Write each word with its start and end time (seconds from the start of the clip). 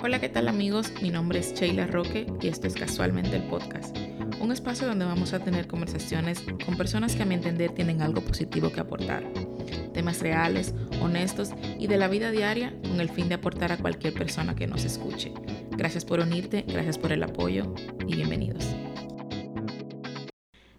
Hola, 0.00 0.20
¿qué 0.20 0.28
tal 0.28 0.46
amigos? 0.46 0.92
Mi 1.02 1.10
nombre 1.10 1.40
es 1.40 1.54
Sheila 1.54 1.88
Roque 1.88 2.24
y 2.40 2.46
esto 2.46 2.68
es 2.68 2.74
Casualmente 2.74 3.34
el 3.34 3.42
Podcast, 3.42 3.96
un 4.40 4.52
espacio 4.52 4.86
donde 4.86 5.04
vamos 5.04 5.32
a 5.32 5.40
tener 5.40 5.66
conversaciones 5.66 6.40
con 6.64 6.76
personas 6.76 7.16
que 7.16 7.24
a 7.24 7.26
mi 7.26 7.34
entender 7.34 7.72
tienen 7.72 8.00
algo 8.00 8.20
positivo 8.20 8.70
que 8.70 8.78
aportar, 8.78 9.24
temas 9.92 10.20
reales, 10.20 10.72
honestos 11.02 11.50
y 11.80 11.88
de 11.88 11.96
la 11.96 12.06
vida 12.06 12.30
diaria 12.30 12.72
con 12.82 13.00
el 13.00 13.08
fin 13.08 13.28
de 13.28 13.34
aportar 13.34 13.72
a 13.72 13.76
cualquier 13.76 14.14
persona 14.14 14.54
que 14.54 14.68
nos 14.68 14.84
escuche. 14.84 15.32
Gracias 15.72 16.04
por 16.04 16.20
unirte, 16.20 16.64
gracias 16.68 16.96
por 16.96 17.10
el 17.10 17.24
apoyo 17.24 17.74
y 18.06 18.14
bienvenidos. 18.14 18.64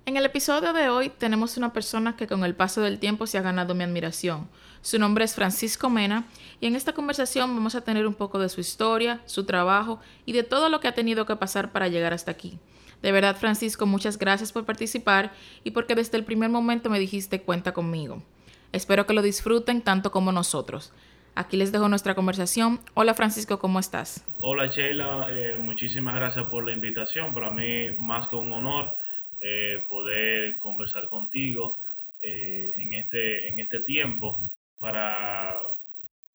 En 0.10 0.18
el 0.18 0.26
episodio 0.26 0.73
de 0.73 0.89
hoy 0.89 1.10
tenemos 1.10 1.55
una 1.55 1.71
persona 1.71 2.16
que 2.16 2.26
con 2.26 2.44
el 2.44 2.55
paso 2.55 2.82
del 2.82 2.98
tiempo 2.98 3.28
se 3.28 3.38
ha 3.38 3.44
ganado 3.44 3.76
mi 3.76 3.84
admiración. 3.84 4.50
Su 4.82 4.98
nombre 4.98 5.23
es 5.23 5.36
Francisco 5.36 5.88
Mena 5.88 6.26
y 6.59 6.66
en 6.66 6.76
esta 6.76 6.94
conversación 6.94 7.54
vamos 7.54 7.76
a 7.76 7.82
tener 7.82 8.08
un 8.08 8.16
poco 8.16 8.40
de 8.40 8.50
su 8.50 8.59
historia, 8.59 9.22
su 9.27 9.45
trabajo 9.45 10.00
y 10.26 10.32
de 10.32 10.41
todo 10.41 10.70
lo 10.70 10.80
que 10.80 10.88
ha 10.88 10.95
tenido 10.95 11.27
que 11.27 11.35
pasar 11.35 11.72
para 11.72 11.90
llegar 11.90 12.12
hasta 12.12 12.32
aquí. 12.32 12.58
De 13.04 13.12
verdad, 13.12 13.35
Francisco, 13.35 13.85
muchas 13.85 14.18
gracias 14.18 14.52
por 14.52 14.66
participar 14.66 15.32
y 15.63 15.70
porque 15.70 15.94
desde 15.94 16.18
el 16.18 16.23
primer 16.23 16.49
momento 16.49 16.90
me 16.90 16.98
dijiste 16.98 17.44
cuenta 17.44 17.73
conmigo. 17.73 18.23
Espero 18.71 19.05
que 19.05 19.13
lo 19.13 19.21
disfruten 19.21 19.84
tanto 19.84 20.10
como 20.10 20.32
nosotros. 20.32 20.91
Aquí 21.35 21.55
les 21.55 21.71
dejo 21.71 21.88
nuestra 21.88 22.16
conversación. 22.16 22.80
Hola 22.96 23.13
Francisco, 23.13 23.60
¿cómo 23.60 23.77
estás? 23.77 24.26
Hola 24.40 24.66
Sheila, 24.66 25.27
eh, 25.30 25.57
muchísimas 25.60 26.16
gracias 26.16 26.48
por 26.48 26.66
la 26.66 26.73
invitación. 26.73 27.32
Para 27.32 27.52
mí 27.52 27.91
más 27.99 28.27
que 28.27 28.35
un 28.38 28.52
honor 28.52 28.98
eh, 29.41 29.84
poder 29.88 30.57
conversar 30.57 31.07
contigo 31.07 31.77
eh, 32.21 32.73
en, 32.75 32.93
este, 32.93 33.48
en 33.48 33.59
este 33.59 33.79
tiempo 33.81 34.49
para 34.79 35.55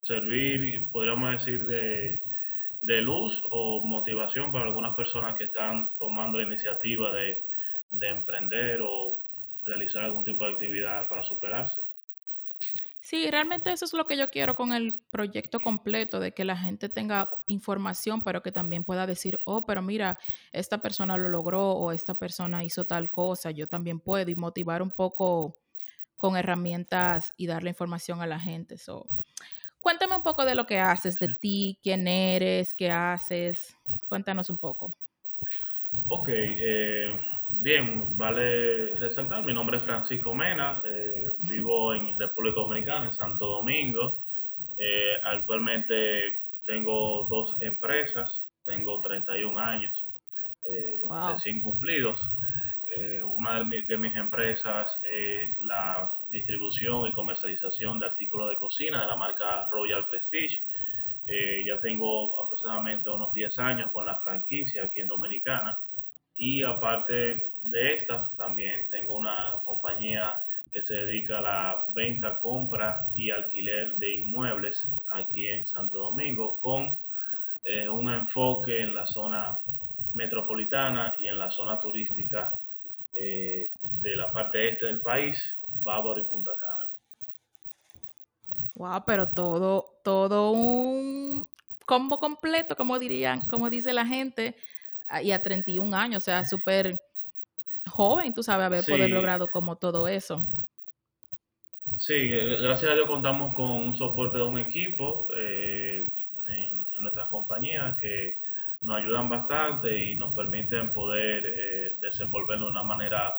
servir, 0.02 0.90
podríamos 0.90 1.32
decir, 1.32 1.64
de, 1.66 2.22
de, 2.80 3.02
luz 3.02 3.42
o 3.50 3.84
motivación 3.84 4.52
para 4.52 4.66
algunas 4.66 4.94
personas 4.94 5.34
que 5.34 5.44
están 5.44 5.90
tomando 5.98 6.38
la 6.38 6.46
iniciativa 6.46 7.12
de, 7.12 7.42
de 7.90 8.08
emprender 8.08 8.80
o 8.82 9.18
realizar 9.64 10.04
algún 10.04 10.24
tipo 10.24 10.44
de 10.44 10.52
actividad 10.52 11.08
para 11.08 11.24
superarse. 11.24 11.82
Sí, 13.04 13.30
realmente 13.30 13.70
eso 13.70 13.84
es 13.84 13.92
lo 13.92 14.06
que 14.06 14.16
yo 14.16 14.30
quiero 14.30 14.54
con 14.54 14.72
el 14.72 14.98
proyecto 15.10 15.60
completo, 15.60 16.20
de 16.20 16.32
que 16.32 16.42
la 16.42 16.56
gente 16.56 16.88
tenga 16.88 17.28
información, 17.48 18.24
pero 18.24 18.42
que 18.42 18.50
también 18.50 18.82
pueda 18.82 19.06
decir, 19.06 19.38
oh, 19.44 19.66
pero 19.66 19.82
mira, 19.82 20.18
esta 20.52 20.80
persona 20.80 21.18
lo 21.18 21.28
logró 21.28 21.72
o 21.72 21.92
esta 21.92 22.14
persona 22.14 22.64
hizo 22.64 22.86
tal 22.86 23.12
cosa, 23.12 23.50
yo 23.50 23.66
también 23.66 24.00
puedo, 24.00 24.30
y 24.30 24.36
motivar 24.36 24.80
un 24.80 24.90
poco 24.90 25.54
con 26.16 26.38
herramientas 26.38 27.34
y 27.36 27.46
darle 27.46 27.68
información 27.68 28.22
a 28.22 28.26
la 28.26 28.40
gente. 28.40 28.78
So, 28.78 29.06
cuéntame 29.80 30.16
un 30.16 30.22
poco 30.22 30.46
de 30.46 30.54
lo 30.54 30.64
que 30.64 30.78
haces, 30.78 31.16
de 31.16 31.28
ti, 31.38 31.78
quién 31.82 32.08
eres, 32.08 32.72
qué 32.72 32.90
haces. 32.90 33.76
Cuéntanos 34.08 34.48
un 34.48 34.56
poco. 34.56 34.94
Ok, 36.08 36.28
eh, 36.30 37.20
Bien, 37.60 38.16
vale 38.16 38.94
resaltar, 38.96 39.42
mi 39.42 39.54
nombre 39.54 39.78
es 39.78 39.84
Francisco 39.84 40.34
Mena, 40.34 40.82
eh, 40.84 41.34
vivo 41.40 41.94
en 41.94 42.18
República 42.18 42.60
Dominicana, 42.60 43.06
en 43.06 43.12
Santo 43.12 43.46
Domingo. 43.46 44.24
Eh, 44.76 45.14
actualmente 45.22 46.36
tengo 46.66 47.26
dos 47.28 47.56
empresas, 47.60 48.44
tengo 48.64 49.00
31 49.00 49.58
años 49.58 50.04
eh, 50.70 51.02
recién 51.32 51.60
cumplidos. 51.60 52.20
una 53.24 53.64
de, 53.64 53.98
mis 53.98 54.14
empresas 54.14 54.98
es 55.10 55.58
la 55.60 56.12
distribución 56.30 57.08
y 57.08 57.12
comercialización 57.12 57.98
de 57.98 58.06
artículos 58.06 58.50
de 58.50 58.56
cocina 58.56 59.00
de 59.00 59.06
la 59.06 59.16
marca 59.16 59.68
Royal 59.70 60.06
Prestige. 60.06 60.66
ya 61.66 61.80
tengo 61.80 62.38
aproximadamente 62.44 63.10
unos 63.10 63.32
10 63.32 63.58
años 63.58 63.90
con 63.92 64.04
la 64.06 64.16
franquicia 64.16 64.84
aquí 64.84 65.00
en 65.00 65.08
Dominicana. 65.08 65.80
Y 66.36 66.62
aparte 66.62 67.52
de 67.62 67.94
esta, 67.94 68.30
también 68.36 68.88
tengo 68.90 69.14
una 69.14 69.60
compañía 69.64 70.32
que 70.72 70.82
se 70.82 70.94
dedica 70.94 71.38
a 71.38 71.42
la 71.42 71.84
venta, 71.94 72.40
compra 72.40 73.08
y 73.14 73.30
alquiler 73.30 73.96
de 73.96 74.14
inmuebles 74.14 74.90
aquí 75.08 75.46
en 75.46 75.64
Santo 75.64 75.98
Domingo 75.98 76.58
con 76.60 76.98
eh, 77.64 77.88
un 77.88 78.12
enfoque 78.12 78.82
en 78.82 78.92
la 78.92 79.06
zona 79.06 79.58
metropolitana 80.14 81.14
y 81.20 81.28
en 81.28 81.38
la 81.38 81.50
zona 81.50 81.80
turística 81.80 82.50
eh, 83.18 83.70
de 83.80 84.16
la 84.16 84.32
parte 84.32 84.68
este 84.68 84.86
del 84.86 85.00
país, 85.00 85.38
Bávaro 85.82 86.20
y 86.20 86.24
Punta 86.24 86.56
Cana. 86.56 86.88
Wow, 88.74 89.04
pero 89.06 89.28
todo, 89.28 89.86
todo 90.02 90.50
un 90.50 91.46
combo 91.86 92.18
completo, 92.18 92.76
como 92.76 92.98
dirían, 92.98 93.48
como 93.48 93.70
dice 93.70 93.92
la 93.92 94.04
gente, 94.04 94.56
y 95.22 95.30
a 95.32 95.42
31 95.42 95.96
años, 95.96 96.22
o 96.22 96.24
sea, 96.24 96.44
súper 96.44 96.98
joven, 97.86 98.32
tú 98.34 98.42
sabes, 98.42 98.66
haber 98.66 98.84
poder 98.84 99.10
logrado 99.10 99.48
como 99.48 99.76
todo 99.76 100.08
eso. 100.08 100.44
Sí, 101.96 102.28
gracias 102.28 102.90
a 102.90 102.94
Dios 102.94 103.06
contamos 103.06 103.54
con 103.54 103.70
un 103.70 103.96
soporte 103.96 104.38
de 104.38 104.42
un 104.42 104.58
equipo 104.58 105.28
eh, 105.36 106.10
en, 106.48 106.84
nuestras 107.00 107.28
compañías 107.28 107.96
que 108.00 108.40
nos 108.82 108.96
ayudan 108.96 109.28
bastante 109.28 110.04
y 110.04 110.14
nos 110.14 110.34
permiten 110.34 110.90
poder 110.90 111.44
eh, 111.46 111.96
desenvolvernos 112.00 112.68
de 112.68 112.70
una 112.70 112.82
manera 112.82 113.34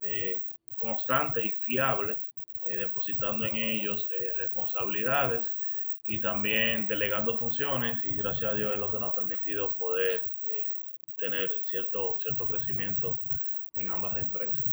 eh, 0.00 0.42
constante 0.74 1.44
y 1.44 1.50
fiable, 1.50 2.16
depositando 2.64 3.46
en 3.46 3.56
ellos 3.56 4.08
responsabilidades 4.36 5.56
y 6.04 6.20
también 6.20 6.86
delegando 6.86 7.38
funciones 7.38 8.02
y 8.04 8.16
gracias 8.16 8.52
a 8.52 8.54
Dios 8.54 8.72
es 8.74 8.78
lo 8.78 8.92
que 8.92 9.00
nos 9.00 9.10
ha 9.10 9.14
permitido 9.14 9.76
poder 9.76 10.24
tener 11.20 11.48
cierto, 11.64 12.18
cierto 12.20 12.48
crecimiento 12.48 13.20
en 13.76 13.88
ambas 13.88 14.16
empresas. 14.16 14.64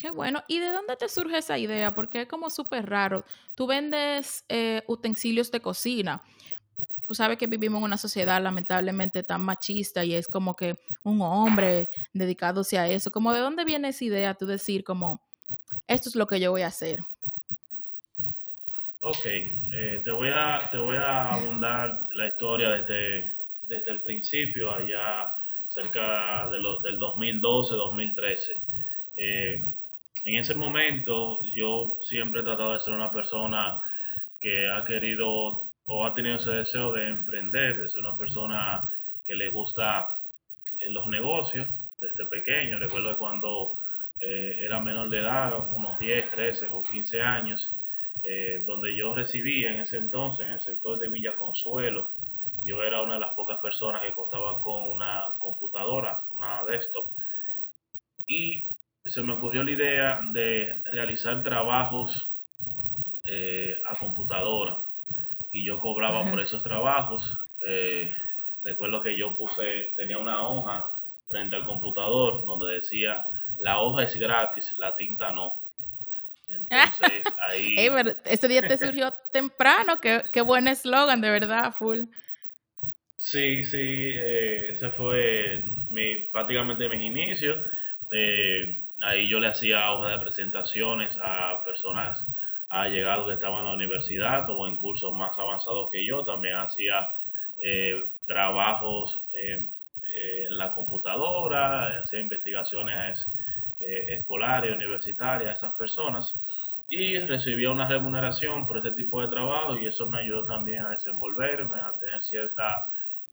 Qué 0.00 0.10
bueno. 0.10 0.44
¿Y 0.46 0.60
de 0.60 0.70
dónde 0.70 0.96
te 0.96 1.08
surge 1.08 1.38
esa 1.38 1.58
idea? 1.58 1.94
Porque 1.94 2.22
es 2.22 2.28
como 2.28 2.48
súper 2.50 2.88
raro. 2.88 3.24
Tú 3.54 3.66
vendes 3.66 4.44
eh, 4.48 4.82
utensilios 4.86 5.50
de 5.50 5.60
cocina. 5.60 6.22
Tú 7.08 7.14
sabes 7.14 7.36
que 7.36 7.46
vivimos 7.46 7.78
en 7.78 7.84
una 7.84 7.96
sociedad 7.96 8.40
lamentablemente 8.40 9.22
tan 9.22 9.40
machista 9.40 10.04
y 10.04 10.14
es 10.14 10.28
como 10.28 10.54
que 10.54 10.76
un 11.02 11.20
hombre 11.22 11.88
dedicándose 12.12 12.78
a 12.78 12.86
eso. 12.86 13.10
Como 13.10 13.32
de 13.32 13.40
dónde 13.40 13.64
viene 13.64 13.88
esa 13.88 14.04
idea 14.04 14.34
tú 14.34 14.46
decir 14.46 14.84
como, 14.84 15.20
esto 15.88 16.10
es 16.10 16.14
lo 16.14 16.26
que 16.26 16.38
yo 16.38 16.50
voy 16.52 16.62
a 16.62 16.68
hacer? 16.68 17.00
Ok, 19.00 19.24
eh, 19.24 20.02
te, 20.04 20.10
voy 20.10 20.28
a, 20.28 20.68
te 20.70 20.76
voy 20.76 20.96
a 20.96 21.30
abundar 21.30 22.06
la 22.12 22.26
historia 22.26 22.68
desde, 22.70 23.36
desde 23.62 23.90
el 23.90 24.02
principio 24.02 24.70
allá 24.70 25.32
cerca 25.78 26.48
de 26.50 26.58
lo, 26.58 26.80
del 26.80 26.98
2012-2013. 26.98 28.60
Eh, 29.16 29.62
en 30.24 30.34
ese 30.34 30.54
momento 30.54 31.40
yo 31.54 31.98
siempre 32.02 32.40
he 32.40 32.44
tratado 32.44 32.72
de 32.72 32.80
ser 32.80 32.94
una 32.94 33.12
persona 33.12 33.80
que 34.40 34.68
ha 34.68 34.84
querido 34.84 35.68
o 35.86 36.06
ha 36.06 36.14
tenido 36.14 36.36
ese 36.36 36.50
deseo 36.50 36.92
de 36.92 37.08
emprender, 37.08 37.80
de 37.80 37.88
ser 37.88 38.00
una 38.00 38.18
persona 38.18 38.90
que 39.24 39.36
le 39.36 39.50
gusta 39.50 40.20
eh, 40.80 40.90
los 40.90 41.06
negocios 41.06 41.68
desde 42.00 42.26
pequeño. 42.26 42.78
Recuerdo 42.78 43.16
cuando 43.16 43.78
eh, 44.20 44.56
era 44.60 44.80
menor 44.80 45.08
de 45.10 45.18
edad, 45.18 45.74
unos 45.74 45.98
10, 45.98 46.30
13 46.30 46.68
o 46.70 46.82
15 46.82 47.22
años, 47.22 47.74
donde 48.66 48.94
yo 48.96 49.14
residía 49.14 49.72
en 49.72 49.80
ese 49.80 49.96
entonces 49.96 50.44
en 50.44 50.52
el 50.52 50.60
sector 50.60 50.98
de 50.98 51.08
Villa 51.08 51.36
Consuelo, 51.36 52.14
yo 52.68 52.82
era 52.82 53.00
una 53.00 53.14
de 53.14 53.20
las 53.20 53.34
pocas 53.34 53.58
personas 53.60 54.02
que 54.02 54.12
contaba 54.12 54.60
con 54.60 54.82
una 54.82 55.32
computadora, 55.38 56.22
una 56.34 56.66
desktop. 56.66 57.06
Y 58.26 58.68
se 59.06 59.22
me 59.22 59.32
ocurrió 59.32 59.64
la 59.64 59.70
idea 59.70 60.20
de 60.32 60.82
realizar 60.84 61.42
trabajos 61.42 62.28
eh, 63.26 63.74
a 63.86 63.98
computadora. 63.98 64.82
Y 65.50 65.64
yo 65.64 65.80
cobraba 65.80 66.28
por 66.30 66.40
esos 66.40 66.62
trabajos. 66.62 67.34
Eh, 67.66 68.12
recuerdo 68.62 69.02
que 69.02 69.16
yo 69.16 69.34
puse, 69.34 69.94
tenía 69.96 70.18
una 70.18 70.46
hoja 70.46 70.90
frente 71.30 71.56
al 71.56 71.64
computador 71.64 72.44
donde 72.44 72.74
decía, 72.74 73.24
la 73.56 73.80
hoja 73.80 74.02
es 74.02 74.14
gratis, 74.16 74.74
la 74.76 74.94
tinta 74.94 75.32
no. 75.32 75.54
Entonces 76.50 77.24
ahí... 77.48 77.76
ese 78.26 78.46
día 78.46 78.60
te 78.60 78.76
surgió 78.76 79.14
temprano, 79.32 80.02
qué, 80.02 80.22
qué 80.30 80.42
buen 80.42 80.68
eslogan, 80.68 81.22
de 81.22 81.30
verdad, 81.30 81.72
full. 81.72 82.04
Sí, 83.18 83.64
sí, 83.64 83.78
eh, 83.80 84.70
ese 84.70 84.90
fue 84.92 85.64
mi, 85.90 86.16
prácticamente 86.32 86.88
mis 86.88 87.02
inicios. 87.02 87.58
Eh, 88.10 88.76
ahí 89.00 89.28
yo 89.28 89.40
le 89.40 89.48
hacía 89.48 89.92
hojas 89.92 90.12
de 90.12 90.18
presentaciones 90.20 91.18
a 91.20 91.62
personas 91.64 92.24
allegados 92.68 93.26
que 93.26 93.34
estaban 93.34 93.60
en 93.62 93.66
la 93.66 93.74
universidad 93.74 94.48
o 94.50 94.68
en 94.68 94.76
cursos 94.76 95.12
más 95.14 95.36
avanzados 95.38 95.90
que 95.90 96.04
yo. 96.06 96.24
También 96.24 96.56
hacía 96.56 97.08
eh, 97.58 98.00
trabajos 98.26 99.20
en 99.32 99.68
la 100.56 100.72
computadora, 100.74 102.00
hacía 102.00 102.20
investigaciones 102.20 103.30
escolares, 103.78 104.74
universitarias, 104.74 105.58
esas 105.58 105.74
personas. 105.74 106.32
Y 106.88 107.18
recibía 107.18 107.70
una 107.70 107.88
remuneración 107.88 108.66
por 108.66 108.78
ese 108.78 108.92
tipo 108.92 109.20
de 109.20 109.28
trabajo 109.28 109.78
y 109.78 109.86
eso 109.86 110.08
me 110.08 110.20
ayudó 110.20 110.44
también 110.44 110.84
a 110.84 110.90
desenvolverme, 110.90 111.76
a 111.80 111.96
tener 111.98 112.22
cierta 112.22 112.84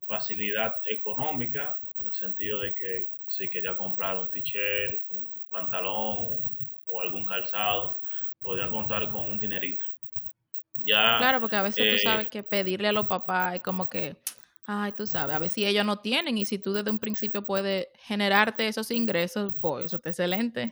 facilidad 0.07 0.74
económica, 0.90 1.78
en 2.00 2.07
el 2.07 2.13
sentido 2.13 2.60
de 2.60 2.74
que 2.74 3.10
si 3.28 3.50
quería 3.50 3.75
comprar 3.75 4.18
un 4.18 4.30
t-shirt, 4.30 5.02
un 5.10 5.28
pantalón 5.52 6.48
o, 6.88 7.02
algún 7.02 7.25
calzado, 7.25 7.98
podía 8.42 8.69
contar 8.69 9.10
con 9.10 9.30
un 9.30 9.40
dinerito. 9.40 9.86
Ya, 10.84 11.18
claro, 11.18 11.40
porque 11.40 11.56
a 11.56 11.62
veces 11.62 11.90
tú 11.90 11.96
eh, 11.96 12.00
sabes 12.00 12.30
que 12.30 12.44
pedirle 12.44 12.88
a 12.88 12.94
los 12.94 13.07
papás 13.07 13.56
es 13.56 13.62
como 13.62 13.90
que, 13.90 14.16
ay, 14.66 14.92
tú 14.92 15.07
sabes, 15.07 15.36
a 15.36 15.40
ver 15.40 15.50
si 15.50 15.66
ellos 15.66 15.86
no 15.86 15.98
tienen 15.98 16.38
y 16.38 16.46
si 16.46 16.60
tú 16.60 16.74
desde 16.74 16.92
un 16.92 17.00
principio 17.00 17.42
puedes 17.42 17.88
generarte 18.04 18.68
esos 18.68 18.92
ingresos, 18.92 19.56
pues 19.62 19.86
eso 19.86 19.98
está 19.98 20.10
excelente. 20.10 20.72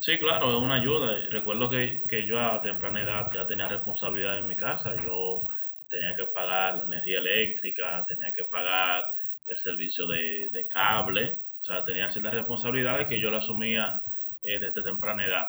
Sí, 0.00 0.18
claro, 0.18 0.56
es 0.56 0.62
una 0.62 0.74
ayuda. 0.74 1.16
Recuerdo 1.30 1.70
que, 1.70 2.02
que 2.08 2.26
yo 2.26 2.38
a 2.38 2.60
temprana 2.60 3.02
edad 3.02 3.30
ya 3.32 3.46
tenía 3.46 3.68
responsabilidad 3.68 4.38
en 4.38 4.48
mi 4.48 4.56
casa. 4.56 4.94
Yo 4.96 5.48
tenía 5.88 6.14
que 6.14 6.26
pagar 6.26 6.76
la 6.76 6.84
energía 6.84 7.18
eléctrica, 7.18 8.04
tenía 8.06 8.32
que 8.32 8.44
pagar 8.44 9.04
el 9.46 9.58
servicio 9.58 10.06
de, 10.06 10.66
cable, 10.70 11.38
o 11.60 11.64
sea, 11.64 11.84
tenía 11.84 12.10
ciertas 12.10 12.34
responsabilidades 12.34 13.06
que 13.06 13.20
yo 13.20 13.30
la 13.30 13.38
asumía 13.38 14.02
eh, 14.42 14.58
desde 14.58 14.82
temprana 14.82 15.24
edad. 15.24 15.46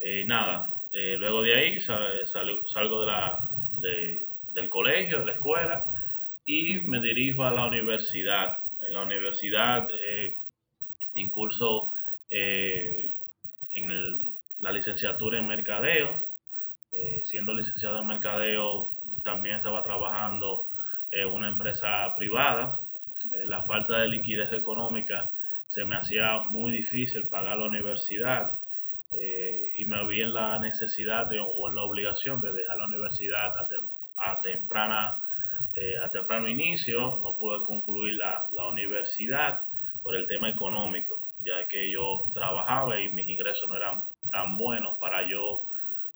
Eh, 0.00 0.24
nada, 0.26 0.74
eh, 0.90 1.16
luego 1.18 1.42
de 1.42 1.54
ahí 1.54 1.80
salgo 1.80 3.00
de 3.00 3.06
la, 3.06 3.48
del 4.50 4.70
colegio, 4.70 5.20
de 5.20 5.26
la 5.26 5.32
escuela, 5.32 5.84
y 6.46 6.80
me 6.80 7.00
dirijo 7.00 7.44
a 7.44 7.52
la 7.52 7.66
universidad. 7.66 8.58
En 8.86 8.94
la 8.94 9.02
universidad 9.02 9.88
incurso 11.14 11.92
en 12.30 13.16
la 14.60 14.72
licenciatura 14.72 15.38
en 15.38 15.46
mercadeo, 15.46 16.26
siendo 17.22 17.54
licenciado 17.54 18.00
en 18.00 18.06
mercadeo 18.06 18.93
también 19.24 19.56
estaba 19.56 19.82
trabajando 19.82 20.68
en 21.10 21.28
una 21.28 21.48
empresa 21.48 22.14
privada. 22.16 22.80
Eh, 23.32 23.46
la 23.46 23.62
falta 23.64 23.98
de 23.98 24.08
liquidez 24.08 24.52
económica 24.52 25.30
se 25.68 25.84
me 25.84 25.96
hacía 25.96 26.40
muy 26.50 26.70
difícil 26.70 27.28
pagar 27.28 27.58
la 27.58 27.66
universidad 27.66 28.60
eh, 29.10 29.72
y 29.78 29.84
me 29.86 30.06
vi 30.06 30.22
en 30.22 30.34
la 30.34 30.58
necesidad 30.58 31.30
o 31.40 31.68
en 31.68 31.74
la 31.74 31.82
obligación 31.82 32.40
de 32.40 32.52
dejar 32.52 32.78
la 32.78 32.84
universidad 32.84 33.54
a, 33.56 34.40
temprana 34.40 35.18
eh, 35.74 35.96
a 36.02 36.10
temprano 36.10 36.48
inicio. 36.48 37.16
No 37.16 37.36
pude 37.38 37.64
concluir 37.64 38.14
la, 38.14 38.46
la 38.54 38.68
universidad 38.68 39.62
por 40.02 40.14
el 40.14 40.26
tema 40.28 40.50
económico, 40.50 41.26
ya 41.38 41.66
que 41.66 41.90
yo 41.90 42.26
trabajaba 42.34 43.00
y 43.00 43.08
mis 43.08 43.26
ingresos 43.26 43.68
no 43.68 43.76
eran 43.76 44.02
tan 44.30 44.58
buenos 44.58 44.98
para 44.98 45.26
yo 45.28 45.62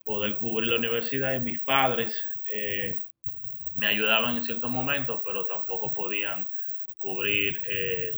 poder 0.04 0.36
cubrir 0.36 0.70
la 0.70 0.76
universidad 0.76 1.34
y 1.34 1.40
mis 1.40 1.60
padres 1.60 2.18
eh, 2.52 3.04
me 3.76 3.86
ayudaban 3.86 4.36
en 4.36 4.44
ciertos 4.44 4.70
momentos, 4.70 5.20
pero 5.24 5.46
tampoco 5.46 5.94
podían 5.94 6.48
cubrir 6.96 7.56
eh, 7.70 8.10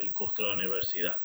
el 0.00 0.12
costo 0.12 0.42
de 0.42 0.48
la 0.48 0.54
universidad. 0.54 1.18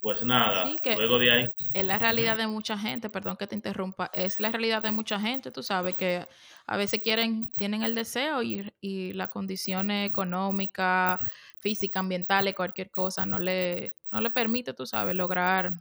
Pues 0.00 0.22
nada, 0.22 0.70
luego 0.96 1.18
de 1.18 1.32
ahí. 1.32 1.48
Es 1.72 1.82
la 1.82 1.98
realidad 1.98 2.36
de 2.36 2.46
mucha 2.46 2.76
gente, 2.76 3.08
perdón 3.08 3.38
que 3.38 3.46
te 3.46 3.54
interrumpa, 3.54 4.10
es 4.12 4.38
la 4.38 4.50
realidad 4.50 4.82
de 4.82 4.90
mucha 4.90 5.18
gente, 5.18 5.50
tú 5.50 5.62
sabes 5.62 5.96
que 5.96 6.26
a 6.66 6.76
veces 6.76 7.00
quieren, 7.02 7.50
tienen 7.54 7.82
el 7.82 7.94
deseo 7.94 8.42
y, 8.42 8.70
y 8.82 9.14
la 9.14 9.28
condición 9.28 9.90
económica, 9.90 11.18
física, 11.58 12.00
ambiental, 12.00 12.54
cualquier 12.54 12.90
cosa 12.90 13.24
no 13.24 13.38
le, 13.38 13.92
no 14.12 14.20
le 14.20 14.28
permite, 14.28 14.74
tú 14.74 14.84
sabes, 14.84 15.16
lograr 15.16 15.72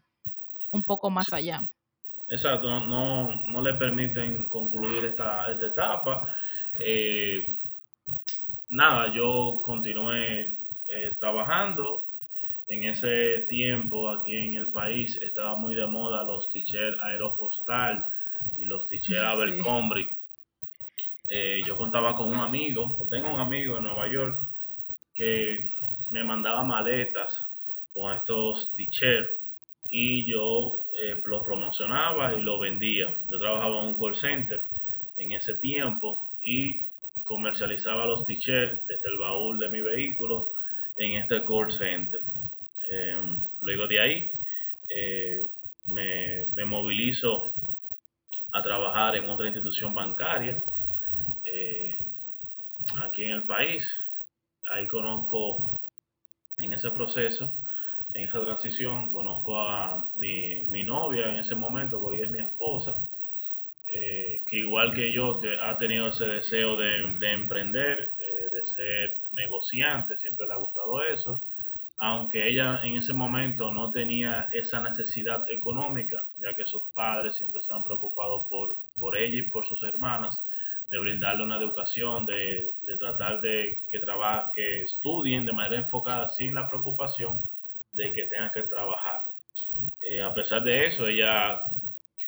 un 0.71 0.83
poco 0.83 1.09
más 1.09 1.33
allá. 1.33 1.59
Exacto, 2.29 2.79
no, 2.79 3.43
no 3.45 3.61
le 3.61 3.73
permiten 3.75 4.45
concluir 4.45 5.05
esta, 5.05 5.51
esta 5.51 5.67
etapa. 5.67 6.35
Eh, 6.79 7.55
nada, 8.69 9.13
yo 9.13 9.59
continué 9.61 10.59
eh, 10.85 11.15
trabajando. 11.19 12.05
En 12.67 12.85
ese 12.85 13.45
tiempo 13.49 14.09
aquí 14.09 14.33
en 14.33 14.55
el 14.55 14.71
país 14.71 15.21
estaba 15.21 15.55
muy 15.55 15.75
de 15.75 15.85
moda 15.85 16.23
los 16.23 16.49
t-shirts 16.49 16.99
aeropostal 17.01 18.03
y 18.55 18.63
los 18.65 18.87
t-shirts 18.87 19.23
Abercrombie. 19.25 20.09
Eh, 21.27 21.61
yo 21.65 21.77
contaba 21.77 22.15
con 22.15 22.29
un 22.29 22.39
amigo, 22.39 22.95
o 22.97 23.07
tengo 23.07 23.33
un 23.33 23.39
amigo 23.39 23.77
en 23.77 23.83
Nueva 23.83 24.07
York, 24.07 24.39
que 25.13 25.69
me 26.09 26.23
mandaba 26.23 26.63
maletas 26.63 27.47
con 27.93 28.13
estos 28.13 28.73
t-shirts 28.73 29.42
y 29.95 30.25
yo 30.25 30.85
eh, 31.03 31.21
los 31.23 31.45
promocionaba 31.45 32.33
y 32.33 32.41
los 32.41 32.59
vendía. 32.59 33.15
Yo 33.29 33.37
trabajaba 33.37 33.79
en 33.79 33.89
un 33.89 33.99
call 33.99 34.15
center 34.15 34.65
en 35.17 35.33
ese 35.33 35.53
tiempo 35.57 36.31
y 36.41 36.83
comercializaba 37.23 38.07
los 38.07 38.25
t-shirts 38.25 38.87
desde 38.87 39.07
el 39.07 39.19
baúl 39.19 39.59
de 39.59 39.69
mi 39.69 39.81
vehículo 39.81 40.47
en 40.97 41.21
este 41.21 41.45
call 41.45 41.71
center. 41.71 42.21
Em, 42.89 43.37
luego 43.59 43.85
de 43.87 43.99
ahí 43.99 44.31
eh, 44.89 45.51
me, 45.85 46.47
me, 46.55 46.65
movilizo 46.65 47.53
a 48.51 48.63
trabajar 48.63 49.15
en 49.15 49.29
otra 49.29 49.45
institución 49.45 49.93
bancaria 49.93 50.63
eh, 51.45 51.99
aquí 52.99 53.25
en 53.25 53.31
el 53.33 53.43
país. 53.43 53.87
Ahí 54.71 54.87
conozco 54.87 55.69
en 56.57 56.73
ese 56.73 56.89
proceso 56.89 57.55
en 58.13 58.27
esa 58.27 58.41
transición 58.41 59.11
conozco 59.11 59.59
a 59.59 60.09
mi, 60.17 60.65
mi 60.65 60.83
novia 60.83 61.29
en 61.29 61.37
ese 61.37 61.55
momento, 61.55 61.99
que 61.99 62.05
hoy 62.07 62.21
es 62.21 62.31
mi 62.31 62.39
esposa, 62.39 62.97
eh, 63.93 64.43
que 64.47 64.57
igual 64.57 64.93
que 64.93 65.11
yo 65.11 65.39
ha 65.61 65.77
tenido 65.77 66.07
ese 66.07 66.25
deseo 66.27 66.75
de, 66.75 67.17
de 67.19 67.31
emprender, 67.31 68.13
eh, 68.19 68.49
de 68.51 68.65
ser 68.65 69.17
negociante, 69.31 70.17
siempre 70.17 70.47
le 70.47 70.53
ha 70.53 70.57
gustado 70.57 71.03
eso, 71.03 71.41
aunque 71.97 72.47
ella 72.47 72.81
en 72.83 72.97
ese 72.97 73.13
momento 73.13 73.71
no 73.71 73.91
tenía 73.91 74.47
esa 74.51 74.79
necesidad 74.79 75.43
económica, 75.51 76.25
ya 76.37 76.53
que 76.55 76.65
sus 76.65 76.83
padres 76.93 77.35
siempre 77.35 77.61
se 77.61 77.71
han 77.71 77.83
preocupado 77.83 78.47
por, 78.49 78.79
por 78.97 79.17
ella 79.17 79.37
y 79.37 79.49
por 79.49 79.65
sus 79.65 79.81
hermanas, 79.83 80.43
de 80.89 80.99
brindarle 80.99 81.43
una 81.43 81.57
educación, 81.57 82.25
de, 82.25 82.75
de 82.83 82.97
tratar 82.97 83.41
de 83.41 83.79
que, 83.89 83.99
trabaje, 83.99 84.51
que 84.53 84.83
estudien 84.83 85.45
de 85.45 85.53
manera 85.53 85.77
enfocada 85.81 86.29
sin 86.29 86.53
la 86.53 86.69
preocupación 86.69 87.39
de 87.93 88.11
que 88.11 88.25
tenga 88.25 88.51
que 88.51 88.63
trabajar. 88.63 89.21
Eh, 90.01 90.21
a 90.21 90.33
pesar 90.33 90.63
de 90.63 90.87
eso, 90.87 91.07
ella 91.07 91.63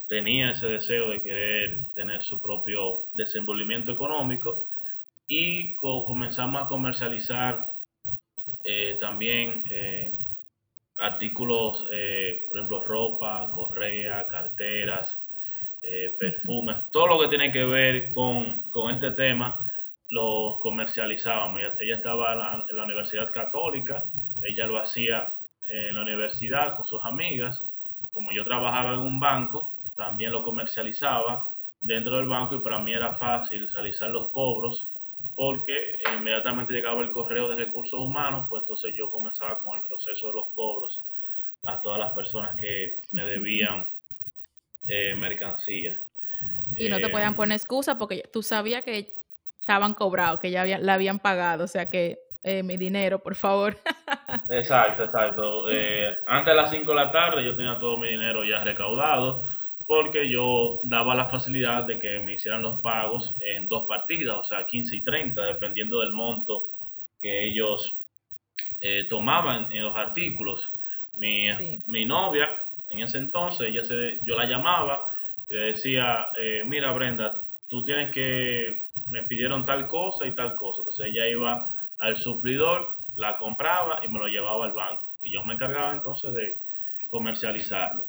tenía 0.07 0.51
ese 0.51 0.67
deseo 0.67 1.09
de 1.09 1.21
querer 1.21 1.91
tener 1.93 2.23
su 2.23 2.41
propio 2.41 3.07
desenvolvimiento 3.11 3.91
económico 3.91 4.65
y 5.27 5.75
comenzamos 5.75 6.63
a 6.63 6.67
comercializar 6.67 7.65
eh, 8.63 8.97
también 8.99 9.63
eh, 9.71 10.11
artículos, 10.99 11.79
por 11.79 12.57
ejemplo, 12.57 12.83
ropa, 12.83 13.49
correa, 13.51 14.27
carteras, 14.27 15.19
perfumes, 16.17 16.77
todo 16.91 17.07
lo 17.07 17.19
que 17.19 17.27
tiene 17.27 17.51
que 17.51 17.63
ver 17.63 18.11
con, 18.13 18.63
este 18.91 19.11
tema, 19.11 19.59
lo 20.09 20.59
comercializábamos. 20.61 21.59
Ella, 21.59 21.75
ella 21.79 21.95
estaba 21.97 22.65
en 22.67 22.75
la 22.75 22.83
Universidad 22.85 23.31
Católica, 23.31 24.05
ella 24.41 24.65
lo 24.67 24.79
hacía 24.79 25.33
en 25.67 25.95
la 25.95 26.01
universidad 26.01 26.75
con 26.75 26.85
sus 26.85 27.03
amigas. 27.03 27.61
Como 28.11 28.31
yo 28.31 28.43
trabajaba 28.43 28.93
en 28.93 28.99
un 28.99 29.19
banco, 29.19 29.73
también 29.95 30.31
lo 30.31 30.43
comercializaba 30.43 31.45
dentro 31.81 32.17
del 32.17 32.27
banco 32.27 32.55
y 32.55 32.59
para 32.59 32.79
mí 32.79 32.93
era 32.93 33.13
fácil 33.13 33.69
realizar 33.71 34.09
los 34.09 34.31
cobros 34.31 34.89
porque 35.35 35.97
inmediatamente 36.17 36.73
llegaba 36.73 37.01
el 37.01 37.11
correo 37.11 37.49
de 37.49 37.57
recursos 37.57 37.99
humanos, 37.99 38.47
pues 38.49 38.63
entonces 38.63 38.93
yo 38.95 39.09
comenzaba 39.09 39.59
con 39.59 39.77
el 39.77 39.85
proceso 39.85 40.27
de 40.27 40.33
los 40.33 40.47
cobros 40.53 41.03
a 41.65 41.81
todas 41.81 41.99
las 41.99 42.13
personas 42.13 42.55
que 42.55 42.97
me 43.11 43.25
debían 43.25 43.89
eh, 44.87 45.15
mercancía. 45.15 45.99
Y 46.77 46.89
no 46.89 46.99
te 46.99 47.09
podían 47.09 47.33
eh, 47.33 47.35
poner 47.35 47.57
excusa 47.57 47.97
porque 47.97 48.23
tú 48.31 48.43
sabías 48.43 48.83
que 48.83 49.13
estaban 49.59 49.93
cobrados, 49.93 50.39
que 50.39 50.51
ya 50.51 50.65
la 50.65 50.93
habían 50.93 51.19
pagado, 51.19 51.63
o 51.65 51.67
sea 51.67 51.89
que 51.89 52.19
eh, 52.47 52.61
mi 52.61 52.77
dinero, 52.77 53.17
por 53.17 53.33
favor. 53.33 53.75
exacto, 54.49 55.05
exacto. 55.05 55.67
Eh, 55.71 56.15
antes 56.27 56.53
de 56.53 56.61
las 56.61 56.69
5 56.69 56.87
de 56.87 56.95
la 56.95 57.11
tarde 57.11 57.43
yo 57.43 57.55
tenía 57.55 57.79
todo 57.79 57.97
mi 57.97 58.07
dinero 58.07 58.43
ya 58.43 58.63
recaudado 58.63 59.43
porque 59.87 60.29
yo 60.29 60.79
daba 60.83 61.15
la 61.15 61.27
facilidad 61.27 61.85
de 61.85 61.97
que 61.97 62.19
me 62.19 62.33
hicieran 62.33 62.61
los 62.61 62.81
pagos 62.81 63.33
en 63.39 63.67
dos 63.67 63.87
partidas, 63.87 64.37
o 64.37 64.43
sea, 64.43 64.63
15 64.63 64.95
y 64.95 65.03
30, 65.03 65.43
dependiendo 65.43 66.01
del 66.01 66.11
monto 66.11 66.67
que 67.19 67.45
ellos 67.45 67.95
eh, 68.79 69.07
tomaban 69.09 69.71
en 69.71 69.81
los 69.81 69.95
artículos. 69.95 70.71
Mi, 71.15 71.49
mi, 71.87 72.05
novia, 72.05 72.47
en 72.89 72.99
ese 72.99 73.17
entonces, 73.17 73.69
ella 73.69 73.83
se, 73.83 74.19
yo 74.23 74.37
la 74.37 74.45
llamaba 74.45 75.01
y 75.49 75.53
le 75.53 75.59
decía, 75.61 76.27
mira 76.65 76.91
Brenda, 76.91 77.41
tú 77.69 77.83
tienes 77.83 78.11
que, 78.11 78.87
me 79.07 79.23
pidieron 79.23 79.65
tal 79.65 79.87
cosa 79.87 80.27
y 80.27 80.33
tal 80.33 80.55
cosa. 80.55 80.81
Entonces 80.81 81.07
ella 81.07 81.27
iba 81.27 81.75
al 81.99 82.17
suplidor, 82.17 82.89
la 83.15 83.37
compraba 83.37 83.99
y 84.03 84.09
me 84.09 84.19
lo 84.19 84.27
llevaba 84.27 84.65
al 84.65 84.73
banco. 84.73 85.13
Y 85.21 85.31
yo 85.31 85.43
me 85.43 85.53
encargaba 85.53 85.93
entonces 85.93 86.33
de 86.33 86.59
comercializarlo. 87.09 88.07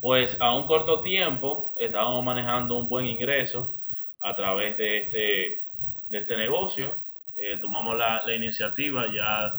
Pues 0.00 0.36
a 0.40 0.54
un 0.54 0.66
corto 0.66 1.02
tiempo 1.02 1.74
estábamos 1.78 2.24
manejando 2.24 2.74
un 2.74 2.88
buen 2.88 3.06
ingreso 3.06 3.74
a 4.20 4.34
través 4.34 4.76
de 4.76 4.98
este, 4.98 5.68
de 6.06 6.18
este 6.18 6.36
negocio. 6.36 6.94
eh, 7.36 7.58
tomamos 7.60 7.96
la, 7.96 8.22
la, 8.24 8.34
iniciativa 8.34 9.06
ya 9.12 9.54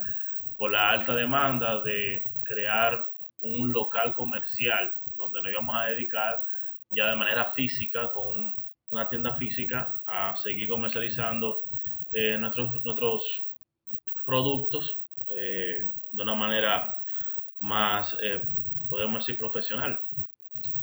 por 0.58 0.72
la 0.72 0.90
alta 0.90 1.14
demanda 1.14 1.82
de 1.84 2.24
crear 2.44 3.06
un 3.42 3.74
local 3.74 4.14
comercial 4.14 4.96
donde 5.14 5.42
nos 5.42 5.52
íbamos 5.52 5.76
a 5.76 5.88
dedicar 5.88 6.44
ya 6.92 7.10
de 7.10 7.16
manera 7.16 7.52
física, 7.52 8.12
con 8.12 8.56
una 8.90 9.10
tienda 9.10 9.36
física, 9.36 9.96
a 10.06 10.36
seguir 10.38 10.70
comercializando 10.70 11.62
eh, 12.18 12.38
nuestros, 12.38 12.82
nuestros 12.86 13.44
productos 14.26 14.98
eh, 15.32 15.92
de 16.12 16.22
una 16.22 16.34
manera 16.34 17.04
más, 17.60 18.18
eh, 18.22 18.42
podemos 18.88 19.26
decir, 19.26 19.38
profesional. 19.38 20.02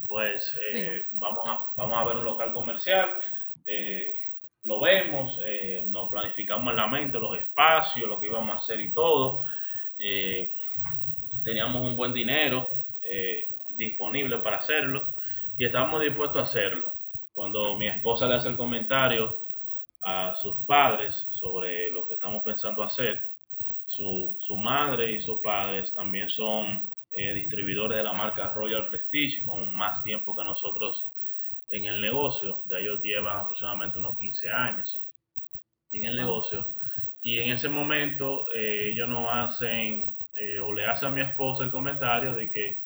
Pues 0.07 0.55
vamos, 1.09 1.41
a, 1.47 1.63
vamos 1.75 1.97
a 1.97 2.03
ver 2.03 2.17
un 2.17 2.25
local 2.25 2.53
comercial, 2.53 3.09
lo 4.63 4.79
vemos, 4.79 5.39
nos 5.87 6.11
planificamos 6.11 6.69
en 6.69 6.77
la 6.77 6.85
mente 6.85 7.17
los 7.17 7.35
espacios, 7.35 8.07
lo 8.07 8.19
que 8.19 8.27
íbamos 8.27 8.51
a 8.51 8.59
hacer 8.59 8.79
y 8.79 8.93
todo. 8.93 9.43
teníamos 11.43 11.81
un 11.81 11.97
buen 11.97 12.13
dinero 12.13 12.85
disponible 13.69 14.37
para 14.37 14.57
hacerlo 14.57 15.13
y 15.57 15.65
estábamos 15.65 16.03
dispuestos 16.03 16.41
a 16.41 16.43
hacerlo. 16.43 16.93
Cuando 17.33 17.75
mi 17.75 17.87
esposa 17.87 18.27
le 18.27 18.35
hace 18.35 18.49
el 18.49 18.55
comentario 18.55 19.42
a 20.03 20.35
sus 20.35 20.65
padres 20.65 21.27
sobre 21.31 21.91
lo 21.91 22.05
que 22.07 22.15
estamos 22.15 22.43
pensando 22.43 22.83
hacer, 22.83 23.29
su, 23.85 24.35
su 24.39 24.57
madre 24.57 25.11
y 25.11 25.21
sus 25.21 25.41
padres 25.41 25.93
también 25.93 26.29
son 26.29 26.91
eh, 27.15 27.33
distribuidores 27.33 27.97
de 27.97 28.03
la 28.03 28.13
marca 28.13 28.51
Royal 28.53 28.87
Prestige 28.89 29.43
con 29.45 29.73
más 29.75 30.03
tiempo 30.03 30.35
que 30.35 30.43
nosotros 30.43 31.09
en 31.69 31.85
el 31.85 32.01
negocio. 32.01 32.63
Ya 32.69 32.77
ellos 32.77 33.01
llevan 33.01 33.37
aproximadamente 33.37 33.99
unos 33.99 34.17
15 34.17 34.49
años 34.49 35.01
en 35.91 36.05
el 36.05 36.15
negocio. 36.15 36.73
Y 37.21 37.39
en 37.39 37.51
ese 37.51 37.69
momento 37.69 38.45
eh, 38.53 38.89
ellos 38.91 39.07
nos 39.07 39.27
hacen 39.31 40.17
eh, 40.35 40.59
o 40.59 40.73
le 40.73 40.85
hacen 40.85 41.09
a 41.09 41.11
mi 41.11 41.21
esposa 41.21 41.63
el 41.63 41.71
comentario 41.71 42.33
de 42.33 42.49
que 42.49 42.81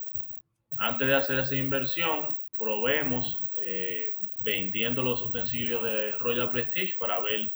antes 0.78 1.08
de 1.08 1.16
hacer 1.16 1.40
esa 1.40 1.56
inversión, 1.56 2.38
probemos 2.58 3.44
eh, 3.62 4.17
vendiendo 4.48 5.04
los 5.04 5.22
utensilios 5.22 5.84
de 5.84 6.14
Royal 6.14 6.50
Prestige 6.50 6.96
para 6.98 7.20
ver 7.20 7.52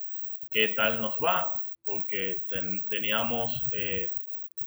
qué 0.50 0.68
tal 0.68 1.00
nos 1.00 1.14
va, 1.14 1.64
porque 1.86 2.42
teníamos 2.90 3.66
eh, 3.72 4.12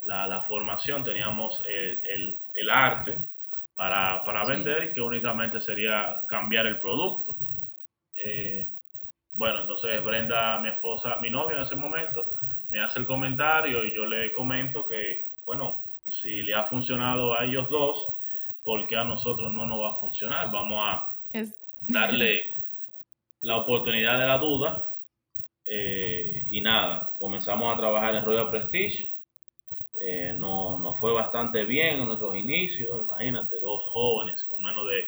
la, 0.05 0.41
formación, 0.48 1.03
teníamos 1.03 1.62
el, 1.67 2.70
arte 2.72 3.27
para, 3.75 4.44
vender 4.48 4.86
y 4.86 4.94
que 4.94 5.01
únicamente 5.01 5.62
sería 5.62 6.24
cambiar 6.27 6.65
el 6.65 6.79
producto. 6.79 7.38
Eh, 8.25 8.65
bueno, 9.36 9.62
entonces 9.62 10.03
Brenda, 10.03 10.60
mi 10.62 10.70
esposa, 10.70 11.20
mi 11.22 11.29
novia 11.29 11.58
en 11.58 11.63
ese 11.63 11.75
momento, 11.75 12.27
me 12.70 12.79
hace 12.79 12.98
el 12.98 13.05
comentario 13.05 13.86
y 13.86 13.94
yo 13.94 14.03
le 14.08 14.32
comento 14.32 14.84
que, 14.88 15.27
bueno, 15.46 15.84
si 16.24 16.41
le 16.41 16.55
ha 16.55 16.63
funcionado 16.63 17.36
a 17.36 17.46
ellos 17.46 17.70
dos, 17.70 18.03
porque 18.63 18.98
a 18.98 19.03
nosotros 19.03 19.51
no 19.53 19.67
nos 19.67 19.79
va 19.79 19.91
a 19.91 20.00
funcionar. 20.00 20.51
Vamos 20.51 20.82
a 20.82 21.12
darle 21.88 22.42
la 23.42 23.58
oportunidad 23.58 24.20
de 24.20 24.27
la 24.27 24.38
duda. 24.38 24.98
Eh, 25.70 26.46
y 26.48 26.62
nada, 26.62 27.15
comenzamos 27.18 27.74
a 27.74 27.77
trabajar 27.77 28.15
en 28.15 28.25
Royal 28.25 28.50
Prestige. 28.50 29.18
Eh, 30.00 30.34
nos 30.38 31.00
fue 31.00 31.13
bastante 31.13 31.63
bien 31.63 32.00
en 32.00 32.06
nuestros 32.06 32.36
inicios. 32.36 33.01
Imagínate, 33.01 33.60
dos 33.60 33.84
jóvenes 33.86 34.46
con 34.46 34.62
menos 34.62 34.88
de 34.88 35.06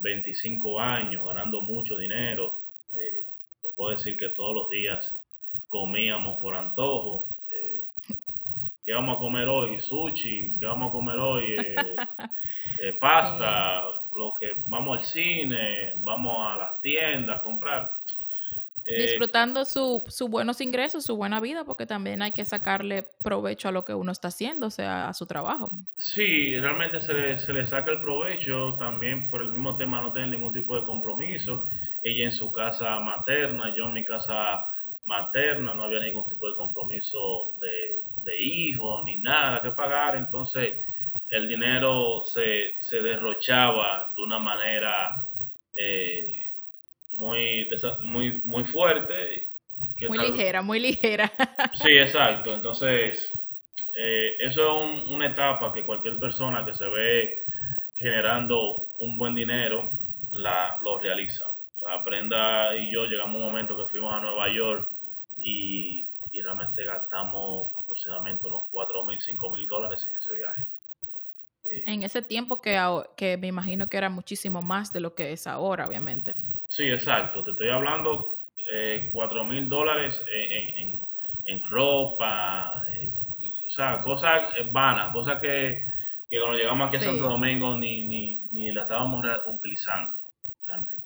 25 0.00 0.80
años 0.80 1.26
ganando 1.26 1.60
mucho 1.60 1.96
dinero. 1.96 2.60
Eh, 2.90 3.26
te 3.62 3.68
puedo 3.76 3.96
decir 3.96 4.16
que 4.16 4.30
todos 4.30 4.54
los 4.54 4.70
días 4.70 5.18
comíamos 5.68 6.40
por 6.40 6.54
antojo. 6.54 7.28
¿Qué 8.84 8.92
vamos 8.92 9.16
a 9.16 9.18
comer 9.18 9.48
hoy? 9.48 9.80
Sushi. 9.80 10.58
¿Qué 10.58 10.66
vamos 10.66 10.90
a 10.90 10.92
comer 10.92 11.18
hoy? 11.18 11.56
Eh, 11.58 12.92
pasta. 13.00 13.84
Que 14.44 14.62
vamos 14.66 14.98
al 14.98 15.04
cine, 15.04 15.94
vamos 15.98 16.36
a 16.38 16.56
las 16.56 16.80
tiendas 16.80 17.40
a 17.40 17.42
comprar. 17.42 17.90
Eh, 18.86 19.00
Disfrutando 19.02 19.64
sus 19.64 20.02
su 20.08 20.28
buenos 20.28 20.60
ingresos, 20.60 21.04
su 21.04 21.16
buena 21.16 21.40
vida, 21.40 21.64
porque 21.64 21.86
también 21.86 22.20
hay 22.20 22.32
que 22.32 22.44
sacarle 22.44 23.06
provecho 23.22 23.68
a 23.68 23.72
lo 23.72 23.84
que 23.84 23.94
uno 23.94 24.12
está 24.12 24.28
haciendo, 24.28 24.66
o 24.66 24.70
sea, 24.70 25.08
a 25.08 25.14
su 25.14 25.24
trabajo. 25.24 25.70
Sí, 25.96 26.58
realmente 26.60 27.00
se 27.00 27.14
le, 27.14 27.38
se 27.38 27.54
le 27.54 27.66
saca 27.66 27.90
el 27.90 28.02
provecho 28.02 28.76
también 28.78 29.30
por 29.30 29.40
el 29.40 29.50
mismo 29.50 29.76
tema, 29.76 30.02
no 30.02 30.12
tener 30.12 30.28
ningún 30.28 30.52
tipo 30.52 30.76
de 30.78 30.84
compromiso. 30.84 31.66
Ella 32.02 32.24
en 32.26 32.32
su 32.32 32.52
casa 32.52 33.00
materna, 33.00 33.74
yo 33.74 33.86
en 33.86 33.94
mi 33.94 34.04
casa 34.04 34.66
materna, 35.04 35.74
no 35.74 35.84
había 35.84 36.00
ningún 36.00 36.26
tipo 36.28 36.46
de 36.46 36.54
compromiso 36.54 37.54
de, 37.58 38.02
de 38.20 38.42
hijos 38.42 39.02
ni 39.06 39.18
nada 39.18 39.62
que 39.62 39.70
pagar, 39.70 40.16
entonces 40.16 40.76
el 41.28 41.48
dinero 41.48 42.22
se, 42.24 42.74
se 42.80 43.02
derrochaba 43.02 44.12
de 44.16 44.22
una 44.22 44.38
manera 44.38 45.26
eh, 45.74 46.52
muy, 47.12 47.68
muy, 48.02 48.42
muy 48.44 48.64
fuerte. 48.64 49.48
muy 50.08 50.18
ligera, 50.18 50.62
muy 50.62 50.80
ligera. 50.80 51.30
sí, 51.82 51.96
exacto. 51.96 52.54
Entonces, 52.54 53.32
eh, 53.96 54.36
eso 54.40 54.84
es 54.84 55.06
una 55.06 55.26
etapa 55.26 55.72
que 55.72 55.84
cualquier 55.84 56.18
persona 56.18 56.64
que 56.64 56.74
se 56.74 56.88
ve 56.88 57.38
generando 57.96 58.90
un 58.98 59.16
buen 59.16 59.34
dinero 59.34 59.92
la, 60.30 60.76
lo 60.82 60.98
realiza. 60.98 61.48
O 61.48 61.78
sea, 61.78 61.98
Brenda 61.98 62.74
y 62.76 62.92
yo 62.92 63.06
llegamos 63.06 63.36
a 63.36 63.38
un 63.38 63.52
momento 63.52 63.76
que 63.76 63.86
fuimos 63.86 64.12
a 64.12 64.20
Nueva 64.20 64.48
York 64.48 64.90
y, 65.36 66.10
realmente 66.42 66.84
gastamos 66.84 67.70
aproximadamente 67.80 68.48
unos 68.48 68.62
4 68.70 69.04
mil, 69.04 69.20
5 69.20 69.50
mil 69.52 69.68
dólares 69.68 70.04
en 70.10 70.16
ese 70.16 70.34
viaje. 70.34 70.66
Eh, 71.70 71.84
en 71.86 72.02
ese 72.02 72.22
tiempo 72.22 72.60
que, 72.60 72.78
que 73.16 73.36
me 73.36 73.46
imagino 73.46 73.88
que 73.88 73.96
era 73.96 74.10
muchísimo 74.10 74.62
más 74.62 74.92
de 74.92 75.00
lo 75.00 75.14
que 75.14 75.32
es 75.32 75.46
ahora, 75.46 75.86
obviamente. 75.86 76.34
Sí, 76.68 76.84
exacto. 76.84 77.44
Te 77.44 77.52
estoy 77.52 77.68
hablando 77.70 78.38
eh, 78.72 79.08
4 79.12 79.44
mil 79.44 79.68
dólares 79.68 80.22
en, 80.32 81.62
ropa, 81.68 82.84
eh, 82.92 83.10
o 83.66 83.70
sea, 83.70 84.00
cosas 84.00 84.54
vanas, 84.72 85.12
cosas 85.12 85.40
que, 85.40 85.84
cuando 86.30 86.56
llegamos 86.56 86.88
aquí 86.88 86.96
a 86.96 87.00
Santo 87.00 87.28
Domingo 87.28 87.76
ni, 87.76 88.06
ni, 88.06 88.40
ni 88.50 88.72
la 88.72 88.82
estábamos 88.82 89.24
utilizando 89.46 90.18
realmente. 90.66 91.04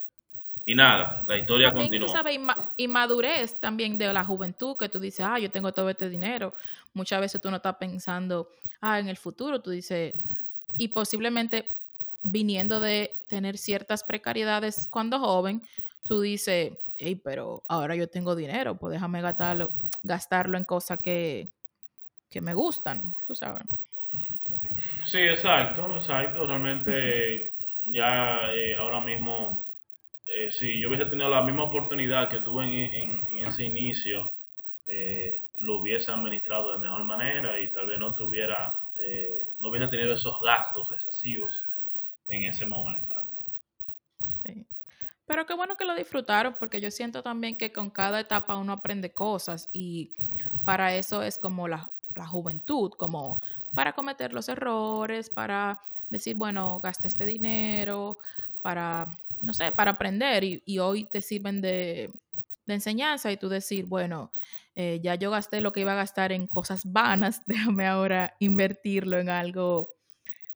Y 0.69 0.75
nada, 0.75 1.25
la 1.27 1.39
historia 1.39 1.73
continúa. 1.73 2.07
Tú 2.07 2.13
sabes, 2.13 2.39
y 2.77 2.89
madurez 2.89 3.59
también 3.59 3.97
de 3.97 4.13
la 4.13 4.23
juventud, 4.23 4.77
que 4.77 4.91
tú 4.91 5.01
dices, 5.01 5.25
ah, 5.27 5.39
yo 5.39 5.51
tengo 5.51 5.73
todo 5.73 5.89
este 5.89 6.11
dinero. 6.11 6.53
Muchas 6.93 7.23
veces 7.23 7.41
tú 7.41 7.49
no 7.51 7.57
estás 7.57 7.77
pensando, 7.77 8.47
ah, 8.83 8.99
en 8.99 9.09
el 9.09 9.17
futuro, 9.17 9.61
tú 9.61 9.71
dices, 9.71 10.13
y 10.79 10.89
posiblemente 10.89 11.67
viniendo 12.23 12.81
de 12.81 13.15
tener 13.29 13.59
ciertas 13.59 14.03
precariedades 14.03 14.89
cuando 14.89 15.19
joven, 15.19 15.63
tú 16.07 16.23
dices, 16.23 16.73
hey, 16.97 17.21
pero 17.23 17.63
ahora 17.69 17.95
yo 17.95 18.09
tengo 18.09 18.35
dinero, 18.35 18.77
pues 18.77 18.93
déjame 18.93 19.21
gastarlo, 19.21 19.73
gastarlo 20.03 20.57
en 20.57 20.65
cosas 20.65 20.99
que, 21.01 21.49
que 22.31 22.41
me 22.41 22.55
gustan, 22.55 23.13
tú 23.27 23.35
sabes. 23.35 23.65
Sí, 25.05 25.19
exacto, 25.19 25.97
exacto. 25.97 26.47
Realmente 26.47 27.53
ya 27.87 28.53
eh, 28.53 28.77
ahora 28.77 29.01
mismo 29.01 29.69
eh, 30.35 30.51
si 30.53 30.79
yo 30.79 30.89
hubiese 30.89 31.07
tenido 31.07 31.31
la 31.31 31.43
misma 31.43 31.65
oportunidad 31.65 32.29
que 32.29 32.41
tuve 32.41 32.65
en, 32.65 33.27
ese 33.47 33.65
inicio, 33.65 34.33
eh, 34.87 35.45
lo 35.59 35.81
hubiese 35.81 36.11
administrado 36.11 36.73
de 36.73 36.79
mejor 36.79 37.05
manera 37.05 37.59
y 37.61 37.73
tal 37.73 37.87
vez 37.87 37.99
no 37.99 38.15
tuviera, 38.15 38.79
eh, 39.03 39.55
no 39.59 39.69
hubiese 39.69 39.89
tenido 39.89 40.15
esos 40.15 40.41
gastos 40.41 40.91
excesivos 40.93 41.63
en 42.29 42.45
ese 42.45 42.67
momento. 42.67 43.15
Pero 45.27 45.45
qué 45.45 45.53
bueno 45.53 45.77
que 45.77 45.85
lo 45.85 45.95
disfrutaron 45.95 46.57
porque 46.59 46.81
yo 46.81 46.91
siento 46.91 47.23
también 47.23 47.59
que 47.59 47.71
con 47.71 47.91
cada 47.91 48.19
etapa 48.19 48.57
uno 48.57 48.73
aprende 48.73 49.13
cosas 49.13 49.69
y 49.75 50.15
para 50.65 50.95
eso 50.95 51.23
es 51.23 51.39
como 51.39 51.69
la, 51.69 51.91
la 52.15 52.27
juventud, 52.27 52.93
como 52.93 53.43
para 53.75 53.93
cometer 53.93 54.33
los 54.33 54.49
errores, 54.49 55.29
para 55.29 55.81
decir, 56.09 56.35
bueno, 56.35 56.81
gasté 56.81 57.09
este 57.09 57.27
dinero, 57.27 58.19
para 58.63 59.19
no 59.41 59.55
sé, 59.55 59.73
para 59.73 59.93
aprender 59.93 60.45
y, 60.45 60.79
hoy 60.79 61.05
te 61.05 61.21
sirven 61.21 61.61
de, 61.61 62.11
enseñanza 62.67 63.33
y 63.33 63.37
tú 63.37 63.49
decir, 63.49 63.87
bueno, 63.87 64.31
eh, 64.81 65.01
ya 65.03 65.17
yo 65.17 65.33
gasté 65.33 65.61
lo 65.61 65.73
que 65.73 65.81
iba 65.81 65.91
a 65.91 65.97
gastar 65.97 66.31
en 66.31 66.47
cosas 66.47 66.83
vanas, 66.85 67.43
déjame 67.47 67.89
ahora 67.89 68.37
invertirlo 68.39 69.19
en 69.19 69.29
algo 69.29 69.91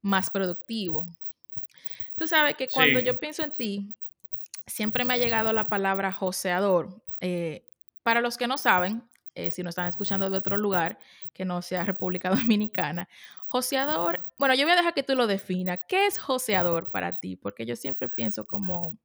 más 0.00 0.30
productivo. 0.30 1.08
Tú 2.16 2.28
sabes 2.28 2.54
que 2.54 2.68
cuando 2.68 3.00
yo 3.00 3.18
pienso 3.18 3.42
en 3.42 3.50
ti, 3.50 3.96
siempre 4.64 5.04
me 5.04 5.14
ha 5.14 5.16
llegado 5.16 5.52
la 5.52 5.68
palabra 5.68 6.12
joseador. 6.12 7.02
Eh, 7.20 7.68
para 8.04 8.20
los 8.20 8.36
que 8.36 8.46
no 8.46 8.58
saben, 8.58 9.02
eh, 9.34 9.50
si 9.50 9.64
no 9.64 9.70
están 9.70 9.88
escuchando 9.88 10.30
de 10.30 10.38
otro 10.38 10.56
lugar 10.56 11.00
que 11.32 11.44
no 11.44 11.60
sea 11.60 11.82
República 11.84 12.30
Dominicana, 12.30 13.08
Joseador, 13.48 14.24
bueno, 14.38 14.54
yo 14.54 14.64
voy 14.64 14.72
a 14.72 14.76
dejar 14.76 14.94
que 14.94 15.02
tú 15.02 15.16
lo 15.16 15.26
definas. 15.26 15.80
¿Qué 15.88 16.06
es 16.06 16.18
joseador 16.18 16.92
para 16.92 17.18
ti? 17.18 17.36
Porque 17.36 17.66
yo 17.66 17.74
siempre 17.74 18.08
pienso 18.08 18.46
como, 18.46 18.96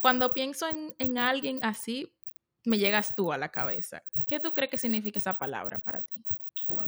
cuando 0.00 0.32
pienso 0.32 0.66
en, 0.98 1.18
alguien 1.18 1.60
así, 1.62 2.10
me 2.64 2.78
llegas 2.78 3.14
tú 3.14 3.32
a 3.32 3.38
la 3.38 3.48
cabeza. 3.48 4.02
¿Qué 4.26 4.40
tú 4.40 4.52
crees 4.52 4.70
que 4.70 4.78
significa 4.78 5.18
esa 5.18 5.34
palabra 5.34 5.78
para 5.78 6.02
ti? 6.02 6.18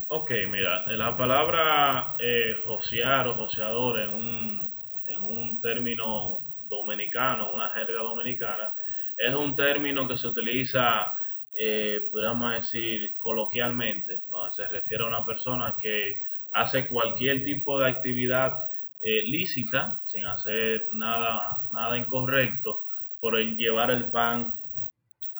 Ok, 0.07 0.31
mira, 0.49 0.85
la 0.87 1.17
palabra 1.17 2.15
eh, 2.19 2.55
o 2.67 2.79
joseador 2.79 3.99
en 3.99 4.09
un, 4.09 4.73
en 5.07 5.19
un 5.19 5.59
término 5.59 6.39
dominicano, 6.69 7.53
una 7.53 7.69
jerga 7.69 7.99
dominicana, 7.99 8.71
es 9.17 9.33
un 9.33 9.55
término 9.55 10.07
que 10.07 10.17
se 10.17 10.27
utiliza, 10.27 11.13
eh, 11.53 12.07
podríamos 12.11 12.53
decir, 12.53 13.15
coloquialmente, 13.19 14.21
donde 14.29 14.51
se 14.51 14.67
refiere 14.67 15.03
a 15.03 15.07
una 15.07 15.25
persona 15.25 15.75
que 15.81 16.17
hace 16.53 16.87
cualquier 16.87 17.43
tipo 17.43 17.79
de 17.79 17.89
actividad 17.89 18.53
eh, 19.01 19.23
lícita, 19.23 19.99
sin 20.05 20.23
hacer 20.25 20.87
nada, 20.93 21.63
nada 21.73 21.97
incorrecto, 21.97 22.81
por 23.19 23.37
llevar 23.37 23.91
el 23.91 24.11
pan 24.11 24.53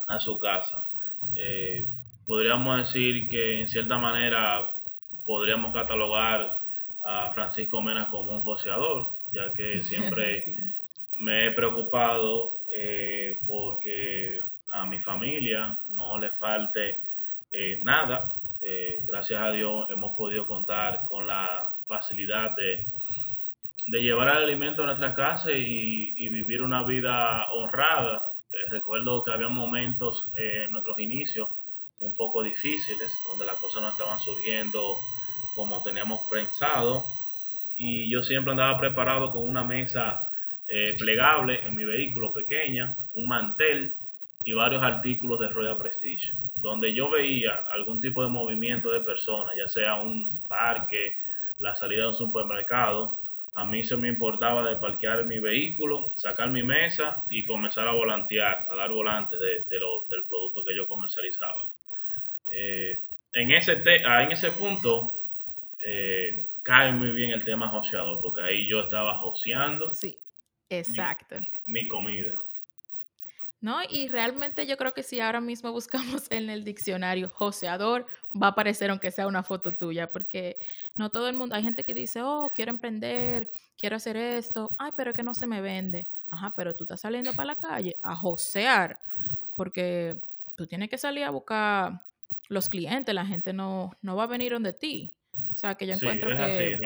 a 0.06 0.20
su 0.20 0.38
casa. 0.38 0.82
Eh, 1.36 1.88
podríamos 2.26 2.78
decir 2.78 3.28
que 3.28 3.60
en 3.60 3.68
cierta 3.68 3.98
manera 3.98 4.72
podríamos 5.24 5.72
catalogar 5.72 6.62
a 7.04 7.32
Francisco 7.34 7.82
Mena 7.82 8.08
como 8.08 8.32
un 8.36 8.42
joseador, 8.42 9.08
ya 9.28 9.52
que 9.52 9.80
siempre 9.82 10.44
me 11.20 11.46
he 11.46 11.50
preocupado 11.52 12.56
eh, 12.76 13.40
porque 13.46 14.40
a 14.72 14.86
mi 14.86 14.98
familia 14.98 15.80
no 15.88 16.18
le 16.18 16.30
falte 16.30 16.98
eh, 17.52 17.80
nada. 17.82 18.34
gracias 19.06 19.40
a 19.40 19.52
Dios 19.52 19.90
hemos 19.90 20.16
podido 20.16 20.46
contar 20.46 21.04
con 21.06 21.26
la 21.26 21.70
facilidad 21.86 22.56
de, 22.56 22.86
de 23.86 24.02
llevar 24.02 24.28
el 24.28 24.44
alimento 24.44 24.82
a 24.82 24.86
nuestra 24.86 25.14
casa 25.14 25.52
y, 25.52 26.14
y 26.16 26.28
vivir 26.30 26.62
una 26.62 26.82
vida 26.82 27.50
honrada 27.52 28.33
eh, 28.54 28.70
recuerdo 28.70 29.22
que 29.22 29.32
había 29.32 29.48
momentos 29.48 30.28
en 30.36 30.70
nuestros 30.70 30.98
inicios 31.00 31.48
un 32.00 32.14
poco 32.14 32.42
difíciles, 32.42 33.12
donde 33.28 33.46
las 33.46 33.56
cosas 33.56 33.82
no 33.82 33.88
estaban 33.88 34.18
surgiendo 34.20 34.80
como 35.54 35.82
teníamos 35.82 36.20
pensado. 36.30 37.04
Y 37.76 38.10
yo 38.10 38.22
siempre 38.22 38.52
andaba 38.52 38.78
preparado 38.78 39.32
con 39.32 39.48
una 39.48 39.64
mesa 39.64 40.28
eh, 40.68 40.94
plegable 40.98 41.66
en 41.66 41.74
mi 41.74 41.84
vehículo 41.84 42.32
pequeña, 42.32 42.96
un 43.14 43.28
mantel 43.28 43.96
y 44.44 44.52
varios 44.52 44.82
artículos 44.82 45.40
de 45.40 45.48
Royal 45.48 45.78
Prestige. 45.78 46.36
Donde 46.56 46.94
yo 46.94 47.10
veía 47.10 47.64
algún 47.72 48.00
tipo 48.00 48.22
de 48.22 48.28
movimiento 48.28 48.90
de 48.90 49.00
personas, 49.00 49.54
ya 49.56 49.68
sea 49.68 49.96
un 49.96 50.42
parque, 50.46 51.16
la 51.58 51.74
salida 51.74 52.02
de 52.02 52.08
un 52.08 52.14
supermercado, 52.14 53.20
a 53.56 53.64
mí 53.64 53.84
se 53.84 53.96
me 53.96 54.08
importaba 54.08 54.68
de 54.68 54.76
parquear 54.76 55.24
mi 55.24 55.38
vehículo, 55.38 56.10
sacar 56.16 56.50
mi 56.50 56.62
mesa 56.62 57.22
y 57.30 57.44
comenzar 57.44 57.86
a 57.86 57.92
volantear, 57.92 58.66
a 58.68 58.74
dar 58.74 58.90
volantes 58.90 59.38
de, 59.38 59.64
del 59.68 60.24
producto 60.28 60.64
que 60.64 60.74
yo 60.74 60.88
comercializaba. 60.88 61.68
Eh, 62.50 63.00
en, 63.32 63.50
ese 63.52 63.82
ah, 64.06 64.24
en 64.24 64.32
ese 64.32 64.50
punto 64.52 65.12
eh, 65.86 66.48
cae 66.62 66.92
muy 66.92 67.10
bien 67.10 67.30
el 67.30 67.44
tema 67.44 67.68
joseador, 67.68 68.20
porque 68.20 68.42
ahí 68.42 68.66
yo 68.66 68.80
estaba 68.80 69.18
joseando. 69.18 69.92
Sí, 69.92 70.16
exacto. 70.68 71.36
mi 71.64 71.86
comida. 71.86 72.40
¿No? 73.64 73.78
Y 73.88 74.08
realmente 74.08 74.66
yo 74.66 74.76
creo 74.76 74.92
que 74.92 75.02
si 75.02 75.20
ahora 75.20 75.40
mismo 75.40 75.72
buscamos 76.20 76.30
en 76.30 76.50
el 76.50 76.64
diccionario 76.64 77.30
joseador, 77.30 78.06
va 78.40 78.48
a 78.48 78.50
aparecer 78.50 78.90
aunque 78.90 79.10
sea 79.10 79.26
una 79.26 79.42
foto 79.42 79.72
tuya, 79.72 80.12
porque 80.12 80.58
no 80.94 81.08
todo 81.08 81.30
el 81.30 81.34
mundo, 81.34 81.54
hay 81.54 81.62
gente 81.62 81.82
que 81.82 81.94
dice, 81.94 82.20
oh, 82.22 82.52
quiero 82.54 82.70
emprender, 82.70 83.48
quiero 83.80 83.96
hacer 83.96 84.18
esto, 84.18 84.70
ay, 84.78 84.92
pero 84.94 85.10
es 85.10 85.16
que 85.16 85.22
no 85.22 85.32
se 85.32 85.46
me 85.46 85.62
vende. 85.62 86.06
Ajá, 86.30 86.52
pero 86.54 86.76
tú 86.76 86.84
estás 86.84 87.00
saliendo 87.00 87.32
para 87.32 87.54
la 87.54 87.56
calle 87.56 87.96
a 88.02 88.14
josear, 88.14 89.00
porque 89.54 90.20
tú 90.56 90.66
tienes 90.66 90.90
que 90.90 90.98
salir 90.98 91.24
a 91.24 91.30
buscar 91.30 92.02
los 92.50 92.68
clientes, 92.68 93.14
la 93.14 93.24
gente 93.24 93.54
no, 93.54 93.92
no 94.02 94.14
va 94.14 94.24
a 94.24 94.26
venir 94.26 94.52
donde 94.52 94.74
ti. 94.74 95.14
O 95.54 95.56
sea, 95.56 95.74
que 95.74 95.86
yo 95.86 95.94
encuentro 95.94 96.28
que 96.28 96.76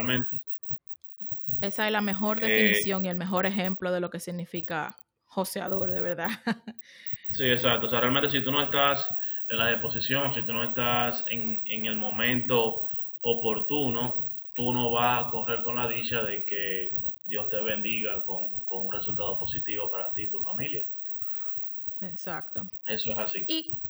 esa 1.61 1.87
es 1.87 1.93
la 1.93 2.01
mejor 2.03 2.41
eh, 2.41 2.47
definición 2.47 3.05
y 3.05 3.09
el 3.09 3.17
mejor 3.17 3.47
ejemplo 3.47 3.91
de 3.91 3.99
lo 3.99 4.11
que 4.11 4.21
significa 4.21 4.97
joseador, 5.29 5.91
de 5.93 6.01
verdad. 6.01 6.29
Sí, 7.33 7.45
exacto. 7.45 7.87
O 7.87 7.91
sea, 7.91 8.01
realmente 8.01 8.31
si 8.31 8.43
tú 8.43 8.51
no 8.51 8.63
estás 8.63 9.09
en 9.49 9.59
la 9.59 9.71
disposición, 9.71 10.35
si 10.35 10.43
tú 10.43 10.53
no 10.53 10.65
estás 10.65 11.25
en, 11.29 11.63
el 11.67 11.97
momento 11.97 12.89
oportuno, 13.21 14.31
tú 14.55 14.73
no 14.73 14.91
vas 14.91 15.27
a 15.27 15.31
correr 15.31 15.63
con 15.63 15.77
la 15.77 15.89
dicha 15.89 16.23
de 16.23 16.45
que 16.45 16.99
Dios 17.25 17.49
te 17.49 17.61
bendiga 17.61 18.25
con, 18.25 18.49
un 18.71 18.93
resultado 18.93 19.39
positivo 19.39 19.91
para 19.91 20.11
ti 20.13 20.23
y 20.23 20.31
tu 20.31 20.41
familia. 20.41 20.85
Exacto. 22.01 22.65
Eso 22.87 23.13
es 23.13 23.19
así. 23.19 23.45
¿Y, 23.49 23.81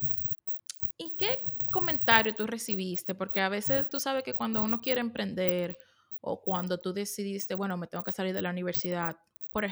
¿Y 0.96 1.16
qué 1.16 1.40
comentario 1.70 2.34
tú 2.34 2.46
recibiste? 2.46 3.14
Porque 3.14 3.40
a 3.40 3.48
veces 3.48 3.88
tú 3.90 4.00
sabes 4.00 4.22
que 4.22 4.34
cuando 4.34 4.62
uno 4.62 4.80
quiere 4.80 5.00
emprender 5.00 5.76
o 6.20 6.40
cuando 6.40 6.78
tú 6.78 6.92
decidiste, 6.92 7.54
bueno, 7.54 7.76
me 7.76 7.86
tengo 7.86 8.04
que 8.04 8.12
salir 8.12 8.34
de 8.34 8.42
la 8.42 8.50
universidad, 8.50 9.16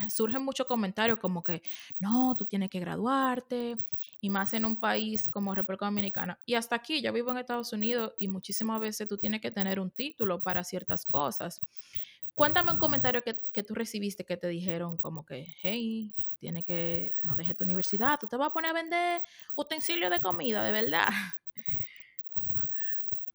surgen 0.09 0.43
muchos 0.43 0.67
comentarios 0.67 1.19
como 1.19 1.43
que, 1.43 1.61
no, 1.99 2.35
tú 2.37 2.45
tienes 2.45 2.69
que 2.69 2.79
graduarte, 2.79 3.77
y 4.21 4.29
más 4.29 4.53
en 4.53 4.65
un 4.65 4.79
país 4.79 5.29
como 5.31 5.55
República 5.55 5.85
Dominicana. 5.85 6.39
Y 6.45 6.55
hasta 6.55 6.75
aquí, 6.75 7.01
yo 7.01 7.13
vivo 7.13 7.31
en 7.31 7.37
Estados 7.37 7.73
Unidos 7.73 8.13
y 8.17 8.27
muchísimas 8.27 8.79
veces 8.79 9.07
tú 9.07 9.17
tienes 9.17 9.41
que 9.41 9.51
tener 9.51 9.79
un 9.79 9.91
título 9.91 10.39
para 10.41 10.63
ciertas 10.63 11.05
cosas. 11.05 11.59
Cuéntame 12.35 12.71
un 12.71 12.77
comentario 12.77 13.23
que, 13.23 13.41
que 13.51 13.63
tú 13.63 13.73
recibiste 13.73 14.23
que 14.23 14.37
te 14.37 14.47
dijeron 14.47 14.97
como 14.97 15.25
que, 15.25 15.47
hey, 15.63 16.13
tiene 16.37 16.63
que, 16.63 17.11
no 17.23 17.35
dejes 17.35 17.57
tu 17.57 17.63
universidad, 17.63 18.19
tú 18.19 18.27
te 18.27 18.37
vas 18.37 18.49
a 18.49 18.53
poner 18.53 18.71
a 18.71 18.73
vender 18.73 19.21
utensilios 19.55 20.11
de 20.11 20.19
comida, 20.19 20.63
de 20.63 20.71
verdad. 20.71 21.07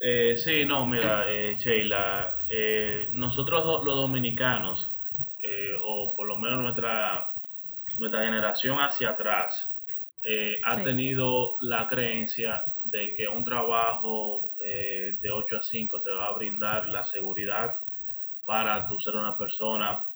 Eh, 0.05 0.37
sí, 0.37 0.65
no, 0.65 0.85
mira, 0.85 1.31
eh, 1.31 1.57
Sheila, 1.61 2.37
eh, 2.51 3.09
nosotros 3.13 3.85
los 3.85 3.95
dominicanos 3.95 4.92
eh, 5.43 5.75
o 5.83 6.15
por 6.17 6.29
lo 6.29 6.39
menos 6.39 6.63
nuestra, 6.63 7.35
nuestra 7.99 8.25
generación 8.25 8.79
hacia 8.79 9.11
atrás, 9.11 9.69
eh, 10.25 10.57
ha 10.63 10.81
tenido 10.83 11.57
la 11.61 11.89
creencia 11.89 12.63
de 12.85 13.13
que 13.15 13.27
un 13.27 13.45
trabajo 13.45 14.55
eh, 14.65 15.17
de 15.21 15.31
8 15.31 15.57
a 15.57 15.63
5 15.63 16.01
te 16.01 16.11
va 16.11 16.29
a 16.29 16.33
brindar 16.33 16.89
la 16.89 17.05
seguridad 17.05 17.77
para 18.45 18.87
tu 18.87 19.01
ser 19.01 19.17
una 19.17 19.37
persona 19.37 20.07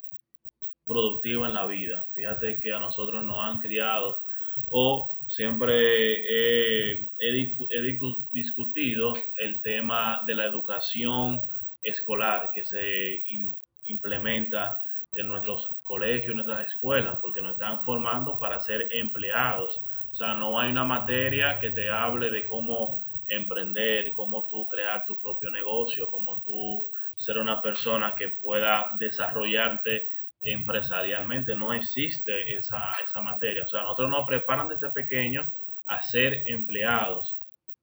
productiva 0.86 1.48
en 1.48 1.54
la 1.54 1.66
vida. 1.66 2.06
Fíjate 2.14 2.60
que 2.60 2.72
a 2.72 2.78
nosotros 2.78 3.24
nos 3.24 3.38
han 3.42 3.58
criado 3.58 4.24
o 4.70 5.18
siempre 5.26 6.22
he, 6.22 7.08
discutido 8.30 9.14
el 9.40 9.60
tema 9.60 10.22
de 10.24 10.36
la 10.36 10.44
educación 10.44 11.40
escolar 11.82 12.50
que 12.54 12.64
se 12.64 13.24
implementa 13.86 14.76
en 15.16 15.28
nuestros 15.28 15.74
colegios, 15.82 16.30
en 16.30 16.36
nuestras 16.36 16.66
escuelas, 16.66 17.18
porque 17.20 17.40
nos 17.40 17.52
están 17.52 17.82
formando 17.84 18.38
para 18.38 18.60
ser 18.60 18.88
empleados. 18.92 19.82
O 20.10 20.14
sea, 20.14 20.34
no 20.34 20.58
hay 20.58 20.70
una 20.70 20.84
materia 20.84 21.58
que 21.58 21.70
te 21.70 21.90
hable 21.90 22.30
de 22.30 22.44
cómo 22.44 23.02
emprender, 23.28 24.12
cómo 24.12 24.46
tú 24.46 24.68
crear 24.68 25.04
tu 25.04 25.18
propio 25.18 25.50
negocio, 25.50 26.08
cómo 26.10 26.42
tú 26.42 26.88
ser 27.16 27.38
una 27.38 27.60
persona 27.62 28.14
que 28.14 28.28
pueda 28.28 28.92
desarrollarte 28.98 30.08
empresarialmente. 30.42 31.56
No 31.56 31.72
existe 31.72 32.56
esa, 32.56 32.90
esa 33.02 33.20
materia. 33.20 33.64
O 33.64 33.68
sea, 33.68 33.82
nosotros 33.82 34.10
nos 34.10 34.26
preparan 34.26 34.68
desde 34.68 34.90
pequeños 34.90 35.46
a 35.86 36.02
ser 36.02 36.48
empleados. 36.48 37.38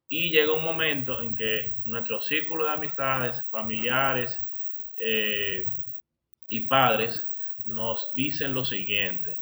Y 0.10 0.30
llega 0.30 0.54
un 0.54 0.64
momento 0.64 1.22
en 1.22 1.36
que 1.36 1.76
nuestro 1.86 2.22
círculo 2.22 2.66
de 2.66 2.72
amistades, 2.72 3.44
familiares, 3.50 4.40
eh, 4.98 5.72
y 6.54 6.62
padres 6.68 7.28
nos 7.66 8.14
dicen 8.16 8.54
lo 8.54 8.64
siguiente. 8.64 9.40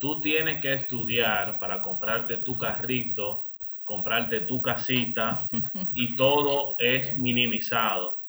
Tú 0.00 0.20
tienes 0.20 0.60
que 0.60 0.72
estudiar 0.72 1.60
para 1.60 1.80
comprarte 1.80 2.38
tu 2.38 2.58
carrito, 2.58 3.46
comprarte 3.84 4.40
tu 4.40 4.60
casita 4.60 5.46
y 5.94 6.16
todo 6.16 6.74
es 6.78 7.16
minimizado. 7.18 8.22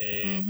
Eh, 0.00 0.42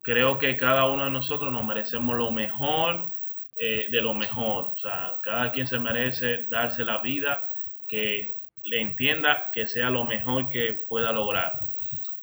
creo 0.00 0.38
que 0.38 0.56
cada 0.56 0.86
uno 0.86 1.04
de 1.04 1.10
nosotros 1.10 1.52
nos 1.52 1.64
merecemos 1.64 2.16
lo 2.16 2.30
mejor 2.30 3.12
eh, 3.58 3.88
de 3.90 4.00
lo 4.00 4.14
mejor. 4.14 4.66
O 4.72 4.78
sea, 4.78 5.16
cada 5.22 5.52
quien 5.52 5.66
se 5.66 5.78
merece 5.78 6.44
darse 6.44 6.84
la 6.84 6.98
vida 6.98 7.40
que 7.86 8.38
le 8.62 8.80
entienda 8.80 9.48
que 9.52 9.66
sea 9.66 9.90
lo 9.90 10.04
mejor 10.04 10.48
que 10.48 10.72
pueda 10.88 11.12
lograr. 11.12 11.52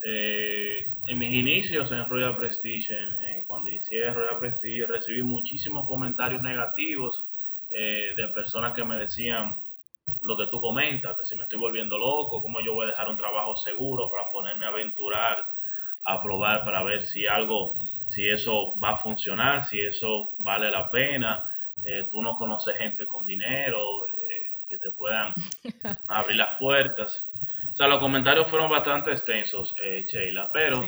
Eh, 0.05 0.91
en 1.05 1.17
mis 1.17 1.33
inicios 1.33 1.89
en 1.91 2.05
Royal 2.09 2.35
Prestige, 2.35 2.93
cuando 3.45 3.69
inicié 3.69 4.11
Royal 4.11 4.37
Prestige, 4.37 4.85
recibí 4.85 5.23
muchísimos 5.23 5.87
comentarios 5.87 6.41
negativos 6.41 7.23
eh, 7.69 8.13
de 8.17 8.27
personas 8.29 8.73
que 8.73 8.83
me 8.83 8.97
decían 8.97 9.55
lo 10.21 10.37
que 10.37 10.47
tú 10.47 10.59
comentas, 10.59 11.15
que 11.15 11.23
si 11.23 11.37
me 11.37 11.43
estoy 11.43 11.57
volviendo 11.57 11.97
loco, 11.97 12.41
cómo 12.41 12.59
yo 12.61 12.73
voy 12.73 12.85
a 12.85 12.89
dejar 12.89 13.07
un 13.07 13.17
trabajo 13.17 13.55
seguro 13.55 14.11
para 14.11 14.29
ponerme 14.29 14.65
a 14.65 14.69
aventurar, 14.69 15.47
a 16.03 16.21
probar 16.21 16.65
para 16.65 16.83
ver 16.83 17.05
si 17.05 17.25
algo, 17.25 17.75
si 18.09 18.27
eso 18.27 18.77
va 18.79 18.91
a 18.91 18.97
funcionar, 18.97 19.65
si 19.65 19.81
eso 19.81 20.33
vale 20.37 20.69
la 20.69 20.89
pena. 20.89 21.47
Eh, 21.85 22.07
tú 22.11 22.21
no 22.21 22.35
conoces 22.35 22.77
gente 22.77 23.07
con 23.07 23.25
dinero, 23.25 24.03
que 24.67 24.77
te 24.77 24.91
puedan 24.91 25.33
abrir 26.07 26.37
las 26.37 26.57
puertas. 26.57 27.29
O 27.73 27.75
sea, 27.75 27.87
los 27.87 27.99
comentarios 27.99 28.47
fueron 28.49 28.69
bastante 28.69 29.11
extensos, 29.11 29.75
eh, 29.83 30.05
Sheila, 30.07 30.51
pero 30.53 30.85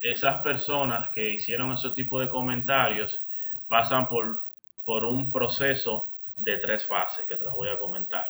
esas 0.00 0.42
personas 0.42 1.10
que 1.10 1.30
hicieron 1.30 1.72
ese 1.72 1.90
tipo 1.92 2.18
de 2.18 2.28
comentarios 2.28 3.24
pasan 3.68 4.08
por, 4.08 4.40
por 4.84 5.04
un 5.04 5.30
proceso 5.30 6.10
de 6.36 6.58
tres 6.58 6.86
fases 6.88 7.24
que 7.24 7.36
te 7.36 7.44
las 7.44 7.54
voy 7.54 7.68
a 7.68 7.78
comentar. 7.78 8.24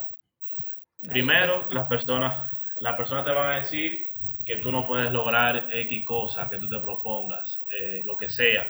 Primero, 1.08 1.64
las 1.72 1.88
personas, 1.88 2.50
las 2.78 2.94
personas 2.94 3.24
te 3.24 3.32
van 3.32 3.52
a 3.52 3.56
decir 3.56 4.12
que 4.44 4.56
tú 4.56 4.70
no 4.70 4.86
puedes 4.86 5.10
lograr 5.10 5.68
X 5.72 6.04
cosa 6.04 6.50
que 6.50 6.58
tú 6.58 6.68
te 6.68 6.78
propongas, 6.80 7.58
eh, 7.80 8.02
lo 8.04 8.18
que 8.18 8.28
sea. 8.28 8.66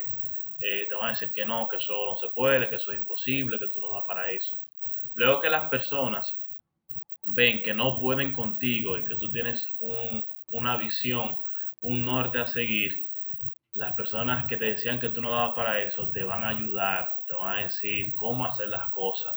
Eh, 0.60 0.86
te 0.88 0.94
van 0.94 1.06
a 1.06 1.10
decir 1.10 1.32
que 1.32 1.44
no, 1.44 1.68
que 1.68 1.78
eso 1.78 2.06
no 2.06 2.16
se 2.16 2.28
puede, 2.28 2.68
que 2.68 2.76
eso 2.76 2.92
es 2.92 3.00
imposible, 3.00 3.58
que 3.58 3.68
tú 3.68 3.80
no 3.80 3.90
das 3.90 4.04
para 4.06 4.30
eso. 4.30 4.60
Luego 5.14 5.40
que 5.40 5.50
las 5.50 5.68
personas 5.68 6.40
ven 7.24 7.62
que 7.62 7.74
no 7.74 7.98
pueden 7.98 8.32
contigo 8.32 8.98
y 8.98 9.04
que 9.04 9.16
tú 9.16 9.30
tienes 9.32 9.72
una 10.50 10.76
visión, 10.76 11.38
un 11.80 12.04
norte 12.04 12.38
a 12.38 12.46
seguir, 12.46 13.10
las 13.74 13.94
personas 13.94 14.46
que 14.46 14.56
te 14.56 14.66
decían 14.66 15.00
que 15.00 15.08
tú 15.08 15.20
no 15.20 15.32
dabas 15.32 15.56
para 15.56 15.82
eso 15.82 16.10
te 16.10 16.22
van 16.22 16.44
a 16.44 16.50
ayudar, 16.50 17.08
te 17.26 17.34
van 17.34 17.58
a 17.58 17.62
decir 17.64 18.14
cómo 18.14 18.46
hacer 18.46 18.68
las 18.68 18.92
cosas. 18.92 19.34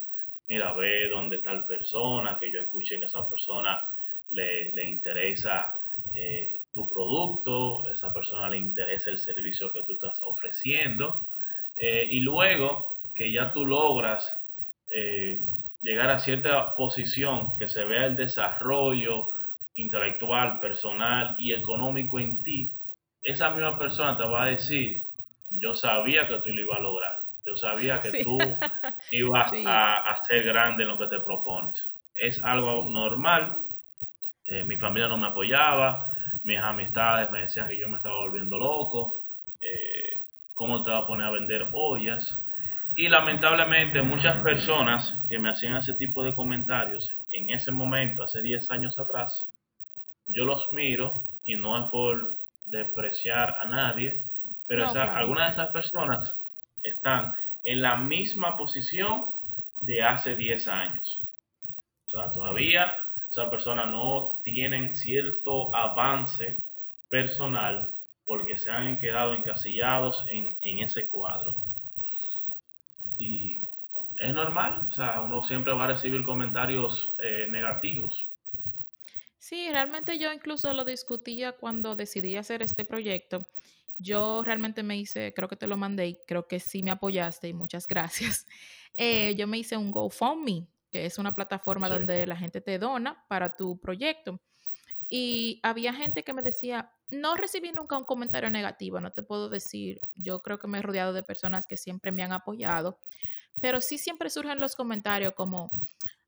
Mira, 0.48 0.74
ve 0.74 1.10
dónde 1.10 1.40
tal 1.40 1.66
persona, 1.66 2.38
que 2.40 2.52
yo 2.52 2.60
escuché 2.62 3.00
que 3.00 3.06
esa 3.06 3.28
persona 3.28 3.86
le, 4.30 4.72
le 4.74 4.88
interesa 4.88 5.76
eh, 6.16 6.62
tu 6.74 6.88
producto, 6.88 7.90
esa 7.90 8.14
persona 8.14 8.50
le 8.50 8.58
interesa 8.58 9.10
el 9.10 9.18
servicio 9.18 9.74
que 9.74 9.82
tú 9.82 9.94
estás 9.94 10.22
ofreciendo. 10.24 11.26
Eh, 11.76 12.08
y 12.10 12.20
luego 12.20 13.00
que 13.16 13.32
ya 13.32 13.52
tú 13.52 13.66
logras 13.66 14.30
eh, 14.94 15.42
llegar 15.88 16.10
a 16.10 16.20
cierta 16.20 16.76
posición, 16.76 17.56
que 17.58 17.70
se 17.70 17.86
vea 17.86 18.08
el 18.08 18.18
desarrollo 18.18 19.30
intelectual, 19.74 20.60
personal 20.60 21.38
y 21.40 21.54
económico 21.54 22.20
en 22.20 22.44
ti, 22.44 22.76
esa 23.24 23.52
misma 23.52 23.80
persona 23.80 24.18
te 24.18 24.24
va 24.24 24.44
a 24.44 24.48
decir, 24.48 25.08
yo 25.50 25.76
sabía 25.76 26.28
que 26.28 26.40
tú 26.40 26.50
lo 26.50 26.62
ibas 26.62 26.80
a 26.80 26.82
lograr, 26.82 27.20
yo 27.46 27.56
sabía 27.56 28.02
que 28.02 28.22
tú 28.22 28.38
ibas 29.12 29.54
a, 29.66 30.14
ser 30.28 30.44
grande 30.44 30.84
en 30.84 30.90
lo 30.90 30.98
que 30.98 31.08
te 31.08 31.22
propones. 31.22 31.82
Es 32.16 32.44
algo 32.44 32.90
normal, 32.92 33.64
eh, 34.48 34.66
mi 34.66 34.76
familia 34.76 35.08
no 35.08 35.18
me 35.18 35.28
apoyaba, 35.28 36.12
mis 36.44 36.60
amistades 36.60 37.32
me 37.32 37.44
decían 37.44 37.70
que 37.70 37.78
yo 37.78 37.88
me 37.88 37.96
estaba 37.96 38.18
volviendo 38.18 38.58
loco, 38.58 39.22
eh, 39.62 40.26
cómo 40.54 40.84
te 40.84 40.92
vas 40.92 41.06
a 41.06 41.08
poner 41.08 41.28
a 41.28 41.32
vender 41.32 41.70
ollas. 41.72 42.44
Y 43.00 43.10
lamentablemente 43.10 44.02
muchas 44.02 44.42
personas 44.42 45.24
que 45.30 45.38
me 45.38 45.52
hacían 45.52 45.76
ese 45.76 45.94
tipo 45.94 46.24
de 46.24 46.34
comentarios 46.34 47.08
en 47.30 47.52
ese 47.52 47.72
momento, 47.72 48.24
hace 48.24 48.42
10 48.42 48.72
años 48.72 48.98
atrás, 48.98 49.48
yo 50.26 50.46
los 50.46 50.72
miro 50.72 51.28
y 51.46 51.58
no 51.58 51.78
es 51.78 51.92
por 51.92 52.40
despreciar 52.66 53.56
a 53.60 53.66
nadie, 53.66 54.24
pero 54.68 54.90
algunas 54.90 55.56
de 55.56 55.62
esas 55.62 55.72
personas 55.72 56.44
están 56.82 57.36
en 57.64 57.84
la 57.84 57.98
misma 57.98 58.58
posición 58.58 59.30
de 59.82 60.02
hace 60.02 60.36
10 60.36 60.68
años. 60.68 61.20
O 62.08 62.10
sea, 62.10 62.32
todavía 62.32 62.96
esas 63.30 63.50
personas 63.50 63.92
no 63.92 64.42
tienen 64.44 64.96
cierto 64.96 65.74
avance 65.76 66.64
personal 67.12 67.94
porque 68.26 68.58
se 68.58 68.72
han 68.72 68.98
quedado 68.98 69.36
encasillados 69.36 70.26
en, 70.32 70.58
en 70.62 70.80
ese 70.80 71.08
cuadro. 71.08 71.58
Y 73.18 73.64
es 74.18 74.34
normal, 74.34 74.88
o 74.90 74.94
sea, 74.94 75.22
uno 75.22 75.44
siempre 75.44 75.74
va 75.74 75.86
a 75.86 75.88
recibir 75.88 76.24
comentarios 76.24 77.14
eh, 77.20 77.48
negativos. 77.50 78.28
Sí, 79.40 79.70
realmente 79.72 80.20
yo 80.20 80.34
incluso 80.34 80.74
lo 80.74 80.84
discutía 80.84 81.54
cuando 81.54 81.96
decidí 81.96 82.36
hacer 82.36 82.62
este 82.62 82.84
proyecto. 82.84 83.46
Yo 84.00 84.44
realmente 84.44 84.84
me 84.84 84.98
hice, 84.98 85.34
creo 85.34 85.48
que 85.48 85.56
te 85.56 85.68
lo 85.68 85.78
mandé 85.78 86.08
y 86.08 86.18
creo 86.28 86.48
que 86.48 86.60
sí 86.60 86.84
me 86.84 86.92
apoyaste 86.92 87.48
y 87.48 87.54
muchas 87.54 87.88
gracias. 87.88 88.48
Eh, 88.98 89.36
yo 89.36 89.48
me 89.48 89.58
hice 89.60 89.78
un 89.78 89.92
GoFundMe, 89.92 90.68
que 90.92 91.06
es 91.06 91.18
una 91.18 91.36
plataforma 91.36 91.88
donde 91.88 92.26
la 92.26 92.36
gente 92.36 92.60
te 92.62 92.80
dona 92.80 93.24
para 93.28 93.56
tu 93.56 93.80
proyecto. 93.80 94.40
Y 95.10 95.60
había 95.64 95.94
gente 95.94 96.24
que 96.24 96.34
me 96.34 96.42
decía, 96.42 96.92
no 97.10 97.36
recibí 97.36 97.72
nunca 97.72 97.98
un 97.98 98.06
comentario 98.06 98.50
negativo, 98.50 99.00
no 99.00 99.12
te 99.12 99.24
puedo 99.24 99.50
decir, 99.50 100.02
yo 100.16 100.42
creo 100.42 100.60
que 100.60 100.68
me 100.68 100.80
he 100.80 100.82
rodeado 100.82 101.14
de 101.14 101.24
personas 101.24 101.66
que 101.66 101.78
siempre 101.78 102.12
me 102.12 102.24
han 102.24 102.32
apoyado, 102.32 103.00
pero 103.62 103.82
sí 103.82 103.98
siempre 103.98 104.30
surgen 104.30 104.60
los 104.60 104.76
comentarios 104.76 105.34
como, 105.34 105.72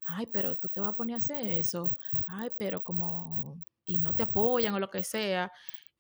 ay, 0.06 0.28
pero 0.28 0.58
tú 0.58 0.70
te 0.70 0.80
vas 0.80 0.94
a 0.94 0.96
poner 0.96 1.16
a 1.16 1.18
hacer 1.18 1.46
eso, 1.46 1.98
ay, 2.28 2.50
pero 2.58 2.84
como, 2.84 3.56
y 3.86 4.00
no 4.00 4.16
te 4.16 4.24
apoyan 4.24 4.74
o 4.74 4.80
lo 4.80 4.90
que 4.90 5.04
sea. 5.04 5.52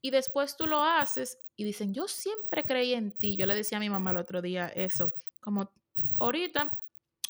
Y 0.02 0.12
después 0.12 0.56
tú 0.56 0.65
lo 0.65 0.84
haces 0.84 1.38
y 1.56 1.65
dicen, 1.65 1.94
yo 1.94 2.08
siempre 2.08 2.63
creí 2.63 2.94
en 2.94 3.18
ti. 3.18 3.36
Yo 3.36 3.46
le 3.46 3.54
decía 3.54 3.80
a 3.80 3.82
mi 3.82 3.89
mamá 3.89 4.12
el 4.12 4.18
otro 4.18 4.42
día 4.42 4.68
eso, 4.70 5.12
como 5.42 5.70
ahorita 6.20 6.72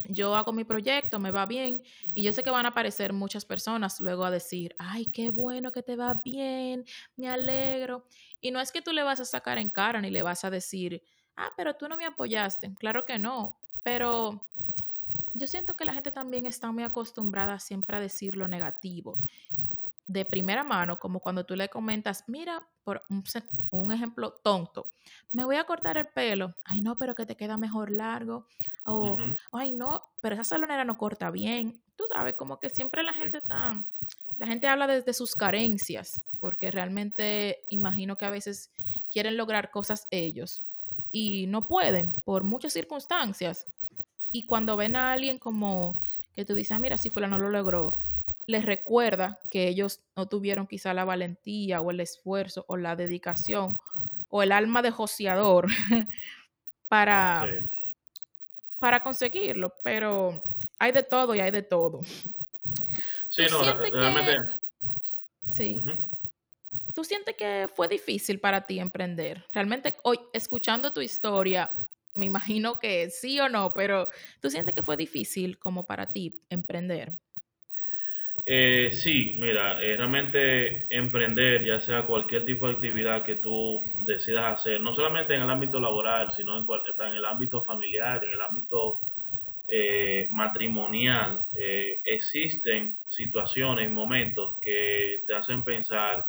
yo 0.08 0.34
hago 0.34 0.52
mi 0.52 0.64
proyecto, 0.64 1.18
me 1.18 1.30
va 1.30 1.46
bien, 1.46 1.82
y 2.14 2.22
yo 2.22 2.32
sé 2.32 2.42
que 2.42 2.50
van 2.50 2.66
a 2.66 2.70
aparecer 2.70 3.12
muchas 3.12 3.44
personas 3.44 4.00
luego 4.00 4.24
a 4.24 4.30
decir, 4.30 4.74
ay, 4.78 5.06
qué 5.06 5.30
bueno 5.30 5.72
que 5.72 5.82
te 5.82 5.96
va 5.96 6.14
bien, 6.14 6.84
me 7.16 7.28
alegro. 7.28 8.04
Y 8.40 8.50
no 8.50 8.60
es 8.60 8.72
que 8.72 8.82
tú 8.82 8.92
le 8.92 9.02
vas 9.02 9.20
a 9.20 9.24
sacar 9.24 9.58
en 9.58 9.70
cara 9.70 10.00
ni 10.00 10.10
le 10.10 10.22
vas 10.22 10.44
a 10.44 10.50
decir, 10.50 11.02
ah, 11.36 11.50
pero 11.56 11.74
tú 11.74 11.88
no 11.88 11.96
me 11.96 12.06
apoyaste. 12.06 12.74
Claro 12.78 13.04
que 13.04 13.18
no, 13.18 13.56
pero 13.82 14.42
yo 15.34 15.46
siento 15.46 15.74
que 15.74 15.84
la 15.84 15.92
gente 15.92 16.10
también 16.10 16.46
está 16.46 16.70
muy 16.72 16.84
acostumbrada 16.84 17.58
siempre 17.58 17.96
a 17.96 18.00
decir 18.00 18.36
lo 18.36 18.48
negativo 18.48 19.18
de 20.10 20.24
primera 20.24 20.64
mano, 20.64 20.98
como 20.98 21.20
cuando 21.20 21.44
tú 21.44 21.54
le 21.54 21.68
comentas, 21.68 22.24
mira, 22.26 22.66
por 22.82 23.04
un, 23.70 23.92
ejemplo 23.92 24.32
tonto, 24.42 24.90
me 25.30 25.44
voy 25.44 25.54
a 25.56 25.64
cortar 25.64 25.98
el 25.98 26.08
pelo, 26.08 26.56
ay 26.64 26.80
no, 26.80 26.98
pero 26.98 27.14
que 27.14 27.26
te 27.26 27.36
queda 27.36 27.56
mejor 27.56 27.92
largo, 27.92 28.46
o 28.84 29.16
ay 29.52 29.70
no, 29.70 30.02
pero 30.20 30.34
esa 30.34 30.42
salonera 30.42 30.84
no 30.84 30.98
corta 30.98 31.30
bien, 31.30 31.80
tú 31.96 32.04
sabes, 32.12 32.34
como 32.34 32.58
que 32.58 32.70
siempre 32.70 33.04
la 33.04 33.14
gente 33.14 33.38
está, 33.38 33.84
la 34.36 34.46
gente 34.46 34.66
habla 34.66 34.88
desde 34.88 35.12
sus 35.12 35.36
carencias, 35.36 36.22
porque 36.40 36.72
realmente 36.72 37.64
imagino 37.68 38.16
que 38.16 38.24
a 38.24 38.30
veces 38.30 38.72
quieren 39.12 39.36
lograr 39.36 39.70
cosas 39.70 40.08
ellos 40.10 40.64
y 41.12 41.46
no 41.46 41.68
pueden 41.68 42.14
por 42.24 42.42
muchas 42.42 42.72
circunstancias. 42.72 43.66
Y 44.32 44.46
cuando 44.46 44.76
ven 44.76 44.96
a 44.96 45.12
alguien 45.12 45.38
como 45.38 45.98
que 46.34 46.44
tú 46.44 46.54
dices, 46.54 46.72
ah, 46.72 46.78
mira, 46.78 46.96
si 46.96 47.10
fulano 47.10 47.38
lo 47.38 47.50
logró, 47.50 47.98
les 48.50 48.64
recuerda 48.64 49.40
que 49.50 49.68
ellos 49.68 50.00
no 50.16 50.28
tuvieron 50.28 50.66
quizá 50.66 50.92
la 50.92 51.04
valentía 51.04 51.80
o 51.80 51.90
el 51.90 52.00
esfuerzo 52.00 52.64
o 52.68 52.76
la 52.76 52.96
dedicación 52.96 53.78
o 54.28 54.42
el 54.42 54.52
alma 54.52 54.82
de 54.82 54.90
joseador 54.90 55.66
para, 56.88 57.46
para 58.78 59.02
conseguirlo, 59.02 59.74
pero 59.82 60.42
hay 60.78 60.92
de 60.92 61.02
todo 61.02 61.34
y 61.34 61.40
hay 61.40 61.50
de 61.50 61.62
todo. 61.62 62.00
Sí, 63.28 63.42
no, 63.50 63.62
realmente. 63.62 64.60
Sí. 65.48 65.80
¿Tú 66.94 67.04
sientes 67.04 67.36
que 67.36 67.68
fue 67.74 67.88
difícil 67.88 68.40
para 68.40 68.66
ti 68.66 68.80
emprender? 68.80 69.44
Realmente, 69.52 69.96
hoy, 70.02 70.18
escuchando 70.32 70.92
tu 70.92 71.00
historia, 71.00 71.70
me 72.14 72.26
imagino 72.26 72.78
que 72.78 73.10
sí 73.10 73.38
o 73.40 73.48
no, 73.48 73.72
pero 73.72 74.08
¿tú 74.40 74.50
sientes 74.50 74.74
que 74.74 74.82
fue 74.82 74.96
difícil 74.96 75.58
como 75.58 75.86
para 75.86 76.10
ti 76.10 76.40
emprender? 76.48 77.16
Eh, 78.46 78.90
sí, 78.92 79.36
mira, 79.38 79.82
eh, 79.82 79.96
realmente 79.96 80.94
emprender, 80.96 81.64
ya 81.64 81.80
sea 81.80 82.06
cualquier 82.06 82.44
tipo 82.44 82.66
de 82.66 82.74
actividad 82.74 83.22
que 83.22 83.36
tú 83.36 83.80
decidas 84.02 84.60
hacer, 84.60 84.80
no 84.80 84.94
solamente 84.94 85.34
en 85.34 85.42
el 85.42 85.50
ámbito 85.50 85.78
laboral, 85.78 86.32
sino 86.32 86.56
en, 86.56 86.66
el 87.14 87.24
ámbito 87.24 87.62
familiar, 87.62 88.24
en 88.24 88.32
el 88.32 88.40
ámbito 88.40 88.98
eh, 89.68 90.26
matrimonial, 90.30 91.46
eh, 91.54 92.00
existen 92.04 92.98
situaciones, 93.08 93.90
momentos 93.90 94.56
que 94.60 95.22
te 95.26 95.34
hacen 95.34 95.62
pensar, 95.62 96.26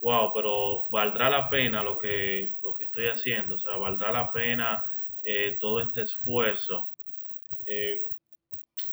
wow, 0.00 0.32
pero 0.34 0.86
valdrá 0.90 1.28
la 1.28 1.50
pena 1.50 1.82
lo 1.82 1.98
que, 1.98 2.54
lo 2.62 2.74
que 2.74 2.84
estoy 2.84 3.08
haciendo, 3.08 3.56
o 3.56 3.58
sea, 3.58 3.76
valdrá 3.76 4.10
la 4.12 4.32
pena 4.32 4.82
todo 5.60 5.80
este 5.80 6.02
esfuerzo. 6.02 6.88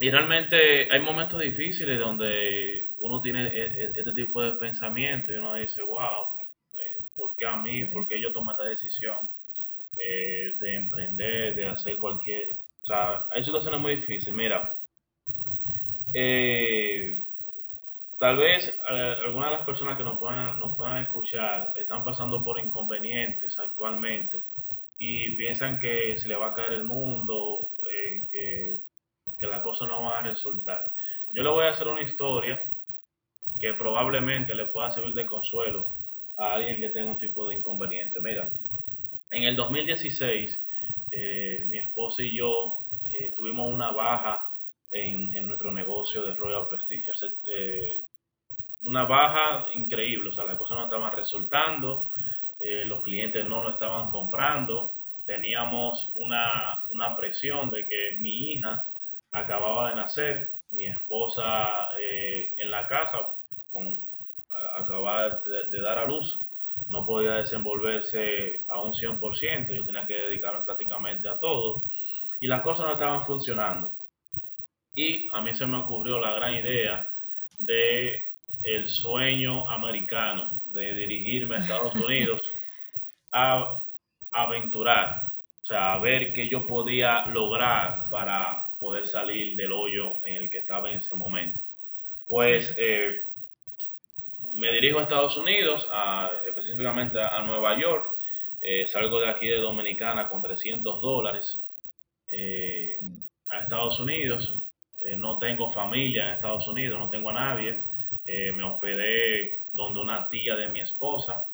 Y 0.00 0.10
realmente 0.10 0.90
hay 0.92 1.00
momentos 1.00 1.40
difíciles 1.40 1.98
donde 1.98 2.90
uno 3.00 3.20
tiene 3.20 3.48
e, 3.48 3.66
e, 3.66 3.92
este 3.96 4.12
tipo 4.12 4.40
de 4.40 4.52
pensamiento 4.52 5.32
y 5.32 5.36
uno 5.36 5.54
dice, 5.54 5.82
wow, 5.82 6.24
eh, 6.76 7.04
¿por 7.16 7.34
qué 7.36 7.46
a 7.46 7.56
mí? 7.56 7.84
¿Por 7.86 8.06
qué 8.06 8.20
yo 8.20 8.32
tomé 8.32 8.52
esta 8.52 8.64
decisión 8.64 9.16
eh, 9.98 10.52
de 10.60 10.76
emprender, 10.76 11.56
de 11.56 11.66
hacer 11.66 11.98
cualquier... 11.98 12.58
O 12.82 12.86
sea, 12.86 13.26
hay 13.34 13.42
situaciones 13.42 13.80
muy 13.80 13.96
difíciles. 13.96 14.32
Mira, 14.32 14.72
eh, 16.14 17.24
tal 18.20 18.36
vez 18.36 18.80
algunas 18.88 19.50
de 19.50 19.56
las 19.56 19.66
personas 19.66 19.98
que 19.98 20.04
nos 20.04 20.18
puedan, 20.20 20.60
nos 20.60 20.76
puedan 20.76 21.02
escuchar 21.02 21.72
están 21.74 22.04
pasando 22.04 22.42
por 22.44 22.60
inconvenientes 22.60 23.58
actualmente 23.58 24.44
y 24.96 25.36
piensan 25.36 25.80
que 25.80 26.16
se 26.18 26.28
le 26.28 26.36
va 26.36 26.50
a 26.50 26.54
caer 26.54 26.72
el 26.74 26.84
mundo, 26.84 27.72
que 28.30 28.78
que 29.38 29.46
las 29.46 29.62
cosas 29.62 29.88
no 29.88 30.02
van 30.02 30.24
a 30.24 30.28
resultar. 30.28 30.94
Yo 31.32 31.42
le 31.42 31.50
voy 31.50 31.66
a 31.66 31.70
hacer 31.70 31.88
una 31.88 32.02
historia 32.02 32.60
que 33.60 33.74
probablemente 33.74 34.54
le 34.54 34.66
pueda 34.66 34.90
servir 34.90 35.14
de 35.14 35.26
consuelo 35.26 35.88
a 36.36 36.54
alguien 36.54 36.78
que 36.78 36.90
tenga 36.90 37.10
un 37.10 37.18
tipo 37.18 37.48
de 37.48 37.56
inconveniente. 37.56 38.20
Mira, 38.20 38.50
en 39.30 39.42
el 39.42 39.56
2016, 39.56 40.66
eh, 41.10 41.64
mi 41.66 41.78
esposa 41.78 42.22
y 42.22 42.36
yo 42.36 42.86
eh, 43.12 43.32
tuvimos 43.34 43.72
una 43.72 43.90
baja 43.90 44.52
en, 44.90 45.30
nuestro 45.46 45.72
negocio 45.72 46.22
de 46.24 46.34
Royal 46.34 46.68
Prestige. 46.68 47.12
Eh, 47.46 47.90
una 48.84 49.04
baja 49.04 49.66
increíble, 49.74 50.30
o 50.30 50.32
sea, 50.32 50.44
las 50.44 50.56
cosas 50.56 50.78
no 50.78 50.84
estaban 50.84 51.12
resultando, 51.12 52.08
los 52.60 53.02
clientes 53.02 53.44
no 53.46 53.62
lo 53.62 53.70
estaban 53.70 54.10
comprando, 54.10 54.92
teníamos 55.26 56.12
una, 56.16 56.84
una, 56.90 57.16
presión 57.16 57.70
de 57.70 57.86
que 57.86 58.16
mi 58.18 58.52
hija 58.52 58.84
acababa 59.38 59.90
de 59.90 59.96
nacer, 59.96 60.58
mi 60.70 60.86
esposa 60.86 61.88
en 61.98 62.70
la 62.70 62.86
casa 62.86 63.18
con, 63.72 64.08
acababa 64.76 65.40
de, 65.70 65.80
dar 65.80 65.98
a 65.98 66.04
luz, 66.06 66.40
no 66.88 67.04
podía 67.04 67.34
desenvolverse 67.34 68.64
a 68.68 68.80
un 68.80 68.92
100%, 68.92 69.74
yo 69.74 69.84
tenía 69.84 70.06
que 70.06 70.14
dedicarme 70.14 70.64
prácticamente 70.64 71.28
a 71.28 71.38
todo 71.38 71.84
y 72.40 72.46
las 72.46 72.62
cosas 72.62 72.86
no 72.86 72.92
estaban 72.92 73.26
funcionando. 73.26 73.94
Y 74.94 75.28
a 75.32 75.40
mí 75.40 75.54
se 75.54 75.66
me 75.66 75.78
ocurrió 75.78 76.18
la 76.18 76.32
gran 76.32 76.54
idea 76.54 77.08
de 77.58 78.24
el 78.62 78.88
sueño 78.88 79.68
americano 79.68 80.60
de 80.64 80.94
dirigirme 80.94 81.56
a 81.56 81.58
Estados 81.58 81.94
Unidos 82.06 82.40
a 83.32 83.84
aventurar, 84.32 85.32
o 85.62 85.66
sea, 85.66 85.94
a 85.94 85.98
ver 85.98 86.32
qué 86.32 86.48
yo 86.48 86.66
podía 86.66 87.26
lograr 87.26 88.08
para 88.10 88.64
poder 88.78 89.06
salir 89.06 89.56
del 89.56 89.72
hoyo 89.72 90.24
en 90.24 90.36
el 90.36 90.50
que 90.50 90.58
estaba 90.58 90.90
en 90.90 90.98
ese 90.98 91.14
momento. 91.14 91.62
Pues 92.26 92.74
eh, 92.78 93.24
me 94.54 94.72
dirijo 94.72 94.98
a 94.98 95.02
Estados 95.02 95.36
Unidos, 95.36 95.88
específicamente 96.46 97.20
a, 97.20 97.40
Nueva 97.42 97.78
York. 97.78 98.06
Eh, 98.60 98.86
salgo 98.88 99.20
de 99.20 99.28
aquí 99.28 99.46
de 99.46 99.58
Dominicana 99.58 100.28
con 100.28 100.42
300 100.42 101.00
dólares 101.00 101.60
eh, 102.30 102.98
a 103.50 103.60
Estados 103.60 103.98
Unidos. 104.00 104.54
No 105.16 105.38
tengo 105.38 105.70
familia 105.70 106.26
en 106.26 106.34
Estados 106.34 106.66
Unidos, 106.66 106.98
no 106.98 107.08
tengo 107.08 107.30
a 107.30 107.34
nadie. 107.34 107.82
me 108.26 108.64
hospedé 108.64 109.64
donde 109.72 110.00
una 110.00 110.28
tía 110.28 110.56
de 110.56 110.68
mi 110.68 110.80
esposa. 110.80 111.46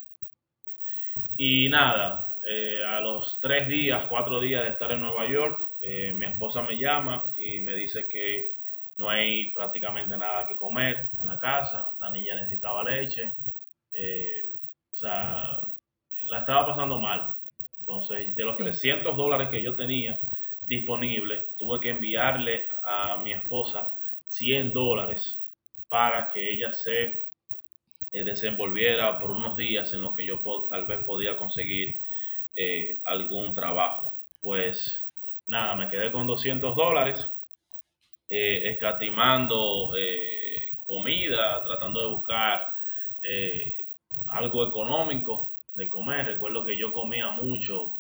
Y 1.37 1.69
nada, 1.69 2.39
a 2.87 3.01
los 3.01 3.39
tres 3.41 3.69
días, 3.69 4.07
cuatro 4.09 4.41
días 4.41 4.65
de 4.65 4.71
estar 4.71 4.91
en 4.93 5.01
Nueva 5.01 5.29
York, 5.29 5.74
mi 6.15 6.25
esposa 6.25 6.63
me 6.63 6.79
llama 6.79 7.31
y 7.37 7.61
me 7.61 7.75
dice 7.75 8.09
que 8.09 8.55
no 8.97 9.09
hay 9.09 9.53
prácticamente 9.53 10.17
nada 10.17 10.47
que 10.47 10.57
comer 10.57 11.09
en 11.21 11.27
la 11.27 11.39
casa, 11.39 11.91
la 12.01 12.11
niña 12.11 12.37
necesitaba 12.37 12.85
leche, 12.85 13.33
eh, 13.97 14.51
o 14.93 14.97
sea, 14.97 15.47
la 16.29 16.39
estaba 16.41 16.67
pasando 16.67 16.99
mal. 16.99 17.31
Entonces, 17.79 18.35
de 18.35 18.45
los 18.45 18.57
300 18.57 19.17
dólares 19.17 19.49
que 19.51 19.63
yo 19.63 19.75
tenía 19.75 20.19
disponibles, 20.63 21.57
tuve 21.57 21.81
que 21.81 21.91
enviarle 21.91 22.65
a 22.87 23.17
mi 23.17 23.33
esposa 23.33 23.93
100 24.29 24.73
dólares 24.73 25.39
para 25.89 26.31
que 26.31 26.51
ella 26.51 26.73
se 26.73 27.03
eh, 28.13 28.25
desenvolviera 28.25 29.19
por 29.19 29.31
unos 29.31 29.57
días 29.57 29.93
en 29.93 30.03
los 30.03 30.15
que 30.17 30.25
yo 30.25 30.41
tal 30.69 30.87
vez 30.87 31.05
podía 31.05 31.37
conseguir 31.37 32.01
eh, 32.57 33.01
algún 33.05 33.55
trabajo. 33.55 34.15
Pues 34.41 35.04
nada, 35.47 35.75
me 35.75 35.89
quedé 35.89 36.11
con 36.11 36.27
200 36.27 36.77
dólares 36.77 37.31
eh, 38.29 38.71
escatimando 38.71 39.95
eh, 39.97 40.79
comida, 40.85 41.63
tratando 41.63 42.01
de 42.01 42.09
buscar 42.09 42.67
eh, 43.23 43.77
algo 44.29 44.67
económico 44.67 45.53
de 45.75 45.89
comer. 45.89 46.27
Recuerdo 46.27 46.65
que 46.65 46.77
yo 46.77 46.93
comía 46.93 47.29
mucho 47.31 47.97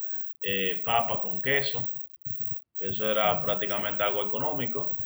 papa 0.85 1.23
con 1.23 1.41
queso, 1.41 1.91
eso 2.79 3.11
era 3.11 3.31
ah, 3.31 3.43
prácticamente 3.43 4.03
algo 4.03 4.27
económico. 4.27 4.99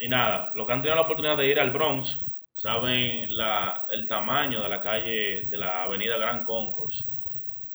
Y 0.00 0.06
nada, 0.06 0.52
los 0.54 0.64
que 0.64 0.72
han 0.72 0.80
tenido 0.80 0.94
la 0.94 1.02
oportunidad 1.02 1.36
de 1.36 1.48
ir 1.48 1.58
al 1.58 1.72
Bronx 1.72 2.24
saben 2.54 3.36
la, 3.36 3.84
el 3.90 4.06
tamaño 4.06 4.62
de 4.62 4.68
la 4.68 4.80
calle 4.80 5.42
de 5.48 5.58
la 5.58 5.84
avenida 5.84 6.16
Grand 6.18 6.44
Concourse. 6.44 7.04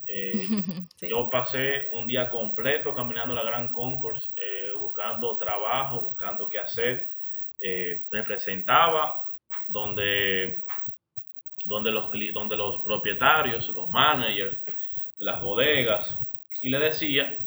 Eh, 0.05 0.47
yo 1.09 1.29
pasé 1.29 1.89
un 1.93 2.07
día 2.07 2.29
completo 2.29 2.93
caminando 2.93 3.33
la 3.33 3.43
Gran 3.43 3.69
Concourse, 3.69 4.29
eh, 4.35 4.73
buscando 4.77 5.37
trabajo, 5.37 6.01
buscando 6.01 6.49
qué 6.49 6.59
hacer. 6.59 7.13
Eh, 7.59 8.05
me 8.11 8.23
presentaba 8.23 9.15
donde, 9.67 10.65
donde, 11.65 11.91
los, 11.91 12.11
donde 12.33 12.57
los 12.57 12.81
propietarios, 12.81 13.69
los 13.69 13.89
managers 13.89 14.63
de 14.65 14.73
las 15.25 15.41
bodegas, 15.41 16.19
y 16.61 16.69
le 16.69 16.79
decía 16.79 17.39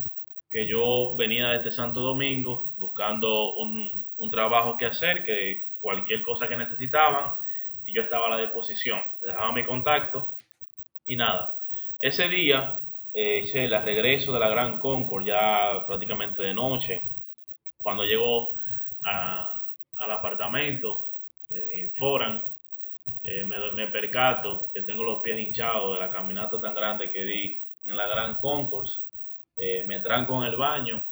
que 0.50 0.66
yo 0.66 1.14
venía 1.16 1.48
de 1.48 1.56
este 1.58 1.72
Santo 1.72 2.00
Domingo 2.00 2.72
buscando 2.78 3.54
un, 3.54 4.08
un 4.16 4.30
trabajo 4.30 4.76
que 4.78 4.86
hacer, 4.86 5.24
que 5.24 5.66
cualquier 5.80 6.22
cosa 6.22 6.48
que 6.48 6.56
necesitaban, 6.56 7.32
y 7.84 7.92
yo 7.92 8.02
estaba 8.02 8.26
a 8.26 8.30
la 8.30 8.38
disposición. 8.38 9.00
Le 9.20 9.28
dejaba 9.28 9.52
mi 9.52 9.64
contacto 9.64 10.30
y 11.06 11.14
nada 11.14 11.55
ese 11.98 12.28
día, 12.28 12.82
eh, 13.12 13.48
el 13.54 13.82
regreso 13.82 14.32
de 14.32 14.40
la 14.40 14.48
Gran 14.48 14.78
Concord, 14.78 15.24
ya 15.24 15.84
prácticamente 15.86 16.42
de 16.42 16.54
noche, 16.54 17.08
cuando 17.78 18.04
llego 18.04 18.48
al 19.04 20.10
apartamento 20.10 21.06
eh, 21.50 21.82
en 21.82 21.92
Foran, 21.94 22.42
eh, 23.22 23.44
me, 23.44 23.86
percato 23.88 24.70
que 24.74 24.82
tengo 24.82 25.04
los 25.04 25.22
pies 25.22 25.38
hinchados 25.38 25.94
de 25.94 26.00
la 26.00 26.10
caminata 26.10 26.60
tan 26.60 26.74
grande 26.74 27.10
que 27.10 27.24
di 27.24 27.62
en 27.84 27.96
la 27.96 28.08
Gran 28.08 28.36
Concourse. 28.40 28.98
Eh, 29.56 29.84
me 29.86 30.00
tranco 30.00 30.36
en 30.42 30.50
el 30.50 30.56
baño 30.56 31.02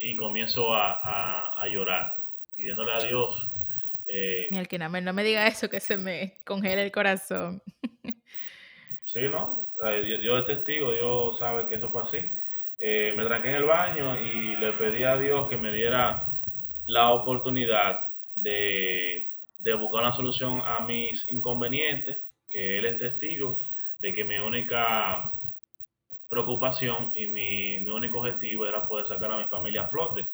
y 0.00 0.16
comienzo 0.16 0.74
a, 0.74 1.50
llorar, 1.70 2.16
pidiéndole 2.54 2.92
a 2.92 2.98
Dios. 2.98 3.48
me, 4.90 5.00
no 5.00 5.12
me 5.12 5.22
diga 5.22 5.46
eso, 5.46 5.70
que 5.70 5.80
se 5.80 5.98
me 5.98 6.34
congela 6.44 6.82
el 6.82 6.90
corazón. 6.90 7.62
Sí, 9.08 9.20
¿no? 9.22 9.70
Dios 10.02 10.40
es 10.40 10.46
testigo, 10.46 10.92
Dios 10.92 11.38
sabe 11.38 11.66
que 11.66 11.76
eso 11.76 11.88
fue 11.88 12.02
así. 12.02 12.18
Eh, 12.78 13.14
me 13.16 13.24
tranqué 13.24 13.48
en 13.48 13.54
el 13.54 13.64
baño 13.64 14.20
y 14.20 14.56
le 14.56 14.72
pedí 14.74 15.02
a 15.02 15.16
Dios 15.16 15.48
que 15.48 15.56
me 15.56 15.72
diera 15.72 16.38
la 16.84 17.12
oportunidad 17.12 18.00
de, 18.34 19.30
buscar 19.78 20.02
una 20.02 20.12
solución 20.12 20.60
a 20.62 20.80
mis 20.80 21.26
inconvenientes, 21.32 22.18
que 22.50 22.78
Él 22.78 22.84
es 22.84 22.98
testigo 22.98 23.56
de 24.00 24.12
que 24.12 24.24
mi 24.24 24.36
única 24.36 25.32
preocupación 26.28 27.10
y 27.16 27.26
mi, 27.28 27.78
único 27.88 28.18
objetivo 28.18 28.66
era 28.66 28.86
poder 28.86 29.06
sacar 29.06 29.30
a 29.30 29.38
mi 29.38 29.48
familia 29.48 29.84
a 29.84 29.88
flote. 29.88 30.28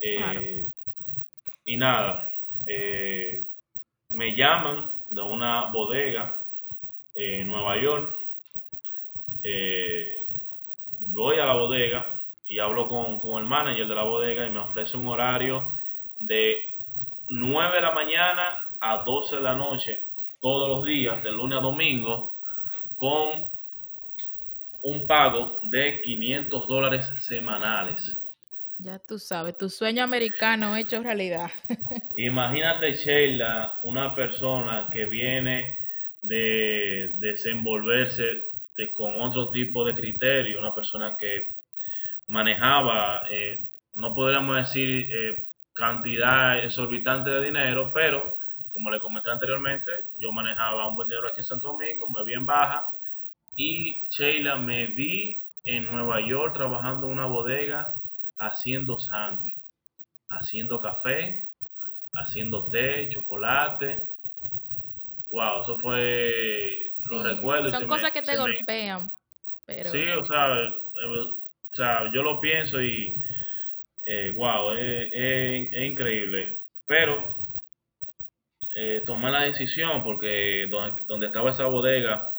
Eh, 0.00 0.70
y 1.66 1.76
nada, 1.76 2.30
eh, 2.66 3.44
me 4.08 4.34
llaman 4.34 4.90
de 5.10 5.20
una 5.20 5.70
bodega 5.70 6.43
en 7.14 7.46
Nueva 7.46 7.80
York. 7.80 8.14
Eh, 9.42 10.26
voy 10.98 11.38
a 11.38 11.46
la 11.46 11.54
bodega 11.54 12.14
y 12.46 12.58
hablo 12.58 12.88
con, 12.88 13.40
el 13.40 13.48
manager 13.48 13.86
de 13.86 13.94
la 13.94 14.02
bodega 14.02 14.46
y 14.46 14.50
me 14.50 14.60
ofrece 14.60 14.96
un 14.96 15.06
horario 15.06 15.74
de 16.18 16.58
9 17.28 17.76
de 17.76 17.82
la 17.82 17.92
mañana 17.92 18.70
a 18.80 19.02
12 19.04 19.36
de 19.36 19.42
la 19.42 19.54
noche 19.54 20.06
todos 20.40 20.68
los 20.68 20.84
días, 20.84 21.22
de 21.22 21.32
lunes 21.32 21.58
a 21.58 21.62
domingo, 21.62 22.34
con 22.96 23.46
un 24.82 25.06
pago 25.06 25.58
de 25.62 26.02
500 26.02 26.68
dólares 26.68 27.10
semanales. 27.18 28.20
Ya 28.78 28.98
tú 28.98 29.18
sabes, 29.18 29.56
tu 29.56 29.70
sueño 29.70 30.02
americano 30.02 30.76
hecho 30.76 31.02
realidad. 31.02 31.50
Imagínate, 32.16 32.92
Sheila, 32.92 33.72
una 33.84 34.14
persona 34.14 34.90
que 34.92 35.06
viene 35.06 35.78
de 36.24 37.12
desenvolverse 37.18 38.42
con 38.94 39.20
otro 39.20 39.50
tipo 39.50 39.84
de 39.84 39.94
criterio, 39.94 40.58
una 40.58 40.74
persona 40.74 41.16
que 41.16 41.54
manejaba, 42.28 43.22
eh, 43.30 43.60
no 43.94 44.14
podríamos 44.14 44.56
decir 44.56 45.08
eh, 45.12 45.44
cantidad 45.74 46.64
exorbitante 46.64 47.30
de 47.30 47.44
dinero, 47.44 47.92
pero 47.92 48.36
como 48.70 48.90
le 48.90 49.00
comenté 49.00 49.30
anteriormente, 49.30 49.90
yo 50.16 50.32
manejaba 50.32 50.88
un 50.88 50.96
buen 50.96 51.08
dinero 51.08 51.28
aquí 51.28 51.40
en 51.40 51.44
Santo 51.44 51.68
Domingo, 51.68 52.10
me 52.10 52.24
vi 52.24 52.32
en 52.32 52.46
baja 52.46 52.86
y 53.54 54.06
Sheila 54.08 54.56
me 54.56 54.86
vi 54.86 55.38
en 55.64 55.84
Nueva 55.92 56.20
York 56.26 56.54
trabajando 56.54 57.06
en 57.06 57.12
una 57.12 57.26
bodega 57.26 57.94
haciendo 58.38 58.98
sándwich, 58.98 59.60
haciendo 60.30 60.80
café, 60.80 61.48
haciendo 62.14 62.70
té, 62.70 63.10
chocolate, 63.10 64.13
wow, 65.34 65.62
eso 65.62 65.78
fue, 65.78 66.94
lo 67.10 67.22
recuerdo. 67.22 67.68
Son 67.70 67.86
cosas 67.88 68.12
que 68.12 68.22
te 68.22 68.36
golpean. 68.36 69.10
Pero... 69.66 69.90
Sí, 69.90 70.06
o 70.08 70.24
sea, 70.24 70.62
eh, 70.62 71.34
o 71.74 71.76
sea, 71.76 72.12
yo 72.12 72.22
lo 72.22 72.40
pienso 72.40 72.80
y, 72.80 73.20
eh, 74.06 74.32
wow, 74.36 74.72
es, 74.72 75.90
increíble. 75.90 76.60
Pero 76.86 77.36
eh, 78.76 79.02
tomé 79.04 79.30
la 79.32 79.42
decisión 79.42 80.04
porque 80.04 80.68
donde, 81.08 81.26
estaba 81.26 81.50
esa 81.50 81.66
bodega 81.66 82.30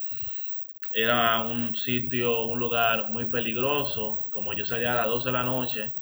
era 0.94 1.42
un 1.42 1.76
sitio, 1.76 2.44
un 2.46 2.60
lugar 2.60 3.10
muy 3.10 3.26
peligroso. 3.26 4.28
Como 4.32 4.54
yo 4.54 4.66
salía 4.66 4.94
a 4.94 4.96
las 4.96 5.08
12 5.08 5.26
de 5.26 5.32
la 5.34 5.44
noche, 5.44 5.94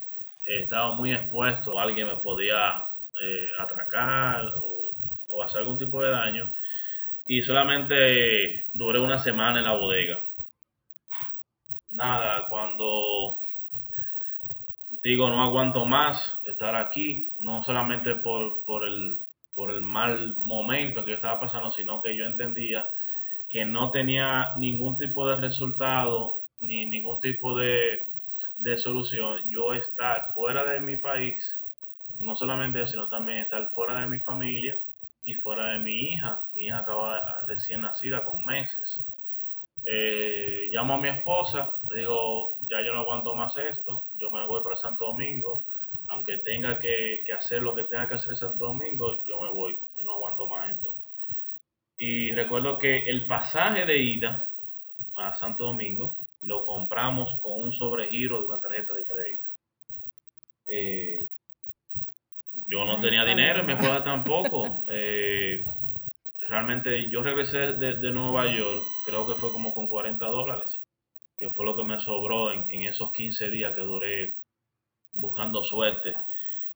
eh, 0.45 0.61
estaba 0.63 0.93
muy 0.93 1.11
expuesto. 1.11 1.79
Alguien 1.79 2.07
me 2.07 2.17
podía 2.17 2.85
eh, 3.19 3.47
atracar 3.57 4.53
o, 4.57 4.91
o, 5.27 5.43
hacer 5.43 5.61
algún 5.61 5.79
tipo 5.79 6.03
de 6.03 6.11
daño. 6.11 6.53
Y 7.25 7.41
solamente 7.43 8.65
duré 8.73 8.99
una 8.99 9.17
semana 9.17 9.59
en 9.59 9.65
la 9.65 9.75
bodega. 9.75 10.19
Nada, 11.91 12.47
cuando 12.49 13.37
digo 15.03 15.29
no 15.29 15.43
aguanto 15.43 15.85
más 15.85 16.41
estar 16.45 16.75
aquí, 16.75 17.35
no 17.39 17.63
solamente 17.63 18.15
por, 18.15 18.63
por 18.63 18.87
el 18.87 19.23
por 19.53 19.71
el 19.71 19.81
mal 19.81 20.35
momento 20.37 21.03
que 21.03 21.11
yo 21.11 21.15
estaba 21.15 21.39
pasando, 21.39 21.71
sino 21.71 22.01
que 22.01 22.15
yo 22.15 22.25
entendía 22.25 22.89
que 23.49 23.65
no 23.65 23.91
tenía 23.91 24.53
ningún 24.57 24.97
tipo 24.97 25.27
de 25.27 25.37
resultado 25.37 26.39
ni 26.59 26.85
ningún 26.85 27.19
tipo 27.19 27.57
de, 27.57 28.07
solución 28.77 29.41
yo 29.47 29.73
estar 29.73 30.33
fuera 30.33 30.63
de 30.63 30.79
mi 30.79 30.97
país, 30.97 31.61
no 32.19 32.35
solamente 32.35 32.81
eso, 32.81 32.93
sino 32.93 33.09
también 33.09 33.39
estar 33.39 33.71
fuera 33.73 34.01
de 34.01 34.07
mi 34.07 34.19
familia 34.21 34.77
y 35.23 35.33
fuera 35.35 35.73
de 35.73 35.79
mi 35.79 35.93
hija. 36.11 36.47
Mi 36.53 36.65
hija 36.65 36.79
acaba 36.79 37.45
recién 37.45 37.81
nacida 37.81 38.23
con 38.23 38.45
meses. 38.45 39.03
Eh, 39.85 40.67
llamo 40.71 40.95
a 40.95 41.01
mi 41.01 41.09
esposa, 41.09 41.75
le 41.89 41.99
digo, 41.99 42.57
ya 42.61 42.81
yo 42.81 42.93
no 42.93 43.01
aguanto 43.01 43.35
más 43.35 43.57
esto, 43.57 44.07
yo 44.15 44.31
me 44.31 44.45
voy 44.45 44.63
para 44.63 44.77
Santo 44.77 45.05
Domingo, 45.05 45.65
aunque 46.07 46.37
tenga 46.37 46.79
que, 46.79 47.21
hacer 47.37 47.61
lo 47.61 47.75
que 47.75 47.83
tenga 47.83 48.07
que 48.07 48.13
hacer 48.13 48.31
en 48.31 48.37
Santo 48.37 48.63
Domingo, 48.63 49.25
yo 49.25 49.41
me 49.41 49.49
voy, 49.49 49.77
yo 49.95 50.05
no 50.05 50.13
aguanto 50.13 50.47
más 50.47 50.73
esto. 50.73 50.93
Y 51.97 52.31
recuerdo 52.31 52.79
que 52.79 53.09
el 53.09 53.27
pasaje 53.27 53.85
de 53.85 53.97
ida 53.97 54.49
a 55.15 55.35
Santo 55.35 55.65
Domingo 55.65 56.17
lo 56.41 56.65
compramos 56.65 57.33
con 57.41 57.61
un 57.61 57.73
sobregiro 57.73 58.39
de 58.39 58.47
una 58.47 58.59
tarjeta 58.59 58.93
de 58.93 59.05
crédito. 59.05 59.47
Eh, 60.67 61.25
yo 62.73 62.85
no 62.85 62.99
tenía 62.99 63.23
dinero, 63.23 63.63
mi 63.63 63.73
esposa 63.73 64.03
tampoco. 64.03 64.83
Eh, 64.87 65.63
realmente 66.49 67.07
yo 67.07 67.21
regresé 67.21 67.73
de, 67.73 68.11
Nueva 68.11 68.47
York, 68.47 68.81
creo 69.05 69.27
que 69.27 69.35
fue 69.35 69.51
como 69.51 69.75
con 69.75 69.87
40 69.87 70.25
dólares, 70.25 70.81
que 71.37 71.51
fue 71.51 71.65
lo 71.65 71.77
que 71.77 71.83
me 71.83 71.99
sobró 71.99 72.51
en, 72.51 72.65
en 72.69 72.81
esos 72.81 73.11
15 73.13 73.51
días 73.51 73.75
que 73.75 73.81
duré 73.81 74.37
buscando 75.13 75.63
suerte 75.63 76.17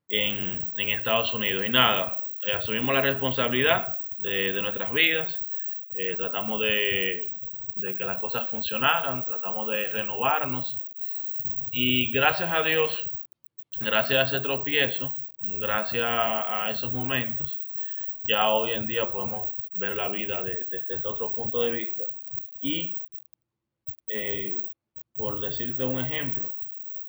en, 0.09 0.71
Estados 0.77 1.33
Unidos. 1.33 1.65
Y 1.65 1.69
nada, 1.69 2.25
eh, 2.45 2.53
asumimos 2.53 2.93
la 2.93 3.01
responsabilidad 3.01 3.97
de, 4.19 4.53
nuestras 4.61 4.93
vidas, 4.93 5.35
eh, 5.93 6.13
tratamos 6.15 6.61
de, 6.61 7.33
que 7.97 8.05
las 8.05 8.21
cosas 8.21 8.47
funcionaran, 8.51 9.25
tratamos 9.25 9.67
de 9.67 9.87
renovarnos 9.87 10.79
y 11.71 12.11
gracias 12.11 12.53
a 12.53 12.61
Dios, 12.61 13.09
gracias 13.79 14.19
a 14.19 14.35
ese 14.35 14.43
tropiezo, 14.43 15.15
gracias 15.59 16.05
a 16.05 16.69
esos 16.71 16.91
momentos, 16.93 17.61
ya 18.27 18.49
hoy 18.49 18.71
en 18.71 18.87
día 18.87 19.11
podemos 19.11 19.51
ver 19.73 19.95
la 19.95 20.09
vida 20.09 20.43
desde 20.43 20.77
este 20.77 21.07
otro 21.07 21.33
punto 21.33 21.61
de 21.61 21.71
vista. 21.71 22.03
Y 22.59 23.01
eh, 24.09 24.65
por 25.15 25.39
decirte 25.39 25.83
un 25.83 25.99
ejemplo, 25.99 26.53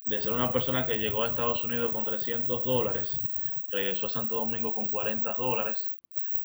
de 0.04 0.20
ser 0.22 0.32
una 0.32 0.52
persona 0.52 0.86
que 0.86 0.98
llegó 0.98 1.22
a 1.22 1.28
Estados 1.28 1.62
Unidos 1.64 1.92
con 1.92 2.04
300 2.04 2.64
dólares, 2.64 3.20
regresó 3.68 4.06
a 4.06 4.10
Santo 4.10 4.36
Domingo 4.36 4.74
con 4.74 4.88
40 4.88 5.34
dólares, 5.34 5.92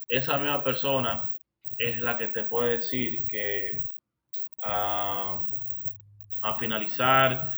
esa 0.09 0.37
misma 0.37 0.63
persona 0.63 1.33
es 1.77 1.99
la 1.99 2.17
que 2.17 2.27
te 2.27 2.43
puede 2.43 2.73
decir 2.73 3.25
que 3.27 3.89
a, 4.63 5.45
finalizar 6.59 7.55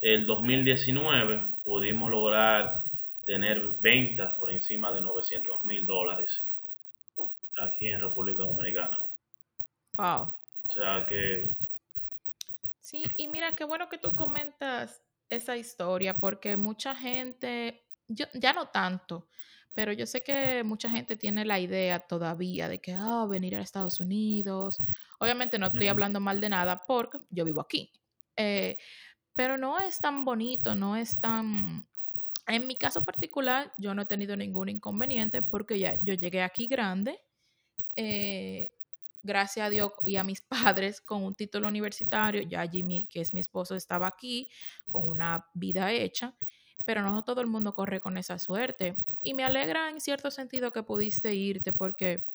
el 0.00 0.26
2019 0.26 1.52
pudimos 1.62 2.10
lograr 2.10 2.81
tener 3.24 3.76
ventas 3.80 4.34
por 4.34 4.50
encima 4.50 4.92
de 4.92 5.00
900 5.00 5.64
mil 5.64 5.86
dólares 5.86 6.44
aquí 7.60 7.88
en 7.88 8.00
República 8.00 8.42
Dominicana. 8.42 8.98
Wow. 9.96 10.34
O 10.68 10.72
sea 10.72 11.06
que... 11.06 11.54
Sí, 12.80 13.04
y 13.16 13.28
mira, 13.28 13.54
qué 13.54 13.64
bueno 13.64 13.88
que 13.88 13.98
tú 13.98 14.14
comentas 14.16 15.02
esa 15.30 15.56
historia 15.56 16.14
porque 16.14 16.56
mucha 16.56 16.94
gente, 16.94 17.80
yo, 18.08 18.26
ya 18.34 18.52
no 18.52 18.66
tanto, 18.68 19.28
pero 19.74 19.92
yo 19.92 20.06
sé 20.06 20.22
que 20.22 20.62
mucha 20.64 20.90
gente 20.90 21.16
tiene 21.16 21.44
la 21.44 21.58
idea 21.58 22.00
todavía 22.00 22.68
de 22.68 22.80
que, 22.80 22.92
ah, 22.92 23.26
venir 23.28 23.56
a 23.56 23.60
Estados 23.60 24.00
Unidos. 24.00 24.78
Obviamente 25.18 25.58
no 25.58 25.66
estoy 25.66 25.88
hablando 25.88 26.20
mal 26.20 26.40
de 26.40 26.48
nada 26.50 26.84
porque 26.86 27.18
yo 27.30 27.44
vivo 27.44 27.60
aquí. 27.60 27.90
Eh, 28.36 28.76
pero 29.34 29.56
no 29.56 29.78
es 29.78 29.98
tan 29.98 30.24
bonito, 30.24 30.74
no 30.74 30.96
es 30.96 31.20
tan... 31.20 31.86
En 32.46 32.66
mi 32.66 32.76
caso 32.76 33.04
particular, 33.04 33.72
yo 33.78 33.94
no 33.94 34.02
he 34.02 34.06
tenido 34.06 34.36
ningún 34.36 34.68
inconveniente 34.68 35.42
porque 35.42 35.78
ya 35.78 36.02
yo 36.02 36.14
llegué 36.14 36.42
aquí 36.42 36.66
grande. 36.66 37.20
Eh, 37.94 38.72
gracias 39.22 39.66
a 39.66 39.70
Dios 39.70 39.92
y 40.04 40.16
a 40.16 40.24
mis 40.24 40.40
padres 40.76 41.00
con 41.00 41.22
un 41.22 41.34
título 41.34 41.68
universitario. 41.68 42.42
Ya 42.42 42.66
Jimmy, 42.66 43.06
que 43.06 43.20
es 43.20 43.32
mi 43.32 43.40
esposo, 43.40 43.76
estaba 43.76 44.06
aquí 44.06 44.48
con 44.88 45.08
una 45.08 45.46
vida 45.54 45.92
hecha, 45.92 46.34
pero 46.84 47.02
no 47.02 47.24
todo 47.24 47.40
el 47.40 47.46
mundo 47.46 47.74
corre 47.74 48.00
con 48.00 48.16
esa 48.16 48.38
suerte. 48.38 48.96
Y 49.22 49.34
me 49.34 49.44
alegra 49.44 49.88
en 49.88 50.00
cierto 50.00 50.30
sentido 50.30 50.72
que 50.72 50.82
pudiste 50.82 51.34
irte 51.34 51.72
porque 51.72 52.28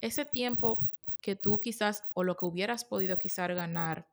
ese 0.00 0.24
tiempo 0.24 0.90
que 1.20 1.36
tú 1.36 1.60
quizás 1.60 2.02
o 2.14 2.24
lo 2.24 2.36
que 2.36 2.46
hubieras 2.46 2.84
podido 2.84 3.18
quizás 3.18 3.50
ganar 3.50 4.06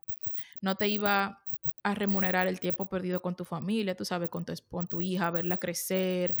no 0.60 0.76
te 0.76 0.88
iba 0.88 1.44
a 1.82 1.94
remunerar 1.94 2.46
el 2.46 2.60
tiempo 2.60 2.88
perdido 2.88 3.20
con 3.20 3.36
tu 3.36 3.44
familia, 3.44 3.94
tú 3.94 4.04
sabes, 4.04 4.28
con 4.28 4.44
tu, 4.44 4.52
con 4.70 4.88
tu 4.88 5.00
hija, 5.00 5.30
verla 5.30 5.58
crecer. 5.58 6.36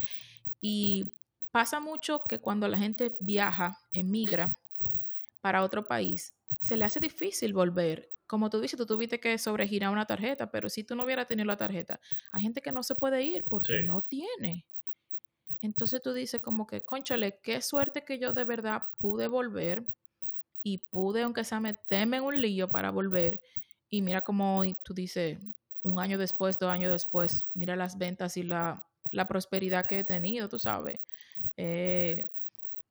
Y 0.60 1.12
pasa 1.50 1.80
mucho 1.80 2.22
que 2.28 2.40
cuando 2.40 2.68
la 2.68 2.78
gente 2.78 3.16
viaja, 3.20 3.78
emigra, 3.92 4.56
para 5.40 5.62
otro 5.62 5.86
país, 5.86 6.34
se 6.58 6.76
le 6.76 6.84
hace 6.84 7.00
difícil 7.00 7.52
volver. 7.52 8.08
Como 8.26 8.50
tú 8.50 8.60
dices, 8.60 8.76
tú 8.76 8.84
tuviste 8.84 9.20
que 9.20 9.38
sobregirar 9.38 9.90
una 9.90 10.04
tarjeta, 10.04 10.50
pero 10.50 10.68
si 10.68 10.84
tú 10.84 10.94
no 10.94 11.04
hubieras 11.04 11.26
tenido 11.26 11.46
la 11.46 11.56
tarjeta, 11.56 12.00
hay 12.32 12.42
gente 12.42 12.60
que 12.60 12.72
no 12.72 12.82
se 12.82 12.94
puede 12.94 13.22
ir 13.22 13.44
porque 13.48 13.82
no 13.84 14.02
tiene. 14.02 14.66
Entonces 15.60 16.02
tú 16.02 16.12
dices 16.12 16.40
como 16.40 16.66
que, 16.66 16.84
conchale, 16.84 17.40
qué 17.42 17.62
suerte 17.62 18.04
que 18.04 18.18
yo 18.18 18.32
de 18.32 18.44
verdad 18.44 18.82
pude 18.98 19.28
volver 19.28 19.86
y 20.62 20.78
pude, 20.90 21.22
aunque 21.22 21.44
sea 21.44 21.60
meterme 21.60 22.18
en 22.18 22.24
un 22.24 22.40
lío 22.40 22.70
para 22.70 22.90
volver. 22.90 23.40
Y 23.90 24.02
mira 24.02 24.20
como 24.20 24.58
hoy 24.58 24.76
tú 24.84 24.94
dices, 24.94 25.38
un 25.82 25.98
año 25.98 26.18
después, 26.18 26.58
dos 26.58 26.70
años 26.70 26.92
después, 26.92 27.46
mira 27.54 27.76
las 27.76 27.98
ventas 27.98 28.36
y 28.36 28.42
la, 28.42 28.84
la 29.10 29.26
prosperidad 29.26 29.86
que 29.86 30.00
he 30.00 30.04
tenido, 30.04 30.48
tú 30.48 30.58
sabes. 30.58 31.00
Eh, 31.56 32.26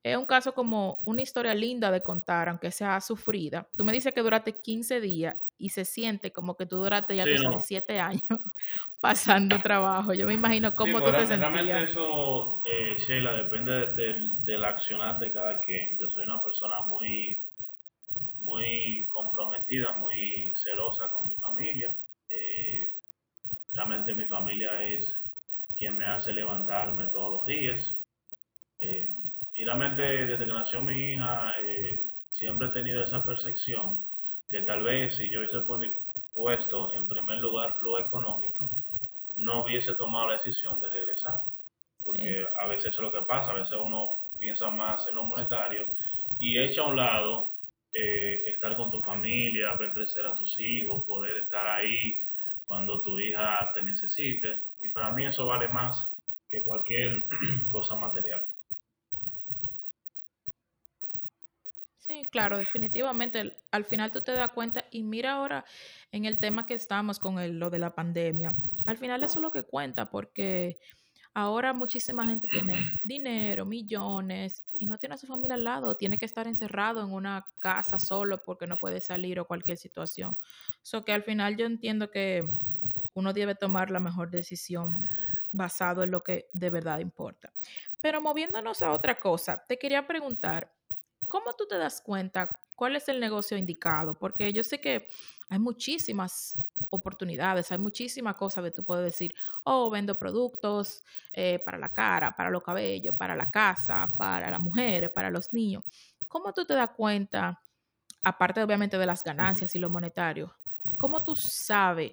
es 0.02 0.16
un 0.16 0.26
caso 0.26 0.54
como 0.54 0.98
una 1.04 1.22
historia 1.22 1.54
linda 1.54 1.90
de 1.90 2.02
contar, 2.02 2.48
aunque 2.48 2.70
sea 2.70 3.00
sufrida. 3.00 3.66
Tú 3.76 3.84
me 3.84 3.92
dices 3.92 4.12
que 4.14 4.22
duraste 4.22 4.52
15 4.52 5.00
días 5.00 5.36
y 5.58 5.70
se 5.70 5.84
siente 5.84 6.32
como 6.32 6.56
que 6.56 6.66
tú 6.66 6.76
duraste 6.76 7.16
ya 7.16 7.24
7 7.58 8.00
años 8.00 8.22
pasando 9.00 9.60
trabajo. 9.60 10.14
Yo 10.14 10.26
me 10.26 10.34
imagino 10.34 10.74
cómo 10.74 11.02
tú 11.02 11.10
te 11.10 11.26
sentías. 11.26 11.52
Realmente 11.52 11.90
eso, 11.90 12.62
eh, 12.64 12.96
Sheila, 13.06 13.32
depende 13.32 13.92
del, 13.94 14.44
del 14.44 14.64
accionar 14.64 15.18
de 15.18 15.32
cada 15.32 15.60
quien. 15.60 15.98
Yo 15.98 16.08
soy 16.08 16.24
una 16.24 16.42
persona 16.42 16.80
muy, 16.86 17.44
muy 18.48 19.06
comprometida, 19.10 19.92
muy 19.92 20.54
celosa 20.56 21.10
con 21.10 21.28
mi 21.28 21.36
familia. 21.36 21.94
Eh, 22.30 22.94
realmente 23.74 24.14
mi 24.14 24.24
familia 24.24 24.82
es 24.86 25.14
quien 25.76 25.96
me 25.96 26.06
hace 26.06 26.32
levantarme 26.32 27.08
todos 27.08 27.30
los 27.30 27.46
días. 27.46 27.82
Eh, 28.80 29.06
y 29.54 29.64
realmente 29.64 30.02
desde 30.02 30.46
que 30.46 30.52
nació 30.52 30.82
mi 30.82 31.12
hija, 31.12 31.54
eh, 31.60 32.06
siempre 32.32 32.68
he 32.68 32.70
tenido 32.70 33.02
esa 33.02 33.22
percepción 33.22 34.02
que 34.48 34.62
tal 34.62 34.82
vez 34.82 35.16
si 35.16 35.28
yo 35.28 35.40
hubiese 35.40 35.60
puesto 36.34 36.94
en 36.94 37.06
primer 37.06 37.38
lugar 37.38 37.76
lo 37.80 37.98
económico, 37.98 38.70
no 39.36 39.62
hubiese 39.62 39.92
tomado 39.94 40.28
la 40.28 40.34
decisión 40.34 40.80
de 40.80 40.88
regresar. 40.88 41.42
Porque 42.02 42.46
a 42.58 42.66
veces 42.66 42.92
eso 42.92 43.02
es 43.02 43.12
lo 43.12 43.12
que 43.12 43.26
pasa, 43.26 43.50
a 43.50 43.54
veces 43.54 43.76
uno 43.78 44.14
piensa 44.38 44.70
más 44.70 45.06
en 45.06 45.16
lo 45.16 45.24
monetario 45.24 45.86
y 46.38 46.58
echa 46.58 46.80
a 46.80 46.86
un 46.86 46.96
lado 46.96 47.50
eh, 47.92 48.42
estar 48.46 48.76
con 48.76 48.90
tu 48.90 49.00
familia, 49.02 49.74
ver 49.76 49.92
crecer 49.92 50.26
a 50.26 50.34
tus 50.34 50.58
hijos, 50.60 51.04
poder 51.06 51.36
estar 51.38 51.66
ahí 51.66 52.18
cuando 52.66 53.00
tu 53.02 53.18
hija 53.18 53.70
te 53.74 53.82
necesite. 53.82 54.60
Y 54.80 54.90
para 54.90 55.10
mí 55.12 55.26
eso 55.26 55.46
vale 55.46 55.68
más 55.68 56.10
que 56.48 56.62
cualquier 56.62 57.24
cosa 57.70 57.96
material. 57.96 58.44
Sí, 62.08 62.22
claro, 62.30 62.56
definitivamente. 62.56 63.52
Al 63.70 63.84
final 63.84 64.10
tú 64.10 64.22
te 64.22 64.32
das 64.32 64.50
cuenta 64.52 64.86
y 64.90 65.02
mira 65.02 65.32
ahora 65.32 65.66
en 66.10 66.24
el 66.24 66.40
tema 66.40 66.64
que 66.64 66.72
estamos 66.72 67.18
con 67.18 67.58
lo 67.58 67.68
de 67.68 67.78
la 67.78 67.94
pandemia. 67.94 68.54
Al 68.86 68.96
final 68.96 69.22
eso 69.22 69.38
es 69.38 69.42
lo 69.42 69.50
que 69.50 69.64
cuenta 69.64 70.10
porque 70.10 70.78
ahora 71.38 71.72
muchísima 71.72 72.26
gente 72.26 72.48
tiene 72.48 72.84
dinero, 73.04 73.64
millones, 73.64 74.64
y 74.80 74.86
no 74.86 74.98
tiene 74.98 75.14
a 75.14 75.18
su 75.18 75.28
familia 75.28 75.54
al 75.54 75.62
lado, 75.62 75.96
tiene 75.96 76.18
que 76.18 76.26
estar 76.26 76.48
encerrado 76.48 77.00
en 77.00 77.12
una 77.12 77.46
casa 77.60 78.00
solo 78.00 78.42
porque 78.42 78.66
no 78.66 78.76
puede 78.76 79.00
salir 79.00 79.38
o 79.38 79.46
cualquier 79.46 79.78
situación. 79.78 80.36
So 80.82 81.04
que 81.04 81.12
al 81.12 81.22
final 81.22 81.56
yo 81.56 81.66
entiendo 81.66 82.10
que 82.10 82.50
uno 83.14 83.32
debe 83.32 83.54
tomar 83.54 83.92
la 83.92 84.00
mejor 84.00 84.30
decisión 84.30 85.08
basado 85.52 86.02
en 86.02 86.10
lo 86.10 86.24
que 86.24 86.46
de 86.54 86.70
verdad 86.70 86.98
importa. 86.98 87.52
Pero 88.00 88.20
moviéndonos 88.20 88.82
a 88.82 88.92
otra 88.92 89.20
cosa, 89.20 89.64
te 89.64 89.78
quería 89.78 90.08
preguntar, 90.08 90.68
¿cómo 91.28 91.52
tú 91.52 91.68
te 91.68 91.78
das 91.78 92.00
cuenta 92.00 92.48
cuál 92.74 92.96
es 92.96 93.08
el 93.08 93.20
negocio 93.20 93.56
indicado? 93.56 94.18
Porque 94.18 94.52
yo 94.52 94.64
sé 94.64 94.80
que 94.80 95.06
hay 95.48 95.58
muchísimas 95.58 96.56
oportunidades, 96.90 97.70
hay 97.72 97.78
muchísimas 97.78 98.34
cosas 98.34 98.64
que 98.64 98.70
tú 98.70 98.84
puedes 98.84 99.04
decir, 99.04 99.34
oh, 99.64 99.90
vendo 99.90 100.18
productos 100.18 101.02
eh, 101.32 101.58
para 101.64 101.78
la 101.78 101.92
cara, 101.92 102.36
para 102.36 102.50
los 102.50 102.62
cabellos, 102.62 103.14
para 103.16 103.34
la 103.34 103.50
casa, 103.50 104.14
para 104.16 104.50
las 104.50 104.60
mujeres, 104.60 105.10
para 105.10 105.30
los 105.30 105.52
niños. 105.52 105.82
¿Cómo 106.28 106.52
tú 106.52 106.64
te 106.64 106.74
das 106.74 106.90
cuenta, 106.96 107.62
aparte 108.22 108.62
obviamente 108.62 108.98
de 108.98 109.06
las 109.06 109.22
ganancias 109.22 109.74
y 109.74 109.78
lo 109.78 109.90
monetario, 109.90 110.54
cómo 110.98 111.24
tú 111.24 111.34
sabes 111.34 112.12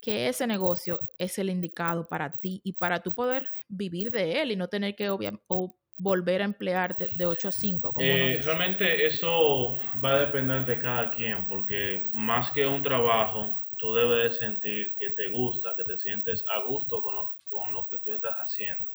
que 0.00 0.28
ese 0.28 0.46
negocio 0.46 1.00
es 1.18 1.38
el 1.38 1.48
indicado 1.48 2.08
para 2.08 2.30
ti 2.38 2.60
y 2.62 2.74
para 2.74 3.02
tú 3.02 3.14
poder 3.14 3.48
vivir 3.68 4.10
de 4.10 4.42
él 4.42 4.52
y 4.52 4.56
no 4.56 4.68
tener 4.68 4.94
que 4.94 5.08
o 5.08 5.76
volver 5.96 6.42
a 6.42 6.44
emplearte 6.44 7.08
de 7.08 7.26
8 7.26 7.48
a 7.48 7.52
5? 7.52 7.94
Eh, 7.98 8.40
realmente 8.44 9.06
eso 9.06 9.76
va 10.04 10.16
a 10.16 10.20
depender 10.20 10.66
de 10.66 10.78
cada 10.78 11.10
quien, 11.10 11.46
porque 11.46 12.08
más 12.12 12.50
que 12.50 12.66
un 12.66 12.82
trabajo, 12.82 13.56
tú 13.76 13.94
debes 13.94 14.36
sentir 14.36 14.94
que 14.96 15.10
te 15.10 15.30
gusta, 15.30 15.74
que 15.76 15.84
te 15.84 15.98
sientes 15.98 16.44
a 16.48 16.60
gusto 16.60 17.02
con 17.02 17.14
lo, 17.16 17.32
con 17.48 17.72
lo 17.72 17.86
que 17.86 17.98
tú 17.98 18.12
estás 18.12 18.36
haciendo. 18.36 18.92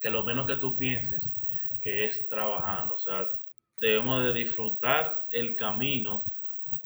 Que 0.00 0.10
lo 0.10 0.24
menos 0.24 0.46
que 0.46 0.56
tú 0.56 0.76
pienses 0.76 1.30
que 1.80 2.06
es 2.06 2.28
trabajando. 2.28 2.94
O 2.94 2.98
sea, 2.98 3.28
debemos 3.80 4.24
de 4.24 4.32
disfrutar 4.32 5.26
el 5.30 5.56
camino 5.56 6.32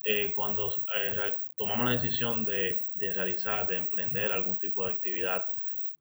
eh, 0.03 0.32
cuando 0.34 0.84
eh, 0.97 1.34
tomamos 1.57 1.87
la 1.87 1.93
decisión 1.93 2.45
de, 2.45 2.89
de, 2.95 3.12
realizar, 3.12 3.66
de 3.66 3.76
emprender 3.76 4.32
algún 4.32 4.59
tipo 4.59 4.87
de 4.87 4.95
actividad 4.95 5.49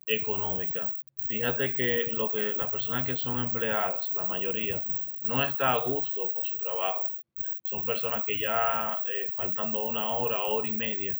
económica. 0.08 0.96
Fíjate 1.28 1.74
que 1.76 2.08
lo 2.10 2.32
que 2.32 2.54
las 2.56 2.70
personas 2.70 3.06
que 3.06 3.18
son 3.18 3.40
empleadas, 3.40 4.12
la 4.16 4.26
mayoría, 4.26 4.84
no 5.24 5.44
está 5.44 5.72
a 5.72 5.80
gusto 5.80 6.32
con 6.34 6.44
su 6.44 6.58
trabajo. 6.58 7.16
Son 7.64 7.84
personas 7.84 8.24
que 8.26 8.38
ya 8.38 9.00
eh, 9.12 9.32
faltando 9.36 9.84
una 9.84 10.16
hora, 10.16 10.44
hora 10.44 10.68
y 10.68 10.74
media 10.74 11.18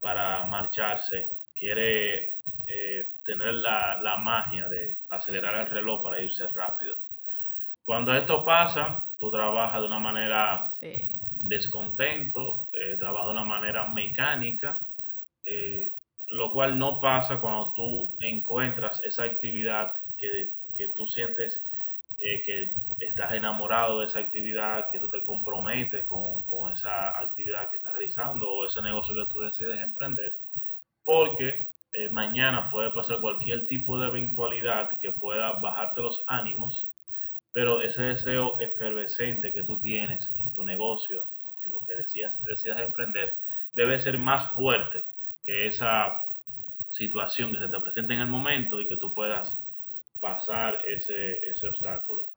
para 0.00 0.44
marcharse, 0.44 1.30
quiere 1.54 2.36
eh, 2.66 3.08
tener 3.24 3.54
la, 3.54 4.00
la 4.02 4.18
magia 4.18 4.68
de 4.68 5.00
acelerar 5.08 5.66
el 5.66 5.70
reloj 5.70 6.02
para 6.02 6.20
irse 6.20 6.46
rápido. 6.48 6.98
Cuando 7.84 8.14
esto 8.14 8.44
pasa, 8.44 9.06
tú 9.18 9.30
trabajas 9.30 9.80
de 9.80 9.86
una 9.86 9.98
manera 9.98 10.68
sí 10.68 11.16
descontento, 11.48 12.68
eh, 12.72 12.96
trabajo 12.98 13.26
de 13.26 13.32
una 13.32 13.44
manera 13.44 13.86
mecánica, 13.88 14.78
eh, 15.44 15.92
lo 16.28 16.52
cual 16.52 16.78
no 16.78 17.00
pasa 17.00 17.40
cuando 17.40 17.72
tú 17.74 18.16
encuentras 18.20 19.02
esa 19.04 19.24
actividad 19.24 19.92
que, 20.18 20.52
que 20.76 20.88
tú 20.88 21.06
sientes 21.06 21.62
eh, 22.18 22.42
que 22.42 22.70
estás 22.98 23.32
enamorado 23.32 24.00
de 24.00 24.06
esa 24.06 24.20
actividad, 24.20 24.90
que 24.90 24.98
tú 24.98 25.08
te 25.10 25.24
comprometes 25.24 26.06
con, 26.06 26.42
con, 26.42 26.72
esa 26.72 27.16
actividad 27.18 27.70
que 27.70 27.76
estás 27.76 27.92
realizando 27.92 28.50
o 28.50 28.66
ese 28.66 28.80
negocio 28.80 29.14
que 29.14 29.30
tú 29.30 29.40
decides 29.40 29.80
emprender, 29.80 30.36
porque 31.04 31.68
eh, 31.92 32.08
mañana 32.08 32.70
puede 32.70 32.90
pasar 32.90 33.20
cualquier 33.20 33.66
tipo 33.66 33.98
de 33.98 34.08
eventualidad 34.08 34.98
que 34.98 35.12
pueda 35.12 35.52
bajarte 35.60 36.00
los 36.00 36.24
ánimos, 36.26 36.88
pero 37.52 37.82
ese 37.82 38.02
deseo 38.02 38.58
efervescente 38.60 39.52
que 39.52 39.62
tú 39.62 39.78
tienes 39.78 40.32
en 40.36 40.52
tu 40.52 40.64
negocio, 40.64 41.26
en 41.62 41.72
lo 41.72 41.80
que 41.80 41.96
decías, 41.96 42.40
decidas 42.42 42.80
emprender, 42.80 43.36
debe 43.74 44.00
ser 44.00 44.18
más 44.18 44.54
fuerte 44.54 45.04
que 45.46 45.68
esa 45.68 46.14
situación 46.90 47.52
que 47.52 47.58
se 47.58 47.68
te 47.68 47.80
presente 47.80 48.14
en 48.14 48.20
el 48.20 48.26
momento 48.26 48.80
y 48.80 48.88
que 48.88 48.96
tú 48.96 49.14
puedas 49.14 49.56
pasar 50.20 50.82
ese, 50.86 51.36
ese 51.38 51.68
obstáculo. 51.68 52.28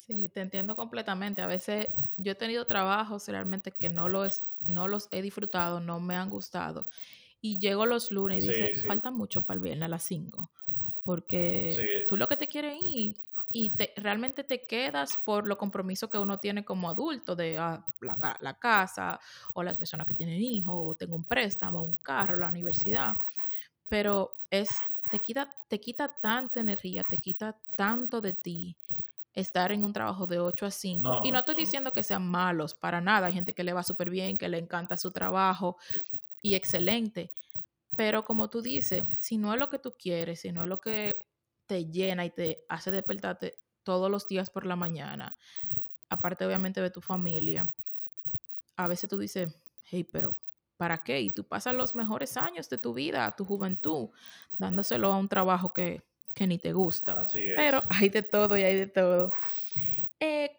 Sí, 0.00 0.28
te 0.28 0.40
entiendo 0.40 0.74
completamente. 0.74 1.42
A 1.42 1.46
veces 1.46 1.86
yo 2.16 2.32
he 2.32 2.34
tenido 2.34 2.64
trabajos 2.64 3.28
realmente 3.28 3.72
que 3.72 3.88
no 3.88 4.08
los, 4.08 4.42
no 4.66 4.88
los 4.88 5.08
he 5.12 5.22
disfrutado, 5.22 5.80
no 5.80 6.00
me 6.00 6.16
han 6.16 6.30
gustado. 6.30 6.88
Y 7.40 7.60
llego 7.60 7.86
los 7.86 8.10
lunes 8.10 8.42
y 8.42 8.48
dice, 8.48 8.74
falta 8.86 9.10
mucho 9.10 9.42
para 9.42 9.56
el 9.56 9.62
viernes 9.62 9.84
a 9.84 9.88
las 9.88 10.02
5. 10.04 10.48
Porque 11.04 12.04
tú 12.08 12.16
lo 12.16 12.26
que 12.26 12.36
te 12.36 12.48
quieres 12.48 12.78
ir 12.82 13.16
y 13.50 13.70
te, 13.70 13.92
realmente 13.96 14.44
te 14.44 14.66
quedas 14.66 15.12
por 15.24 15.46
los 15.46 15.56
compromisos 15.56 16.10
que 16.10 16.18
uno 16.18 16.38
tiene 16.38 16.64
como 16.64 16.90
adulto 16.90 17.34
de 17.34 17.56
ah, 17.56 17.84
la, 18.00 18.36
la, 18.40 18.54
casa 18.54 19.18
o 19.54 19.62
las 19.62 19.76
personas 19.76 20.06
que 20.06 20.14
tienen 20.14 20.40
hijos 20.40 20.74
o 20.76 20.94
tengo 20.94 21.16
un 21.16 21.24
préstamo, 21.24 21.82
un 21.82 21.96
carro, 21.96 22.36
la 22.36 22.48
universidad. 22.48 23.16
Pero 23.88 24.34
es, 24.50 24.68
te 25.10 25.18
quita, 25.18 25.54
te 25.68 25.80
quita 25.80 26.08
tanta 26.08 26.60
energía, 26.60 27.04
te 27.08 27.18
quita 27.18 27.56
tanto 27.76 28.20
de 28.20 28.34
ti 28.34 28.76
estar 29.34 29.72
en 29.72 29.84
un 29.84 29.92
trabajo 29.92 30.26
de 30.26 30.40
8 30.40 30.66
a 30.66 30.70
5. 30.70 31.20
y 31.24 31.32
no 31.32 31.38
estoy 31.38 31.54
diciendo 31.54 31.92
que 31.92 32.02
sean 32.02 32.28
malos, 32.28 32.74
para 32.74 33.00
nada. 33.00 33.28
Hay 33.28 33.32
gente 33.32 33.52
que 33.52 33.64
le 33.64 33.72
va 33.72 33.82
súper 33.82 34.10
bien, 34.10 34.36
que 34.36 34.48
le 34.48 34.58
encanta 34.58 34.96
su 34.96 35.10
trabajo 35.10 35.76
y 36.42 36.54
excelente. 36.54 37.30
Pero 37.96 38.24
como 38.24 38.50
tú 38.50 38.60
dices, 38.60 39.04
si 39.18 39.38
no 39.38 39.52
es 39.54 39.58
lo 39.58 39.70
que 39.70 39.78
tú 39.78 39.94
quieres, 39.98 40.40
si 40.40 40.52
no 40.52 40.64
es 40.64 40.68
lo 40.68 40.80
que 40.80 41.22
te 41.68 41.84
llena 41.86 42.24
y 42.24 42.30
te 42.30 42.64
hace 42.68 42.90
despertarte 42.90 43.60
todos 43.84 44.10
los 44.10 44.26
días 44.26 44.50
por 44.50 44.66
la 44.66 44.74
mañana, 44.74 45.36
aparte 46.08 46.44
obviamente 46.44 46.80
de 46.80 46.90
tu 46.90 47.00
familia, 47.00 47.72
a 48.76 48.88
veces 48.88 49.08
tú 49.08 49.18
dices, 49.18 49.54
hey, 49.84 50.04
pero 50.04 50.36
¿para 50.76 51.02
qué? 51.02 51.20
Y 51.20 51.30
tú 51.30 51.44
pasas 51.44 51.74
los 51.74 51.94
mejores 51.94 52.36
años 52.36 52.68
de 52.68 52.78
tu 52.78 52.94
vida, 52.94 53.34
tu 53.36 53.44
juventud, 53.44 54.08
dándoselo 54.56 55.12
a 55.12 55.18
un 55.18 55.28
trabajo 55.28 55.72
que, 55.72 56.02
que 56.34 56.46
ni 56.46 56.58
te 56.58 56.72
gusta. 56.72 57.26
Pero 57.56 57.82
hay 57.90 58.08
de 58.08 58.22
todo 58.22 58.56
y 58.56 58.62
hay 58.62 58.76
de 58.76 58.86
todo. 58.86 59.32
Eh, 60.20 60.50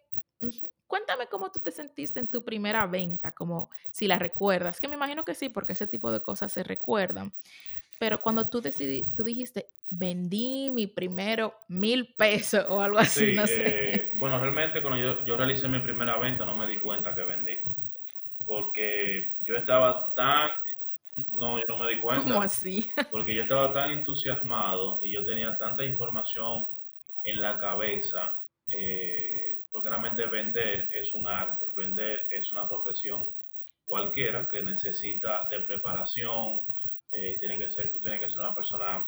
cuéntame 0.87 1.27
cómo 1.27 1.51
tú 1.51 1.59
te 1.59 1.71
sentiste 1.71 2.19
en 2.19 2.27
tu 2.27 2.43
primera 2.43 2.85
venta, 2.85 3.33
como 3.33 3.69
si 3.91 4.07
la 4.07 4.19
recuerdas, 4.19 4.79
que 4.79 4.87
me 4.87 4.95
imagino 4.95 5.23
que 5.23 5.35
sí, 5.35 5.49
porque 5.49 5.73
ese 5.73 5.87
tipo 5.87 6.11
de 6.11 6.21
cosas 6.21 6.51
se 6.51 6.63
recuerdan. 6.63 7.33
Pero 7.99 8.21
cuando 8.21 8.49
tú 8.49 8.61
decidí, 8.61 9.05
tú 9.13 9.23
dijiste, 9.23 9.67
vendí 9.89 10.71
mi 10.71 10.87
primero 10.87 11.53
mil 11.67 12.07
pesos 12.15 12.65
o 12.69 12.81
algo 12.81 12.97
así, 12.97 13.33
no 13.33 13.45
sé. 13.45 13.95
Eh, 13.95 14.11
bueno, 14.17 14.39
realmente 14.39 14.81
cuando 14.81 14.97
yo, 14.97 15.25
yo 15.25 15.35
realicé 15.35 15.67
mi 15.67 15.79
primera 15.79 16.17
venta 16.17 16.45
no 16.45 16.55
me 16.55 16.65
di 16.65 16.77
cuenta 16.77 17.13
que 17.13 17.23
vendí. 17.23 17.57
Porque 18.45 19.33
yo 19.41 19.55
estaba 19.57 20.13
tan... 20.15 20.49
No, 21.33 21.59
yo 21.59 21.65
no 21.67 21.77
me 21.77 21.91
di 21.91 21.99
cuenta. 22.01 22.23
¿Cómo 22.23 22.41
así? 22.41 22.89
porque 23.11 23.35
yo 23.35 23.43
estaba 23.43 23.73
tan 23.73 23.91
entusiasmado 23.91 25.03
y 25.03 25.11
yo 25.11 25.25
tenía 25.25 25.57
tanta 25.57 25.83
información 25.83 26.65
en 27.25 27.41
la 27.41 27.59
cabeza. 27.59 28.39
Eh, 28.71 29.61
porque 29.71 29.89
realmente 29.89 30.25
vender 30.27 30.89
es 30.93 31.13
un 31.13 31.27
arte, 31.27 31.65
vender 31.75 32.25
es 32.29 32.51
una 32.51 32.67
profesión 32.67 33.25
cualquiera 33.87 34.47
que 34.47 34.61
necesita 34.61 35.47
de 35.49 35.61
preparación, 35.61 36.61
eh, 37.11 37.37
tiene 37.39 37.57
que 37.57 37.69
ser, 37.71 37.91
tú 37.91 37.99
tienes 37.99 38.19
que 38.19 38.29
ser 38.29 38.39
una 38.39 38.55
persona 38.55 39.07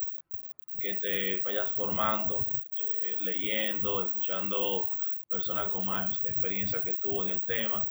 que 0.80 0.96
te 0.96 1.42
vayas 1.42 1.72
formando, 1.74 2.52
eh, 2.78 3.16
leyendo, 3.20 4.06
escuchando 4.06 4.90
personas 5.30 5.70
con 5.70 5.86
más 5.86 6.24
experiencia 6.26 6.82
que 6.84 6.94
tú 6.94 7.24
en 7.24 7.30
el 7.30 7.46
tema. 7.46 7.88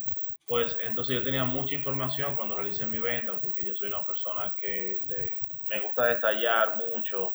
Pues 0.47 0.77
entonces 0.83 1.15
yo 1.15 1.23
tenía 1.23 1.45
mucha 1.45 1.75
información 1.75 2.35
cuando 2.35 2.57
realicé 2.57 2.87
mi 2.87 2.99
venta, 2.99 3.41
porque 3.41 3.65
yo 3.65 3.77
soy 3.77 3.89
una 3.89 4.05
persona 4.05 4.55
que 4.59 4.99
me 5.65 5.81
gusta 5.81 6.07
detallar 6.07 6.77
mucho, 6.77 7.33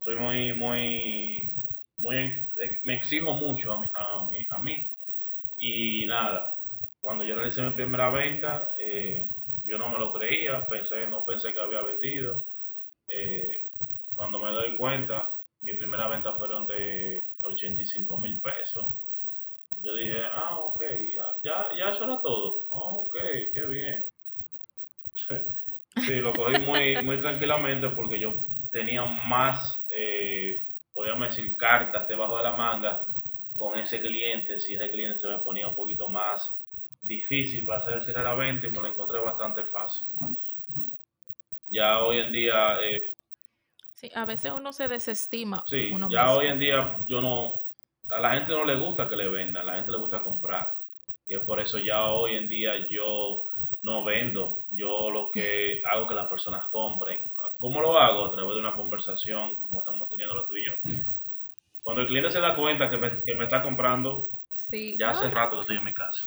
soy 0.00 0.16
muy, 0.16 0.52
muy, 0.52 1.54
muy, 1.98 2.48
me 2.82 2.96
exijo 2.96 3.32
mucho 3.34 3.72
a 3.72 3.80
mí, 3.80 4.46
a 4.50 4.58
mí, 4.58 4.90
y 5.58 6.06
nada, 6.06 6.54
cuando 7.00 7.22
yo 7.22 7.36
realicé 7.36 7.62
mi 7.62 7.70
primera 7.70 8.10
venta, 8.10 8.74
eh, 8.78 9.30
yo 9.66 9.78
no 9.78 9.88
me 9.88 9.98
lo 9.98 10.12
creía, 10.12 10.66
pensé, 10.66 11.06
no 11.08 11.26
pensé 11.26 11.52
que 11.52 11.60
había 11.60 11.82
vendido. 11.82 12.44
Eh, 13.08 13.68
cuando 14.14 14.38
me 14.38 14.50
doy 14.50 14.76
cuenta, 14.76 15.28
mi 15.62 15.74
primera 15.74 16.08
venta 16.08 16.32
fueron 16.34 16.66
de 16.66 17.22
85 17.42 18.18
mil 18.18 18.40
pesos. 18.40 18.86
Yo 19.82 19.94
dije, 19.94 20.22
ah, 20.32 20.58
ok, 20.60 20.82
ya, 21.44 21.70
ya, 21.76 21.90
eso 21.90 22.04
era 22.04 22.20
todo. 22.20 22.66
Oh, 22.70 23.06
ok, 23.06 23.16
qué 23.52 23.66
bien. 23.66 24.06
sí, 25.96 26.20
lo 26.20 26.32
cogí 26.32 26.60
muy, 26.60 27.02
muy 27.02 27.18
tranquilamente 27.18 27.88
porque 27.90 28.18
yo 28.18 28.46
tenía 28.70 29.04
más, 29.04 29.84
eh, 29.90 30.66
podríamos 30.94 31.28
decir, 31.28 31.56
cartas 31.56 32.08
debajo 32.08 32.38
de 32.38 32.44
la 32.44 32.56
manga 32.56 33.06
con 33.56 33.78
ese 33.78 34.00
cliente. 34.00 34.60
Si 34.60 34.74
ese 34.74 34.90
cliente 34.90 35.18
se 35.18 35.28
me 35.28 35.38
ponía 35.38 35.68
un 35.68 35.74
poquito 35.74 36.08
más 36.08 36.55
difícil 37.06 37.64
para 37.64 37.80
hacer 37.80 37.94
el 37.94 38.04
cierre 38.04 38.20
de 38.20 38.24
la 38.24 38.34
venta 38.34 38.66
y 38.66 38.70
me 38.70 38.80
lo 38.80 38.86
encontré 38.86 39.18
bastante 39.20 39.64
fácil. 39.64 40.08
Ya 41.68 42.00
hoy 42.00 42.18
en 42.18 42.32
día... 42.32 42.80
Eh, 42.82 43.00
sí, 43.94 44.10
a 44.14 44.24
veces 44.24 44.52
uno 44.52 44.72
se 44.72 44.88
desestima. 44.88 45.64
Sí, 45.66 45.90
ya 46.10 46.32
hoy 46.32 46.46
en 46.48 46.58
día 46.58 47.04
yo 47.06 47.20
no... 47.20 47.54
A 48.08 48.20
la 48.20 48.34
gente 48.34 48.52
no 48.52 48.64
le 48.64 48.76
gusta 48.76 49.08
que 49.08 49.16
le 49.16 49.28
vendan, 49.28 49.62
a 49.62 49.72
la 49.72 49.76
gente 49.76 49.90
le 49.90 49.98
gusta 49.98 50.22
comprar. 50.22 50.72
Y 51.26 51.34
es 51.34 51.40
por 51.40 51.58
eso 51.58 51.78
ya 51.78 52.06
hoy 52.06 52.36
en 52.36 52.48
día 52.48 52.74
yo 52.88 53.42
no 53.82 54.04
vendo. 54.04 54.64
Yo 54.70 55.10
lo 55.10 55.30
que 55.30 55.82
hago 55.84 56.06
que 56.06 56.14
las 56.14 56.28
personas 56.28 56.68
compren. 56.68 57.32
¿Cómo 57.58 57.80
lo 57.80 57.98
hago? 57.98 58.26
A 58.26 58.30
través 58.30 58.54
de 58.54 58.60
una 58.60 58.74
conversación 58.74 59.54
como 59.56 59.80
estamos 59.80 60.08
teniendo 60.08 60.36
la 60.36 60.46
tú 60.46 60.56
y 60.56 60.66
yo. 60.66 60.72
Cuando 61.82 62.02
el 62.02 62.08
cliente 62.08 62.30
se 62.30 62.40
da 62.40 62.54
cuenta 62.54 62.90
que 62.90 62.98
me, 62.98 63.22
que 63.22 63.34
me 63.34 63.44
está 63.44 63.62
comprando, 63.62 64.28
sí. 64.54 64.96
ya 64.98 65.10
hace 65.10 65.30
rato 65.30 65.56
que 65.56 65.60
estoy 65.62 65.76
en 65.76 65.84
mi 65.84 65.94
casa. 65.94 66.22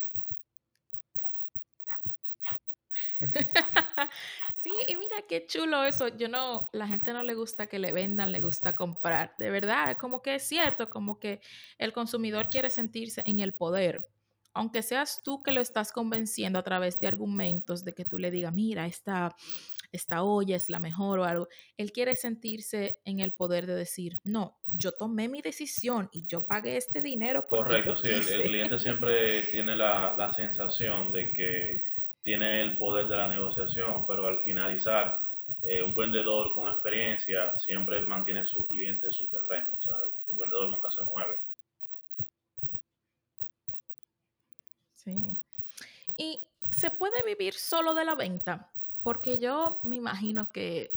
sí, 4.54 4.72
y 4.88 4.96
mira 4.98 5.18
qué 5.28 5.46
chulo 5.46 5.84
eso. 5.84 6.08
Yo 6.08 6.30
no, 6.30 6.70
la 6.74 6.88
gente 6.88 7.14
no 7.14 7.24
le 7.24 7.36
gusta 7.36 7.68
que 7.68 7.80
le 7.80 7.92
vendan, 7.92 8.32
le 8.32 8.42
gusta 8.42 8.74
comprar. 8.74 9.36
De 9.38 9.50
verdad, 9.50 9.98
como 9.98 10.22
que 10.22 10.36
es 10.36 10.44
cierto, 10.44 10.90
como 10.90 11.20
que 11.20 11.42
el 11.78 11.94
consumidor 11.94 12.50
quiere 12.50 12.70
sentirse 12.70 13.22
en 13.26 13.40
el 13.40 13.54
poder. 13.54 14.08
Aunque 14.54 14.82
seas 14.82 15.22
tú 15.24 15.44
que 15.44 15.52
lo 15.52 15.62
estás 15.62 15.92
convenciendo 15.92 16.60
a 16.60 16.64
través 16.64 17.00
de 17.00 17.08
argumentos 17.08 17.84
de 17.84 17.94
que 17.94 18.06
tú 18.06 18.18
le 18.18 18.32
digas, 18.32 18.54
mira, 18.54 18.88
esta, 18.88 19.36
esta 19.92 20.24
olla 20.24 20.56
es 20.56 20.70
la 20.70 20.80
mejor 20.80 21.20
o 21.20 21.24
algo, 21.26 21.48
él 21.78 21.92
quiere 21.92 22.16
sentirse 22.16 23.00
en 23.06 23.20
el 23.20 23.32
poder 23.32 23.68
de 23.68 23.76
decir, 23.76 24.20
no, 24.24 24.60
yo 24.74 24.92
tomé 24.92 25.28
mi 25.30 25.42
decisión 25.42 26.10
y 26.12 26.26
yo 26.26 26.48
pagué 26.48 26.78
este 26.78 27.02
dinero. 27.02 27.46
Correcto, 27.48 27.96
sí, 27.98 28.10
el, 28.10 28.44
cliente 28.44 28.80
siempre 28.80 29.44
tiene 29.44 29.76
la, 29.76 30.16
la 30.18 30.34
sensación 30.34 31.12
de 31.12 31.32
que 31.32 31.89
tiene 32.24 32.62
el 32.62 32.78
poder 32.78 33.08
de 33.08 33.16
la 33.16 33.28
negociación, 33.28 34.06
pero 34.08 34.28
al 34.28 34.40
finalizar, 34.40 35.20
eh, 35.64 35.82
un 35.82 35.94
vendedor 35.94 36.54
con 36.54 36.72
experiencia 36.72 37.58
siempre 37.58 38.02
mantiene 38.02 38.42
a 38.42 38.46
su 38.46 38.66
cliente 38.68 39.08
en 39.08 39.12
su 39.12 39.28
terreno. 39.28 39.72
O 39.78 39.82
sea, 39.82 39.96
el 40.28 40.38
vendedor 40.38 40.70
nunca 40.70 40.90
se 40.90 41.04
mueve. 41.04 41.42
Sí. 44.96 45.36
¿Y 46.18 46.40
se 46.72 46.92
puede 46.92 47.24
vivir 47.26 47.54
solo 47.54 47.94
de 47.94 48.06
la 48.06 48.16
venta? 48.16 48.70
Porque 49.02 49.40
yo 49.40 49.80
me 49.84 49.96
imagino 49.96 50.52
que, 50.52 50.92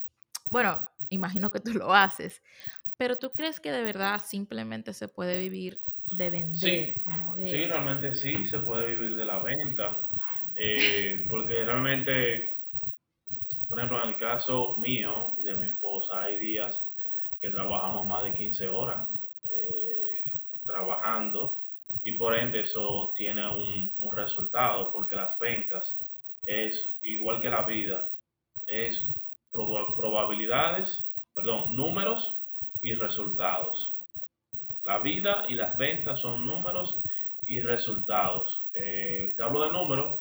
bueno, 0.50 0.88
imagino 1.08 1.50
que 1.50 1.60
tú 1.60 1.72
lo 1.72 1.94
haces, 1.94 2.42
pero 2.98 3.16
tú 3.16 3.30
crees 3.30 3.60
que 3.60 3.72
de 3.72 3.82
verdad 3.82 4.20
simplemente 4.24 4.92
se 4.92 5.08
puede 5.08 5.38
vivir 5.38 5.80
de 6.16 6.30
vender? 6.30 6.56
Sí, 6.56 7.02
sí 7.36 7.62
realmente 7.64 8.14
sí, 8.14 8.44
se 8.46 8.58
puede 8.60 8.94
vivir 8.94 9.16
de 9.16 9.24
la 9.24 9.38
venta. 9.40 9.96
Eh, 10.54 11.26
porque 11.28 11.64
realmente, 11.64 12.56
por 13.68 13.78
ejemplo, 13.78 14.02
en 14.02 14.10
el 14.10 14.16
caso 14.16 14.76
mío 14.76 15.34
y 15.38 15.42
de 15.42 15.56
mi 15.56 15.68
esposa, 15.68 16.22
hay 16.22 16.36
días 16.36 16.86
que 17.40 17.50
trabajamos 17.50 18.06
más 18.06 18.24
de 18.24 18.34
15 18.34 18.68
horas 18.68 19.08
eh, 19.44 20.32
trabajando 20.64 21.58
y 22.04 22.12
por 22.12 22.34
ende 22.36 22.60
eso 22.60 23.12
tiene 23.16 23.48
un, 23.48 23.92
un, 23.98 24.12
resultado 24.12 24.92
porque 24.92 25.16
las 25.16 25.38
ventas 25.38 25.98
es 26.46 26.86
igual 27.02 27.40
que 27.40 27.50
la 27.50 27.62
vida, 27.62 28.06
es 28.66 29.04
probabilidades, 29.52 31.04
perdón, 31.34 31.76
números 31.76 32.34
y 32.80 32.94
resultados. 32.94 33.88
La 34.82 34.98
vida 34.98 35.44
y 35.48 35.54
las 35.54 35.76
ventas 35.78 36.20
son 36.20 36.44
números 36.44 37.00
y 37.46 37.60
resultados. 37.60 38.50
Eh, 38.72 39.34
te 39.36 39.42
hablo 39.42 39.64
de 39.64 39.72
números 39.72 40.20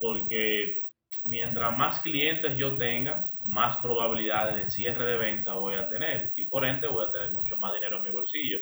porque 0.00 0.88
mientras 1.24 1.76
más 1.76 2.00
clientes 2.00 2.56
yo 2.56 2.76
tenga, 2.76 3.30
más 3.44 3.80
probabilidades 3.82 4.64
de 4.64 4.70
cierre 4.70 5.04
de 5.04 5.18
venta 5.18 5.54
voy 5.54 5.74
a 5.74 5.88
tener 5.88 6.32
y 6.36 6.44
por 6.44 6.64
ende 6.64 6.88
voy 6.88 7.06
a 7.06 7.12
tener 7.12 7.32
mucho 7.32 7.56
más 7.56 7.74
dinero 7.74 7.98
en 7.98 8.04
mi 8.04 8.10
bolsillo. 8.10 8.58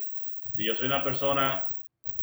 Si 0.55 0.65
yo 0.65 0.75
soy 0.75 0.87
una 0.87 1.05
persona 1.05 1.67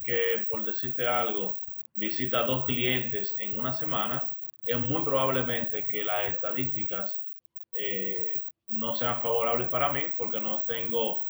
que, 0.03 0.45
por 0.49 0.65
decirte 0.65 1.07
algo, 1.07 1.59
visita 1.95 2.43
dos 2.43 2.65
clientes 2.65 3.35
en 3.39 3.57
una 3.57 3.73
semana, 3.73 4.35
es 4.65 4.79
muy 4.79 5.03
probablemente 5.03 5.85
que 5.85 6.03
las 6.03 6.33
estadísticas 6.33 7.21
eh, 7.79 8.43
no 8.69 8.95
sean 8.95 9.21
favorables 9.21 9.69
para 9.69 9.93
mí 9.93 10.01
porque 10.17 10.39
no 10.39 10.63
tengo 10.63 11.29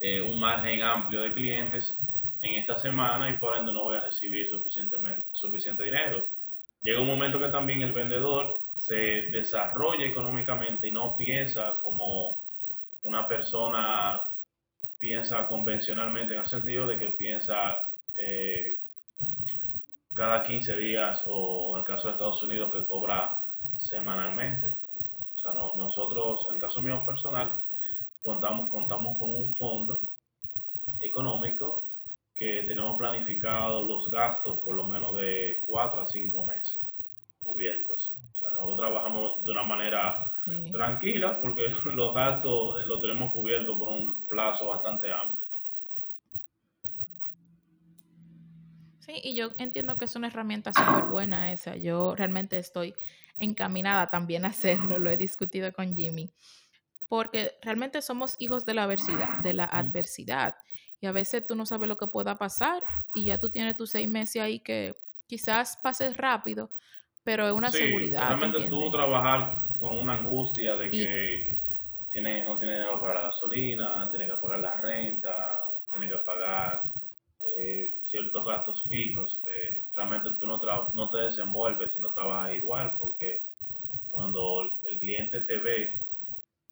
eh, 0.00 0.20
un 0.20 0.38
margen 0.38 0.82
amplio 0.82 1.22
de 1.22 1.32
clientes 1.32 1.98
en 2.42 2.54
esta 2.56 2.78
semana 2.78 3.30
y 3.30 3.38
por 3.38 3.56
ende 3.56 3.72
no 3.72 3.84
voy 3.84 3.96
a 3.96 4.00
recibir 4.00 4.48
suficientemente, 4.48 5.26
suficiente 5.32 5.82
dinero 5.82 6.26
llega 6.82 7.00
un 7.00 7.06
momento 7.06 7.38
que 7.38 7.48
también 7.48 7.82
el 7.82 7.92
vendedor 7.92 8.60
se 8.76 8.96
desarrolla 9.32 10.06
económicamente 10.06 10.88
y 10.88 10.92
no 10.92 11.16
piensa 11.16 11.80
como 11.82 12.38
una 13.02 13.26
persona 13.26 14.20
piensa 14.98 15.46
convencionalmente 15.46 16.34
en 16.34 16.40
el 16.40 16.46
sentido 16.46 16.86
de 16.86 16.98
que 16.98 17.10
piensa 17.10 17.82
eh, 18.20 18.76
cada 20.14 20.42
15 20.42 20.76
días 20.76 21.22
o 21.26 21.76
en 21.76 21.80
el 21.80 21.86
caso 21.86 22.08
de 22.08 22.12
Estados 22.12 22.42
Unidos 22.42 22.72
que 22.72 22.84
cobra 22.84 23.44
semanalmente. 23.76 24.74
O 25.34 25.38
sea, 25.38 25.52
nosotros, 25.52 26.46
en 26.48 26.56
el 26.56 26.60
caso 26.60 26.82
mío 26.82 27.04
personal, 27.06 27.52
contamos, 28.22 28.68
contamos 28.70 29.16
con 29.18 29.30
un 29.30 29.54
fondo 29.54 30.00
económico 31.00 31.87
que 32.38 32.62
tenemos 32.62 32.96
planificado 32.96 33.82
los 33.82 34.10
gastos 34.10 34.60
por 34.60 34.76
lo 34.76 34.84
menos 34.84 35.16
de 35.16 35.64
4 35.66 36.00
a 36.00 36.06
5 36.06 36.46
meses 36.46 36.86
cubiertos. 37.42 38.14
O 38.32 38.36
sea, 38.36 38.50
nosotros 38.50 38.78
trabajamos 38.78 39.44
de 39.44 39.50
una 39.50 39.64
manera 39.64 40.30
tranquila 40.70 41.40
porque 41.40 41.68
los 41.94 42.14
gastos 42.14 42.86
los 42.86 43.00
tenemos 43.00 43.32
cubiertos 43.32 43.76
por 43.76 43.88
un 43.88 44.24
plazo 44.26 44.68
bastante 44.68 45.10
amplio. 45.10 45.48
Sí, 49.00 49.20
y 49.24 49.34
yo 49.34 49.50
entiendo 49.58 49.96
que 49.96 50.04
es 50.04 50.14
una 50.14 50.28
herramienta 50.28 50.72
súper 50.72 51.06
buena 51.06 51.50
esa. 51.50 51.76
Yo 51.76 52.14
realmente 52.14 52.58
estoy 52.58 52.94
encaminada 53.38 54.10
también 54.10 54.44
a 54.44 54.48
hacerlo, 54.48 54.98
lo 54.98 55.10
he 55.10 55.16
discutido 55.16 55.72
con 55.72 55.96
Jimmy, 55.96 56.30
porque 57.08 57.52
realmente 57.62 58.02
somos 58.02 58.36
hijos 58.38 58.64
de 58.64 58.74
la 58.74 58.84
adversidad, 58.84 59.38
de 59.42 59.54
la 59.54 59.64
adversidad 59.64 60.54
y 61.00 61.06
a 61.06 61.12
veces 61.12 61.46
tú 61.46 61.54
no 61.54 61.66
sabes 61.66 61.88
lo 61.88 61.96
que 61.96 62.06
pueda 62.06 62.38
pasar 62.38 62.82
y 63.14 63.26
ya 63.26 63.38
tú 63.38 63.50
tienes 63.50 63.76
tus 63.76 63.90
seis 63.90 64.08
meses 64.08 64.42
ahí 64.42 64.60
que 64.60 64.96
quizás 65.26 65.78
pases 65.82 66.16
rápido, 66.16 66.70
pero 67.24 67.46
es 67.46 67.52
una 67.52 67.70
seguridad. 67.70 68.38
Realmente 68.38 68.68
tú 68.68 68.90
trabajar 68.90 69.68
con 69.78 69.98
una 69.98 70.18
angustia 70.18 70.74
de 70.76 70.90
que 70.90 71.62
tiene, 72.10 72.44
no 72.44 72.58
tiene 72.58 72.74
dinero 72.74 73.00
para 73.00 73.14
la 73.14 73.22
gasolina, 73.28 74.08
tiene 74.10 74.26
que 74.26 74.36
pagar 74.36 74.60
la 74.60 74.80
renta, 74.80 75.46
tiene 75.92 76.08
que 76.08 76.18
pagar 76.18 76.82
eh, 77.56 77.98
ciertos 78.02 78.44
gastos 78.44 78.82
fijos, 78.88 79.40
eh, 79.44 79.86
realmente 79.94 80.30
tú 80.38 80.46
no, 80.46 80.60
no 80.94 81.10
te 81.10 81.18
desenvuelves 81.18 81.92
y 81.96 82.00
no 82.00 82.12
trabajas 82.12 82.56
igual 82.56 82.96
porque 82.98 83.44
cuando 84.10 84.68
el 84.84 84.98
cliente 84.98 85.42
te 85.42 85.58
ve, 85.58 85.92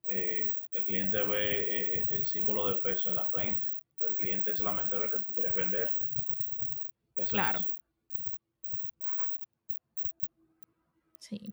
eh, 0.08 0.58
el 0.72 0.84
cliente 0.84 1.22
ve 1.22 2.06
el 2.08 2.26
símbolo 2.26 2.68
de 2.68 2.82
peso 2.82 3.08
en 3.08 3.14
la 3.14 3.26
frente 3.26 3.75
el 4.08 4.14
cliente 4.14 4.56
solamente 4.56 4.96
ve 4.96 5.10
que 5.10 5.18
tú 5.18 5.34
quieres 5.34 5.54
venderle. 5.54 6.06
claro. 7.28 7.60
sí. 11.18 11.52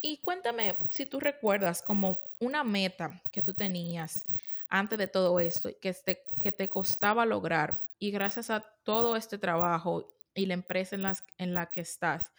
Y 0.00 0.18
cuéntame 0.18 0.74
si 0.90 1.04
tú 1.06 1.20
recuerdas 1.20 1.82
como 1.82 2.18
una 2.38 2.64
meta 2.64 3.20
que 3.32 3.42
tú 3.42 3.52
tenías 3.52 4.24
antes 4.68 4.98
de 4.98 5.08
todo 5.08 5.40
esto, 5.40 5.68
que 5.80 5.92
te, 5.92 6.22
que 6.40 6.52
te 6.52 6.68
costaba 6.68 7.26
lograr 7.26 7.78
y 7.98 8.10
gracias 8.10 8.50
a 8.50 8.64
todo 8.84 9.16
este 9.16 9.36
trabajo 9.36 10.08
y 10.34 10.46
la 10.46 10.54
empresa 10.54 10.96
en, 10.96 11.02
las, 11.02 11.24
en 11.38 11.54
la 11.54 11.70
que 11.70 11.80
estás, 11.80 12.32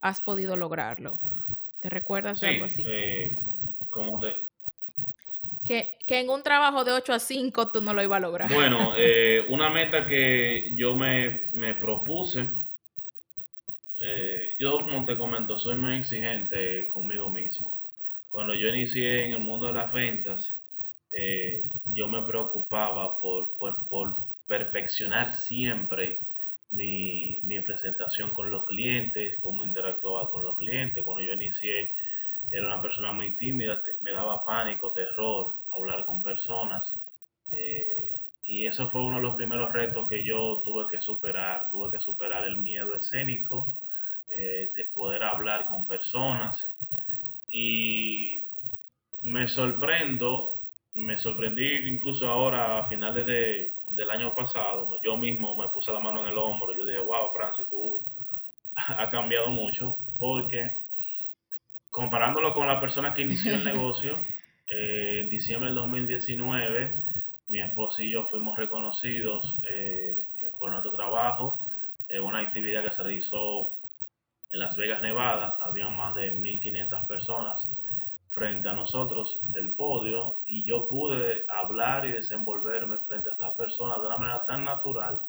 has 0.00 0.20
podido 0.20 0.56
lograrlo. 0.56 1.18
¿Te 1.80 1.90
recuerdas 1.90 2.40
de 2.40 2.48
algo 2.48 2.64
así? 2.64 2.84
Eh, 2.86 3.44
como 3.90 4.18
te, 4.18 4.34
que, 5.64 5.96
en 6.08 6.28
un 6.28 6.42
trabajo 6.42 6.84
de 6.84 6.92
8 6.92 7.12
a 7.14 7.18
5 7.18 7.72
tú 7.72 7.80
no 7.80 7.94
lo 7.94 8.02
ibas 8.02 8.18
a 8.18 8.20
lograr. 8.20 8.52
Bueno, 8.52 8.94
eh, 8.96 9.44
una 9.48 9.70
meta 9.70 10.06
que 10.06 10.72
yo 10.76 10.94
me, 10.94 11.74
propuse, 11.80 12.48
eh, 14.02 14.54
yo 14.58 14.80
como 14.80 15.04
te 15.04 15.16
comento, 15.16 15.58
soy 15.58 15.76
muy 15.76 15.96
exigente 15.96 16.86
conmigo 16.88 17.30
mismo. 17.30 17.76
Cuando 18.30 18.54
yo 18.54 18.68
inicié 18.68 19.26
en 19.26 19.32
el 19.32 19.40
mundo 19.40 19.68
de 19.68 19.74
las 19.74 19.92
ventas, 19.92 20.54
eh, 21.16 21.70
yo 21.84 22.08
me 22.08 22.22
preocupaba 22.22 23.16
por, 23.18 23.54
perfeccionar 24.46 25.34
siempre 25.34 26.20
mi, 26.70 27.40
mi 27.44 27.60
presentación 27.60 28.30
con 28.30 28.50
los 28.50 28.66
clientes, 28.66 29.38
cómo 29.40 29.64
interactuaba 29.64 30.30
con 30.30 30.44
los 30.44 30.58
clientes. 30.58 31.02
Cuando 31.04 31.24
yo 31.24 31.32
inicié 31.32 31.92
era 32.50 32.66
una 32.66 32.82
persona 32.82 33.12
muy 33.12 33.36
tímida, 33.36 33.82
me 34.00 34.12
daba 34.12 34.44
pánico, 34.44 34.92
terror 34.92 35.54
hablar 35.76 36.04
con 36.04 36.22
personas. 36.22 36.92
Eh, 37.48 38.28
y 38.44 38.66
eso 38.66 38.90
fue 38.90 39.02
uno 39.02 39.16
de 39.16 39.22
los 39.22 39.36
primeros 39.36 39.72
retos 39.72 40.06
que 40.06 40.22
yo 40.24 40.60
tuve 40.64 40.86
que 40.88 41.00
superar. 41.00 41.68
Tuve 41.70 41.90
que 41.90 42.00
superar 42.00 42.44
el 42.44 42.58
miedo 42.58 42.94
escénico, 42.94 43.80
eh, 44.30 44.70
de 44.74 44.84
poder 44.86 45.22
hablar 45.22 45.66
con 45.68 45.86
personas. 45.86 46.62
Y 47.50 48.46
me 49.22 49.48
sorprendo, 49.48 50.60
me 50.94 51.18
sorprendí 51.18 51.88
incluso 51.88 52.28
ahora 52.28 52.78
a 52.78 52.88
finales 52.88 53.26
de, 53.26 53.74
del 53.88 54.10
año 54.10 54.34
pasado, 54.34 55.00
yo 55.02 55.16
mismo 55.16 55.54
me 55.56 55.68
puse 55.68 55.92
la 55.92 56.00
mano 56.00 56.22
en 56.22 56.28
el 56.28 56.38
hombro 56.38 56.74
yo 56.76 56.84
dije, 56.84 56.98
wow, 56.98 57.30
Francis, 57.32 57.68
tú 57.68 58.00
has 58.76 59.10
cambiado 59.10 59.48
mucho 59.48 59.96
porque 60.18 60.83
comparándolo 61.94 62.52
con 62.54 62.66
la 62.66 62.80
persona 62.80 63.14
que 63.14 63.22
inició 63.22 63.54
el 63.54 63.64
negocio, 63.72 64.18
eh, 64.68 65.20
en 65.20 65.28
diciembre 65.28 65.68
del 65.68 65.76
2019, 65.76 67.04
mi 67.48 67.60
esposa 67.60 68.02
y 68.02 68.10
yo 68.10 68.26
fuimos 68.26 68.58
reconocidos 68.58 69.56
eh, 69.70 70.26
por 70.58 70.72
nuestro 70.72 70.90
trabajo, 70.90 71.64
en 72.08 72.24
una 72.24 72.40
actividad 72.40 72.82
que 72.82 72.90
se 72.90 73.02
realizó 73.04 73.78
en 74.50 74.58
Las 74.58 74.76
Vegas, 74.76 75.02
Nevada, 75.02 75.56
había 75.64 75.88
más 75.88 76.16
de 76.16 76.36
1.500 76.36 77.06
personas 77.06 77.64
frente 78.30 78.68
a 78.68 78.72
nosotros 78.72 79.38
del 79.52 79.76
podio 79.76 80.42
y 80.46 80.64
yo 80.64 80.88
pude 80.88 81.44
hablar 81.48 82.06
y 82.06 82.12
desenvolverme 82.12 82.98
frente 83.06 83.28
a 83.28 83.32
estas 83.32 83.54
personas 83.54 84.00
de 84.00 84.06
una 84.08 84.18
manera 84.18 84.44
tan 84.46 84.64
natural 84.64 85.20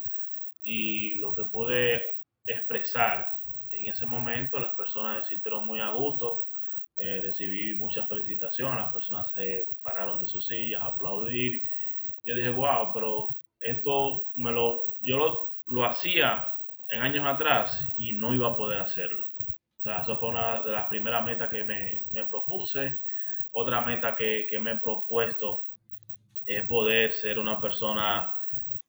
y 0.64 1.14
lo 1.20 1.36
que 1.36 1.46
pude 1.46 2.02
expresar. 2.48 3.30
En 3.70 3.86
ese 3.86 4.08
momento, 4.08 4.60
las 4.60 4.74
personas 4.74 5.28
se 5.28 5.36
sintieron 5.36 5.68
muy 5.68 5.80
a 5.80 5.92
gusto, 5.92 6.40
eh, 6.98 7.20
recibí 7.22 7.76
muchas 7.76 8.08
felicitaciones, 8.08 8.84
las 8.84 8.94
personas 8.94 9.30
se 9.32 9.70
pararon 9.84 10.20
de 10.20 10.28
sus 10.28 10.48
sillas 10.48 10.82
a 10.82 10.88
aplaudir. 10.88 11.70
Yo 12.24 12.36
dije, 12.36 12.50
wow, 12.50 12.94
pero 12.94 13.38
esto 13.62 14.32
me 14.36 14.52
lo, 14.52 14.98
yo 15.02 15.18
lo, 15.18 15.50
lo 15.68 15.86
hacía 15.86 16.50
en 16.90 17.02
años 17.02 17.26
atrás 17.26 17.88
y 17.98 18.14
no 18.14 18.34
iba 18.34 18.50
a 18.50 18.58
poder 18.58 18.80
hacerlo. 18.80 19.28
O 19.80 19.82
sea, 19.82 20.02
eso 20.02 20.18
fue 20.18 20.30
una 20.30 20.64
de 20.64 20.72
las 20.72 20.88
primeras 20.88 21.26
metas 21.26 21.50
que 21.50 21.64
me, 21.64 21.98
me 22.14 22.26
propuse. 22.26 22.98
Otra 23.52 23.82
meta 23.82 24.16
que, 24.16 24.48
que, 24.50 24.60
me 24.60 24.72
he 24.72 24.78
propuesto 24.78 25.68
es 26.46 26.66
poder 26.68 27.14
ser 27.14 27.40
una 27.40 27.60
persona 27.60 28.36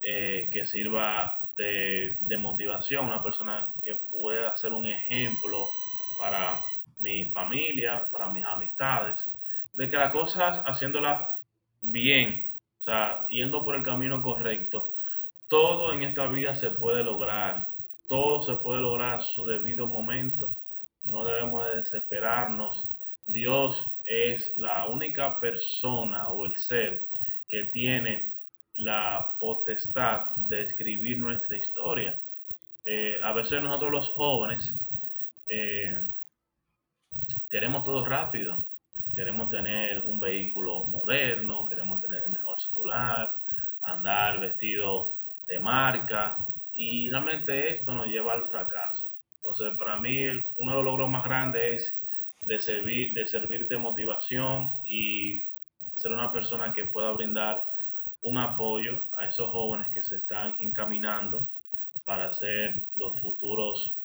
eh, 0.02 0.48
que 0.52 0.64
sirva 0.66 1.38
de, 1.56 2.16
de, 2.20 2.36
motivación, 2.36 3.06
una 3.06 3.22
persona 3.22 3.72
que 3.82 3.96
pueda 4.10 4.54
ser 4.56 4.72
un 4.72 4.86
ejemplo 4.86 5.58
para 6.18 6.58
mi 6.98 7.30
familia, 7.32 8.08
para 8.10 8.30
mis 8.30 8.44
amistades, 8.44 9.18
de 9.74 9.90
que 9.90 9.96
las 9.96 10.12
cosas 10.12 10.62
haciéndolas 10.64 11.28
bien, 11.82 12.54
o 12.80 12.82
sea, 12.82 13.26
yendo 13.28 13.64
por 13.64 13.76
el 13.76 13.82
camino 13.82 14.22
correcto, 14.22 14.90
todo 15.48 15.92
en 15.92 16.02
esta 16.02 16.26
vida 16.28 16.54
se 16.54 16.70
puede 16.70 17.04
lograr, 17.04 17.68
todo 18.08 18.42
se 18.44 18.56
puede 18.62 18.80
lograr 18.80 19.18
a 19.18 19.20
su 19.20 19.46
debido 19.46 19.86
momento, 19.86 20.56
no 21.04 21.24
debemos 21.24 21.66
de 21.66 21.76
desesperarnos. 21.76 22.88
Dios 23.26 23.80
es 24.04 24.56
la 24.56 24.86
única 24.86 25.38
persona 25.38 26.28
o 26.28 26.46
el 26.46 26.56
ser 26.56 27.06
que 27.48 27.64
tiene 27.66 28.32
la 28.76 29.34
potestad 29.38 30.34
de 30.36 30.62
escribir 30.62 31.18
nuestra 31.18 31.56
historia. 31.56 32.20
Eh, 32.84 33.18
a 33.22 33.32
veces 33.32 33.62
nosotros 33.62 33.92
los 33.92 34.08
jóvenes 34.10 34.72
eh, 35.48 36.06
queremos 37.50 37.84
todo 37.84 38.04
rápido. 38.04 38.66
Queremos 39.14 39.48
tener 39.50 40.02
un 40.04 40.20
vehículo 40.20 40.84
moderno, 40.84 41.66
queremos 41.66 42.00
tener 42.02 42.22
el 42.24 42.30
mejor 42.30 42.60
celular, 42.60 43.34
andar 43.82 44.40
vestido 44.40 45.12
de 45.48 45.58
marca 45.58 46.44
y 46.72 47.08
realmente 47.08 47.72
esto 47.72 47.94
nos 47.94 48.08
lleva 48.08 48.34
al 48.34 48.46
fracaso. 48.48 49.10
Entonces, 49.38 49.78
para 49.78 49.98
mí, 49.98 50.26
uno 50.58 50.70
de 50.72 50.76
los 50.76 50.84
logros 50.84 51.08
más 51.08 51.24
grandes 51.24 51.82
es 51.82 52.00
de 52.42 52.60
servir, 52.60 53.14
de 53.14 53.26
servir 53.26 53.66
de 53.68 53.78
motivación 53.78 54.70
y 54.84 55.44
ser 55.94 56.12
una 56.12 56.32
persona 56.32 56.72
que 56.72 56.84
pueda 56.84 57.10
brindar 57.12 57.64
un 58.22 58.38
apoyo 58.38 59.04
a 59.16 59.26
esos 59.26 59.50
jóvenes 59.50 59.90
que 59.92 60.02
se 60.02 60.16
están 60.16 60.56
encaminando 60.58 61.48
para 62.04 62.32
ser 62.32 62.86
los 62.96 63.18
futuros 63.20 63.96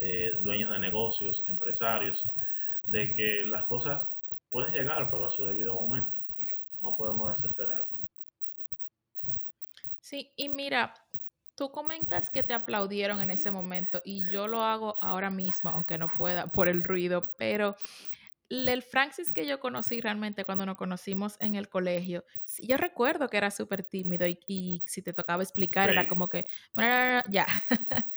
eh, 0.00 0.32
dueños 0.40 0.70
de 0.70 0.78
negocios, 0.78 1.44
empresarios, 1.46 2.24
de 2.84 3.12
que 3.12 3.44
las 3.44 3.64
cosas 3.64 4.08
pueden 4.50 4.72
llegar, 4.72 5.10
pero 5.10 5.26
a 5.26 5.30
su 5.30 5.44
debido 5.44 5.74
momento. 5.74 6.16
No 6.80 6.96
podemos 6.96 7.34
desesperar. 7.36 7.86
Sí, 10.00 10.28
y 10.36 10.48
mira, 10.48 10.94
tú 11.56 11.70
comentas 11.70 12.30
que 12.30 12.42
te 12.42 12.54
aplaudieron 12.54 13.20
en 13.20 13.30
ese 13.30 13.50
momento 13.50 14.00
y 14.04 14.28
yo 14.32 14.48
lo 14.48 14.62
hago 14.62 14.96
ahora 15.02 15.30
mismo, 15.30 15.70
aunque 15.70 15.98
no 15.98 16.08
pueda 16.16 16.46
por 16.46 16.68
el 16.68 16.82
ruido, 16.82 17.22
pero 17.38 17.76
el 18.50 18.82
Francis 18.82 19.32
que 19.32 19.46
yo 19.46 19.60
conocí 19.60 20.00
realmente 20.00 20.44
cuando 20.44 20.66
nos 20.66 20.76
conocimos 20.76 21.36
en 21.40 21.54
el 21.54 21.68
colegio, 21.68 22.24
yo 22.58 22.76
recuerdo 22.76 23.28
que 23.28 23.36
era 23.36 23.50
súper 23.50 23.84
tímido 23.84 24.26
y, 24.26 24.82
si 24.86 25.02
te 25.02 25.12
tocaba 25.12 25.42
explicar 25.42 25.88
era 25.88 26.08
como 26.08 26.28
que, 26.28 26.46
bueno, 26.74 27.22
ya. 27.30 27.46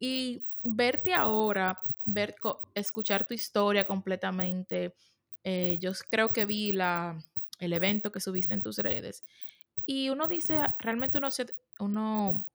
y 0.00 0.42
verte 0.64 1.12
ahora, 1.12 1.80
ver, 2.04 2.34
escuchar 2.74 3.26
tu 3.26 3.34
historia 3.34 3.86
completamente, 3.86 4.94
eh, 5.44 5.76
yo 5.80 5.92
creo 6.10 6.30
que 6.30 6.46
vi 6.46 6.72
la, 6.72 7.22
el 7.60 7.72
evento 7.72 8.10
que 8.10 8.20
subiste 8.20 8.54
en 8.54 8.62
tus 8.62 8.78
redes 8.78 9.24
y 9.86 10.08
uno 10.08 10.28
dice, 10.28 10.60
realmente 10.78 11.18
uno, 11.18 11.30
se, 11.30 11.46
uno 11.78 12.46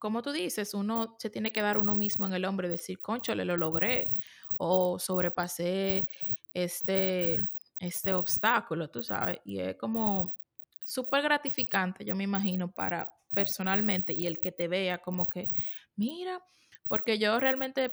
como 0.00 0.22
tú 0.22 0.32
dices, 0.32 0.72
uno 0.72 1.14
se 1.18 1.28
tiene 1.28 1.52
que 1.52 1.60
dar 1.60 1.76
uno 1.76 1.94
mismo 1.94 2.26
en 2.26 2.32
el 2.32 2.46
hombro 2.46 2.66
y 2.66 2.70
decir, 2.70 3.00
concho, 3.00 3.34
le 3.34 3.44
lo 3.44 3.58
logré 3.58 4.14
o 4.56 4.98
sobrepasé 4.98 6.08
este, 6.54 7.38
este 7.78 8.14
obstáculo, 8.14 8.88
tú 8.88 9.02
sabes. 9.02 9.38
Y 9.44 9.60
es 9.60 9.76
como 9.76 10.34
súper 10.82 11.22
gratificante, 11.22 12.04
yo 12.04 12.16
me 12.16 12.24
imagino, 12.24 12.72
para 12.72 13.12
personalmente 13.34 14.14
y 14.14 14.26
el 14.26 14.40
que 14.40 14.52
te 14.52 14.68
vea 14.68 14.98
como 14.98 15.28
que, 15.28 15.50
mira, 15.96 16.40
porque 16.88 17.18
yo 17.18 17.38
realmente 17.38 17.92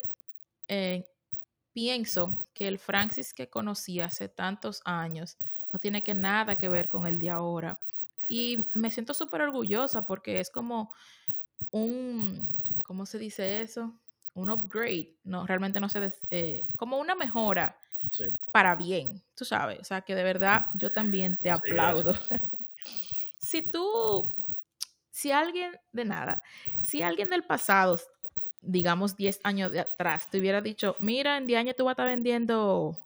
eh, 0.70 1.06
pienso 1.74 2.40
que 2.56 2.70
el 2.70 2.80
Francis 2.80 3.34
que 3.34 3.50
conocí 3.50 4.00
hace 4.00 4.30
tantos 4.30 4.82
años 4.86 5.36
no 5.74 5.80
tiene 5.80 6.04
que 6.04 6.14
nada 6.14 6.58
que 6.58 6.70
ver 6.70 6.88
con 6.88 7.06
el 7.06 7.20
de 7.20 7.32
ahora. 7.32 7.80
Y 8.30 8.66
me 8.76 8.92
siento 8.92 9.14
súper 9.14 9.42
orgullosa 9.42 10.06
porque 10.06 10.40
es 10.40 10.50
como 10.50 10.94
un, 11.72 12.62
¿cómo 12.84 13.06
se 13.06 13.20
dice 13.20 13.62
eso? 13.62 13.94
Un 14.34 14.50
upgrade, 14.50 15.16
no, 15.24 15.46
realmente 15.48 15.80
no 15.80 15.90
sé, 15.90 16.14
eh, 16.30 16.66
como 16.78 16.98
una 16.98 17.16
mejora 17.16 17.78
para 18.52 18.76
bien, 18.76 19.22
tú 19.36 19.46
sabes, 19.46 19.80
o 19.80 19.84
sea 19.84 20.02
que 20.02 20.16
de 20.16 20.24
verdad 20.24 20.68
yo 20.76 20.92
también 20.92 21.38
te 21.42 21.50
aplaudo. 21.52 22.14
si 23.38 23.62
tú, 23.70 24.34
si 25.10 25.32
alguien, 25.32 25.72
de 25.92 26.06
nada, 26.06 26.44
si 26.82 27.02
alguien 27.02 27.30
del 27.30 27.44
pasado, 27.44 28.00
digamos 28.62 29.16
10 29.16 29.40
años 29.44 29.72
de 29.72 29.80
atrás, 29.80 30.30
te 30.30 30.40
hubiera 30.40 30.62
dicho, 30.62 30.96
mira, 31.00 31.38
en 31.38 31.48
10 31.48 31.60
años 31.60 31.76
tú 31.76 31.86
vas 31.86 31.92
a 31.92 31.94
estar 31.94 32.08
vendiendo 32.08 32.98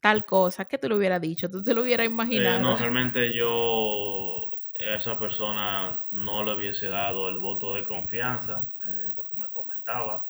tal 0.00 0.24
cosa, 0.24 0.66
¿qué 0.66 0.78
te 0.78 0.88
lo 0.88 0.96
hubiera 0.96 1.18
dicho? 1.18 1.50
¿Tú 1.50 1.62
te 1.62 1.74
lo 1.74 1.82
hubieras 1.82 2.06
eh, 2.06 2.10
imaginado? 2.10 2.60
no, 2.60 2.76
realmente 2.76 3.32
yo 3.34 4.45
esa 4.78 5.18
persona 5.18 6.06
no 6.10 6.44
le 6.44 6.54
hubiese 6.54 6.88
dado 6.88 7.28
el 7.28 7.38
voto 7.38 7.74
de 7.74 7.84
confianza, 7.84 8.66
en 8.82 9.14
lo 9.14 9.26
que 9.26 9.36
me 9.36 9.48
comentaba. 9.48 10.26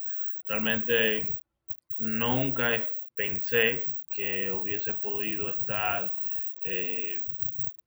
Realmente 0.47 1.39
nunca 1.99 2.85
pensé 3.17 3.87
que 4.15 4.53
hubiese 4.53 4.95
podido 4.95 5.49
estar 5.51 6.15
eh, 6.63 7.17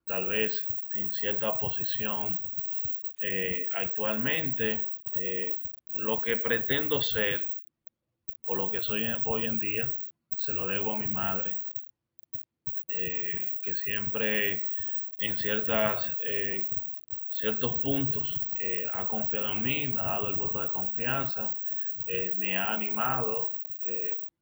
tal 0.07 0.25
vez 0.25 0.67
en 0.93 1.13
cierta 1.13 1.57
posición 1.57 2.39
eh, 3.21 3.67
actualmente. 3.75 4.87
Eh, 5.13 5.57
lo 5.93 6.21
que 6.21 6.37
pretendo 6.37 7.01
ser 7.01 7.49
o 8.45 8.55
lo 8.55 8.69
que 8.69 8.81
soy 8.81 9.05
hoy 9.23 9.45
en 9.45 9.59
día 9.59 9.91
se 10.35 10.53
lo 10.53 10.67
debo 10.67 10.93
a 10.93 10.97
mi 10.97 11.07
madre, 11.07 11.59
que 12.89 13.75
siempre 13.75 14.68
en 15.19 15.37
ciertas, 15.37 16.15
eh, 16.23 16.69
ciertos 17.29 17.81
puntos 17.81 18.41
eh, 18.59 18.87
ha 18.93 19.07
confiado 19.07 19.51
en 19.51 19.61
mí, 19.61 19.87
me 19.87 20.01
ha 20.01 20.05
dado 20.05 20.29
el 20.29 20.35
voto 20.35 20.61
de 20.61 20.69
confianza, 20.69 21.55
eh, 22.07 22.33
me 22.37 22.57
ha 22.57 22.73
animado, 22.73 23.53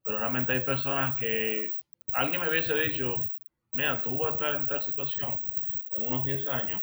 pero 0.04 0.20
realmente 0.20 0.52
hay 0.52 0.60
personas 0.62 1.16
que 1.16 1.72
alguien 2.14 2.42
me 2.42 2.50
hubiese 2.50 2.74
dicho, 2.76 3.32
mira, 3.74 4.02
tú 4.02 4.18
vas 4.18 4.32
a 4.32 4.34
estar 4.34 4.56
en 4.56 4.68
tal 4.68 4.82
situación 4.82 5.40
en 5.92 6.04
unos 6.04 6.26
10 6.26 6.48
años 6.48 6.82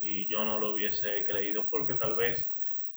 y 0.00 0.28
yo 0.28 0.44
no 0.44 0.58
lo 0.58 0.72
hubiese 0.74 1.24
creído 1.24 1.68
porque 1.70 1.94
tal 1.94 2.16
vez 2.16 2.48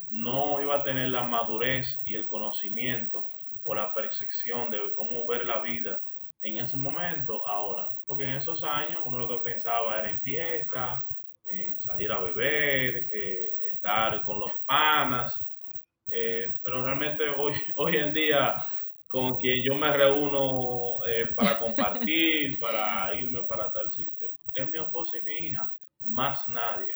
no 0.09 0.61
iba 0.61 0.77
a 0.77 0.83
tener 0.83 1.09
la 1.09 1.23
madurez 1.23 2.01
y 2.05 2.15
el 2.15 2.27
conocimiento 2.27 3.29
o 3.63 3.75
la 3.75 3.93
percepción 3.93 4.71
de 4.71 4.79
cómo 4.95 5.27
ver 5.27 5.45
la 5.45 5.59
vida 5.59 6.01
en 6.43 6.57
ese 6.57 6.77
momento 6.77 7.47
ahora. 7.47 7.87
Porque 8.05 8.23
en 8.23 8.35
esos 8.35 8.63
años 8.63 9.01
uno 9.05 9.17
lo 9.17 9.29
que 9.29 9.43
pensaba 9.43 9.99
era 9.99 10.11
en 10.11 10.19
fiesta, 10.19 11.05
en 11.47 11.79
salir 11.81 12.11
a 12.11 12.19
beber, 12.19 13.09
eh, 13.11 13.49
estar 13.73 14.23
con 14.23 14.39
los 14.39 14.51
panas. 14.67 15.39
Eh, 16.07 16.53
pero 16.61 16.83
realmente 16.83 17.27
hoy, 17.29 17.53
hoy 17.77 17.95
en 17.97 18.13
día, 18.13 18.57
con 19.07 19.37
quien 19.37 19.63
yo 19.63 19.73
me 19.75 19.91
reúno 19.91 20.97
eh, 21.07 21.27
para 21.35 21.57
compartir, 21.59 22.59
para 22.59 23.13
irme 23.15 23.43
para 23.43 23.71
tal 23.71 23.91
sitio, 23.91 24.27
es 24.53 24.69
mi 24.69 24.77
esposa 24.77 25.17
y 25.17 25.21
mi 25.21 25.33
hija, 25.47 25.71
más 26.05 26.47
nadie. 26.49 26.93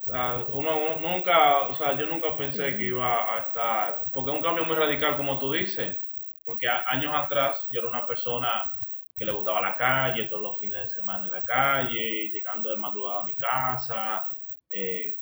O 0.00 0.06
sea, 0.06 0.44
uno, 0.52 1.00
nunca, 1.00 1.68
o 1.68 1.74
sea, 1.74 1.98
yo 1.98 2.06
nunca 2.06 2.36
pensé 2.36 2.76
que 2.76 2.88
iba 2.88 3.36
a 3.36 3.40
estar, 3.40 4.10
porque 4.12 4.30
es 4.30 4.36
un 4.36 4.42
cambio 4.42 4.64
muy 4.64 4.76
radical 4.76 5.16
como 5.16 5.38
tú 5.38 5.52
dices, 5.52 5.96
porque 6.44 6.68
años 6.68 7.12
atrás 7.14 7.68
yo 7.72 7.80
era 7.80 7.88
una 7.88 8.06
persona 8.06 8.72
que 9.16 9.24
le 9.24 9.32
gustaba 9.32 9.60
la 9.60 9.76
calle, 9.76 10.28
todos 10.28 10.42
los 10.42 10.58
fines 10.58 10.82
de 10.82 10.88
semana 10.88 11.24
en 11.24 11.30
la 11.30 11.44
calle, 11.44 12.30
llegando 12.30 12.70
de 12.70 12.76
madrugada 12.76 13.22
a 13.22 13.24
mi 13.24 13.36
casa, 13.36 14.26
eh, 14.70 15.20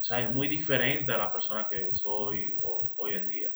o 0.00 0.04
sea, 0.04 0.20
es 0.20 0.30
muy 0.30 0.48
diferente 0.48 1.12
a 1.12 1.18
la 1.18 1.32
persona 1.32 1.68
que 1.68 1.94
soy 1.94 2.58
hoy 2.62 3.14
en 3.14 3.28
día. 3.28 3.50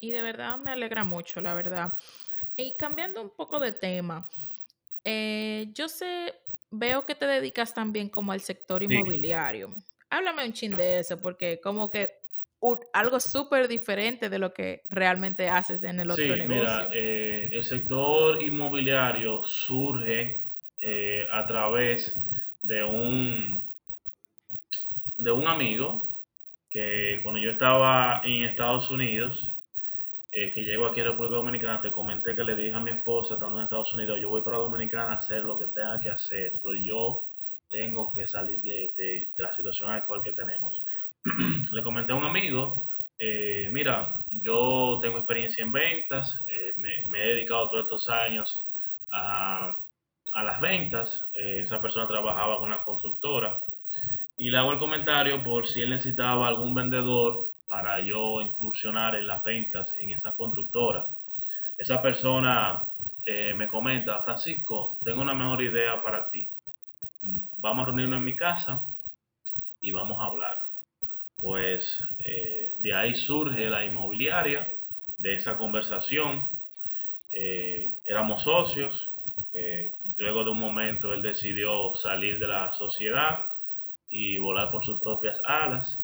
Y 0.00 0.12
de 0.12 0.22
verdad 0.22 0.56
me 0.56 0.70
alegra 0.70 1.04
mucho, 1.04 1.42
la 1.42 1.52
verdad. 1.52 1.92
Y 2.56 2.74
cambiando 2.76 3.20
un 3.20 3.36
poco 3.36 3.60
de 3.60 3.72
tema, 3.72 4.26
eh, 5.04 5.66
yo 5.74 5.88
sé, 5.88 6.34
veo 6.70 7.04
que 7.04 7.14
te 7.14 7.26
dedicas 7.26 7.74
también 7.74 8.08
como 8.08 8.32
al 8.32 8.40
sector 8.40 8.82
inmobiliario. 8.82 9.74
Háblame 10.08 10.46
un 10.46 10.54
chin 10.54 10.74
de 10.74 11.00
eso, 11.00 11.20
porque 11.20 11.60
como 11.60 11.90
que 11.90 12.19
algo 12.92 13.20
súper 13.20 13.68
diferente 13.68 14.28
de 14.28 14.38
lo 14.38 14.52
que 14.52 14.82
realmente 14.90 15.48
haces 15.48 15.82
en 15.82 16.00
el 16.00 16.10
otro 16.10 16.24
sí, 16.24 16.30
negocio. 16.30 16.48
Mira, 16.48 16.88
eh, 16.92 17.50
el 17.52 17.64
sector 17.64 18.42
inmobiliario 18.42 19.42
surge 19.44 20.52
eh, 20.80 21.26
a 21.30 21.46
través 21.46 22.18
de 22.62 22.84
un, 22.84 23.62
de 25.16 25.30
un 25.32 25.46
amigo 25.46 26.16
que 26.70 27.20
cuando 27.22 27.40
yo 27.40 27.50
estaba 27.50 28.22
en 28.24 28.44
Estados 28.44 28.90
Unidos, 28.90 29.48
eh, 30.32 30.52
que 30.52 30.62
llego 30.62 30.86
aquí 30.86 31.00
a 31.00 31.04
República 31.04 31.36
Dominicana, 31.36 31.82
te 31.82 31.90
comenté 31.90 32.36
que 32.36 32.44
le 32.44 32.54
dije 32.54 32.72
a 32.72 32.80
mi 32.80 32.92
esposa, 32.92 33.34
estando 33.34 33.58
en 33.58 33.64
Estados 33.64 33.92
Unidos, 33.94 34.20
yo 34.20 34.28
voy 34.28 34.42
para 34.42 34.58
Dominicana 34.58 35.12
a 35.12 35.16
hacer 35.16 35.42
lo 35.42 35.58
que 35.58 35.66
tenga 35.66 35.98
que 35.98 36.10
hacer, 36.10 36.60
pero 36.62 36.76
yo 36.76 37.30
tengo 37.70 38.12
que 38.12 38.28
salir 38.28 38.60
de, 38.60 39.30
la 39.36 39.52
situación 39.52 39.90
actual 39.90 40.22
que 40.22 40.32
tenemos. 40.32 40.82
le 41.72 41.82
comenté 41.82 42.12
a 42.12 42.16
un 42.16 42.24
amigo, 42.24 42.84
eh, 43.18 43.68
mira, 43.70 44.24
yo 44.30 44.98
tengo 45.02 45.18
experiencia 45.18 45.62
en 45.62 45.72
ventas, 45.72 46.42
eh, 46.46 46.74
me, 46.78 47.22
he 47.22 47.34
dedicado 47.34 47.68
todos 47.68 47.82
estos 47.82 48.08
años 48.08 48.64
a, 49.12 49.76
las 50.32 50.60
ventas, 50.60 51.22
esa 51.34 51.82
persona 51.82 52.06
trabajaba 52.06 52.58
con 52.58 52.68
una 52.68 52.84
constructora, 52.84 53.58
y 54.38 54.48
le 54.48 54.56
hago 54.56 54.72
el 54.72 54.78
comentario 54.78 55.42
por 55.42 55.66
si 55.66 55.82
él 55.82 55.90
necesitaba 55.90 56.48
algún 56.48 56.74
vendedor 56.74 57.50
para 57.68 58.00
yo 58.00 58.40
incursionar 58.40 59.16
en 59.16 59.26
las 59.26 59.42
ventas 59.44 59.92
en 59.98 60.12
esa 60.12 60.34
constructora. 60.34 61.06
Esa 61.76 62.00
persona 62.00 62.86
me 63.26 63.68
comenta, 63.68 64.22
Francisco, 64.22 64.98
tengo 65.04 65.20
una 65.20 65.34
mejor 65.34 65.62
idea 65.62 66.00
para 66.02 66.30
ti. 66.30 66.48
Vamos 67.58 67.82
a 67.82 67.86
reunirnos 67.86 68.18
en 68.18 68.24
mi 68.24 68.36
casa 68.36 68.82
y 69.82 69.90
vamos 69.90 70.18
a 70.20 70.26
hablar. 70.26 70.69
Pues 71.40 72.04
eh, 72.18 72.74
de 72.78 72.94
ahí 72.94 73.14
surge 73.14 73.70
la 73.70 73.84
inmobiliaria, 73.84 74.68
de 75.20 75.36
esa 75.36 75.58
conversación. 75.58 76.48
Eh, 77.32 77.98
éramos 78.04 78.42
socios, 78.42 79.10
eh, 79.52 79.94
luego 80.16 80.44
de 80.44 80.50
un 80.50 80.58
momento 80.58 81.12
él 81.12 81.22
decidió 81.22 81.94
salir 81.94 82.38
de 82.38 82.48
la 82.48 82.72
sociedad 82.72 83.46
y 84.08 84.38
volar 84.38 84.70
por 84.70 84.84
sus 84.84 85.00
propias 85.00 85.40
alas 85.44 85.98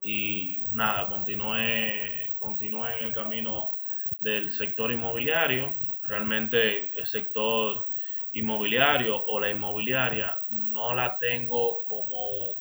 y 0.00 0.68
nada, 0.72 1.08
continué, 1.08 2.34
continué 2.38 2.98
en 2.98 3.06
el 3.06 3.14
camino 3.14 3.72
del 4.20 4.50
sector 4.52 4.92
inmobiliario. 4.92 5.74
Realmente 6.02 6.90
el 6.98 7.06
sector 7.06 7.88
inmobiliario 8.32 9.24
o 9.26 9.40
la 9.40 9.50
inmobiliaria 9.50 10.38
no 10.50 10.94
la 10.94 11.18
tengo 11.18 11.84
como, 11.84 12.54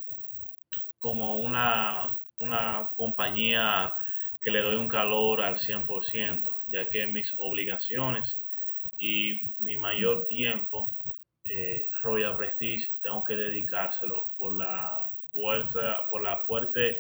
como 1.08 1.38
una, 1.38 2.20
una 2.40 2.90
compañía 2.98 3.96
que 4.44 4.52
le 4.52 4.60
doy 4.60 4.76
un 4.76 4.90
calor 4.90 5.40
al 5.42 5.58
100%, 5.58 6.54
ya 6.68 6.90
que 6.90 7.08
mis 7.08 7.34
obligaciones 7.38 8.44
y 8.98 9.56
mi 9.60 9.78
mayor 9.78 10.28
tiempo, 10.28 11.00
eh, 11.46 11.90
Royal 12.02 12.36
Prestige, 12.36 12.92
tengo 13.02 13.24
que 13.24 13.38
dedicárselo 13.38 14.34
por 14.38 14.58
la 14.58 15.02
fuerza, 15.32 15.96
por 16.10 16.24
la 16.24 16.42
fuerte 16.42 16.98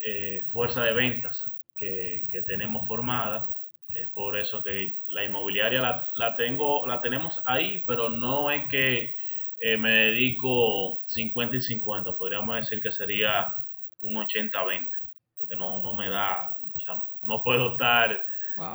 eh, 0.00 0.44
fuerza 0.50 0.84
de 0.84 0.94
ventas 0.94 1.44
que, 1.76 2.26
tenemos 2.46 2.88
formada. 2.88 3.58
Es 3.94 4.08
por 4.08 4.38
eso 4.38 4.64
que 4.64 5.00
la 5.10 5.22
inmobiliaria 5.22 5.82
la, 5.82 6.08
la, 6.14 6.34
tengo, 6.34 6.86
la 6.86 7.02
tenemos 7.02 7.42
ahí, 7.44 7.84
pero 7.86 8.08
no 8.08 8.50
es 8.50 8.66
que 8.68 9.14
eh, 9.60 9.76
me 9.76 9.90
dedico 9.90 11.04
50 11.06 11.56
y 11.56 11.60
50. 11.60 12.16
Podríamos 12.16 12.56
decir 12.56 12.80
que 12.80 12.92
sería 12.92 13.54
un 14.00 14.14
80-20, 14.14 14.88
porque 15.36 15.56
no, 15.56 15.82
no 15.82 15.94
me 15.94 16.08
da, 16.08 16.56
o 16.74 16.78
sea, 16.78 17.02
no, 17.22 17.42
puedo 17.42 17.72
estar 17.72 18.12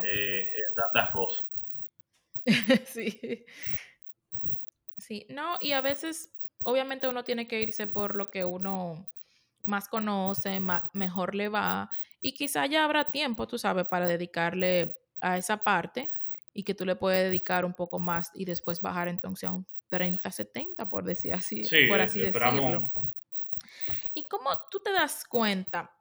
eh, 0.06 0.52
en 0.54 0.76
tantas 0.76 1.12
cosas. 1.12 1.44
sí. 2.86 3.46
Sí, 4.98 5.26
no, 5.30 5.58
y 5.60 5.74
a 5.74 5.82
veces, 5.82 6.30
obviamente 6.64 7.08
uno 7.08 7.24
tiene 7.24 7.48
que 7.48 7.62
irse 7.62 7.88
por 7.88 8.16
lo 8.16 8.32
que 8.32 8.46
uno 8.46 9.06
más 9.64 9.88
conoce, 9.88 10.62
mejor 10.94 11.36
le 11.36 11.50
va 11.50 11.90
y 12.22 12.34
quizá 12.34 12.66
ya 12.66 12.84
habrá 12.84 13.12
tiempo, 13.12 13.48
tú 13.48 13.58
sabes, 13.58 13.86
para 13.88 14.08
dedicarle 14.08 14.98
a 15.22 15.38
esa 15.38 15.64
parte 15.64 16.10
y 16.54 16.64
que 16.64 16.74
tú 16.74 16.86
le 16.86 16.96
puedes 16.96 17.24
dedicar 17.24 17.66
un 17.66 17.74
poco 17.74 18.00
más 18.00 18.32
y 18.34 18.46
después 18.46 18.82
bajar 18.82 19.08
entonces 19.08 19.50
a 19.50 19.52
un 19.52 19.68
30-70, 19.94 20.90
por 20.90 21.04
decir 21.04 21.34
así, 21.34 21.64
por 21.88 22.02
así 22.02 22.20
decirlo. 22.20 22.92
¿Y 24.14 24.24
cómo 24.24 24.50
tú 24.70 24.80
te 24.80 24.92
das 24.92 25.26
cuenta? 25.26 25.92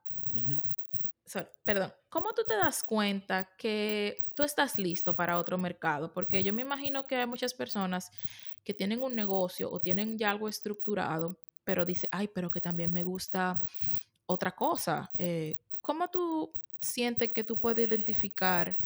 perdón, 1.64 1.90
¿cómo 2.10 2.34
tú 2.34 2.44
te 2.46 2.54
das 2.54 2.82
cuenta 2.82 3.48
que 3.56 4.26
tú 4.34 4.42
estás 4.42 4.78
listo 4.78 5.14
para 5.14 5.38
otro 5.38 5.56
mercado? 5.56 6.12
Porque 6.12 6.42
yo 6.42 6.52
me 6.52 6.62
imagino 6.62 7.06
que 7.06 7.16
hay 7.16 7.26
muchas 7.26 7.54
personas 7.54 8.10
que 8.64 8.74
tienen 8.74 9.02
un 9.02 9.14
negocio 9.14 9.70
o 9.70 9.80
tienen 9.80 10.18
ya 10.18 10.30
algo 10.30 10.46
estructurado 10.48 11.38
pero 11.64 11.84
dice, 11.84 12.08
ay, 12.10 12.28
pero 12.28 12.50
que 12.50 12.60
también 12.60 12.92
me 12.92 13.02
gusta 13.02 13.60
otra 14.26 14.52
cosa. 14.52 15.10
Eh, 15.16 15.58
¿Cómo 15.80 16.08
tú 16.08 16.52
sientes 16.80 17.32
que 17.32 17.44
tú 17.44 17.56
puedes 17.58 17.88
identificar 17.88 18.76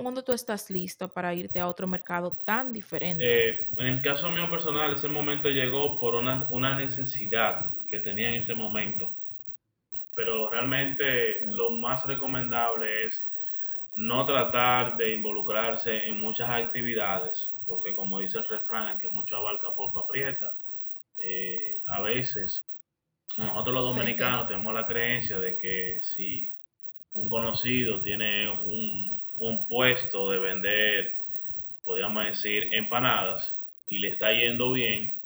cuando 0.00 0.22
tú 0.22 0.32
estás 0.32 0.70
listo 0.70 1.08
para 1.08 1.34
irte 1.34 1.60
a 1.60 1.68
otro 1.68 1.86
mercado 1.86 2.30
tan 2.30 2.72
diferente? 2.72 3.24
Eh, 3.24 3.70
en 3.76 3.86
el 3.86 4.02
caso 4.02 4.30
mío 4.30 4.48
personal, 4.48 4.94
ese 4.94 5.08
momento 5.08 5.48
llegó 5.48 5.98
por 5.98 6.14
una, 6.14 6.46
una 6.50 6.76
necesidad 6.76 7.72
que 7.88 7.98
tenía 7.98 8.28
en 8.28 8.36
ese 8.36 8.54
momento. 8.54 9.10
Pero 10.14 10.48
realmente 10.48 11.40
lo 11.46 11.70
más 11.70 12.04
recomendable 12.06 13.06
es 13.06 13.20
no 13.94 14.24
tratar 14.24 14.96
de 14.96 15.14
involucrarse 15.14 16.06
en 16.06 16.18
muchas 16.18 16.48
actividades, 16.48 17.52
porque 17.66 17.94
como 17.94 18.20
dice 18.20 18.38
el 18.38 18.48
refrán, 18.48 18.98
que 18.98 19.08
mucho 19.08 19.36
abarca 19.36 19.74
poco 19.74 20.00
aprieta, 20.00 20.52
eh, 21.20 21.80
a 21.86 22.00
veces 22.00 22.64
nosotros 23.36 23.74
los 23.74 23.94
dominicanos 23.94 24.48
tenemos 24.48 24.74
la 24.74 24.86
creencia 24.86 25.38
de 25.38 25.56
que 25.56 26.00
si 26.02 26.52
un 27.14 27.28
conocido 27.28 28.00
tiene 28.00 28.48
un, 28.48 29.21
puesto 29.66 30.30
de 30.30 30.38
vender, 30.38 31.12
podríamos 31.84 32.24
decir, 32.24 32.72
empanadas 32.74 33.60
y 33.88 33.98
le 33.98 34.10
está 34.10 34.32
yendo 34.32 34.72
bien, 34.72 35.22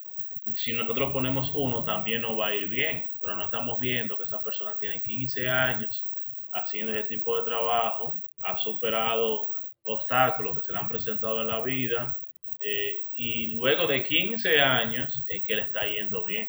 si 0.55 0.73
nosotros 0.73 1.11
ponemos 1.11 1.51
uno 1.55 1.83
también 1.83 2.21
nos 2.21 2.39
va 2.39 2.47
a 2.47 2.55
ir 2.55 2.67
bien, 2.67 3.09
pero 3.21 3.35
no 3.35 3.45
estamos 3.45 3.79
viendo 3.79 4.17
que 4.17 4.23
esa 4.23 4.41
persona 4.41 4.77
tiene 4.77 5.01
15 5.01 5.49
años 5.49 6.09
haciendo 6.51 6.93
ese 6.93 7.07
tipo 7.07 7.37
de 7.37 7.43
trabajo, 7.43 8.23
ha 8.43 8.57
superado 8.57 9.47
obstáculos 9.83 10.57
que 10.57 10.63
se 10.63 10.71
le 10.71 10.79
han 10.79 10.87
presentado 10.87 11.41
en 11.41 11.47
la 11.47 11.61
vida, 11.61 12.17
eh, 12.59 13.07
y 13.13 13.47
luego 13.47 13.87
de 13.87 14.03
15 14.03 14.59
años 14.59 15.13
es 15.27 15.43
que 15.43 15.55
le 15.55 15.63
está 15.63 15.83
yendo 15.83 16.23
bien. 16.23 16.47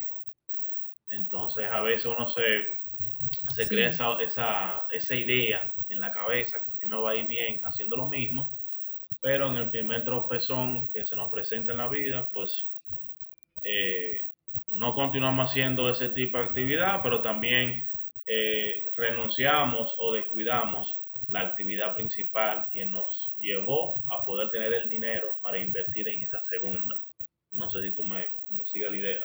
Entonces 1.11 1.67
a 1.71 1.81
veces 1.81 2.07
uno 2.07 2.29
se, 2.29 2.65
se 3.55 3.69
crea 3.69 3.91
esa, 3.91 4.21
esa, 4.21 4.85
esa, 4.91 5.15
idea 5.15 5.73
en 5.89 6.01
la 6.01 6.11
cabeza 6.11 6.59
que 6.61 6.73
a 6.73 6.79
mí 6.79 6.87
me 6.87 6.97
va 6.97 7.11
a 7.11 7.17
ir 7.17 7.27
bien 7.27 7.61
haciendo 7.65 7.97
lo 7.97 8.09
mismo, 8.09 8.57
pero 9.21 9.49
en 9.49 9.57
el 9.57 9.71
primer 9.71 10.05
tropezón 10.05 10.89
que 10.91 11.05
se 11.07 11.17
nos 11.17 11.31
presenta 11.31 11.73
en 11.73 11.79
la 11.79 11.89
vida, 11.89 12.31
pues 12.33 12.69
eh, 13.65 14.29
no 14.71 14.95
continuamos 14.95 15.51
haciendo 15.51 15.91
ese 15.91 16.11
tipo 16.11 16.39
de 16.39 16.45
actividad, 16.45 17.01
pero 17.03 17.23
también 17.23 17.85
eh, 18.27 18.87
renunciamos 18.97 19.95
o 19.99 20.13
descuidamos 20.13 20.99
la 21.29 21.41
actividad 21.41 21.95
principal 21.95 22.67
que 22.73 22.85
nos 22.85 23.33
llevó 23.39 24.03
a 24.09 24.25
poder 24.25 24.51
tener 24.51 24.73
el 24.73 24.89
dinero 24.89 25.39
para 25.43 25.59
invertir 25.59 26.09
en 26.09 26.23
esa 26.23 26.43
segunda. 26.45 27.03
No 27.53 27.69
sé 27.71 27.83
si 27.83 27.91
tú 27.93 28.05
me, 28.05 28.27
me 28.51 28.65
sigues 28.65 28.91
la 28.91 28.97
idea. 28.97 29.21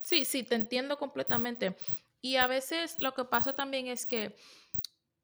Sí, 0.00 0.24
sí, 0.24 0.42
te 0.42 0.54
entiendo 0.54 0.96
completamente. 0.96 1.74
Y 2.20 2.36
a 2.36 2.46
veces 2.46 2.96
lo 2.98 3.14
que 3.14 3.24
pasa 3.24 3.54
también 3.54 3.86
es 3.86 4.06
que 4.06 4.36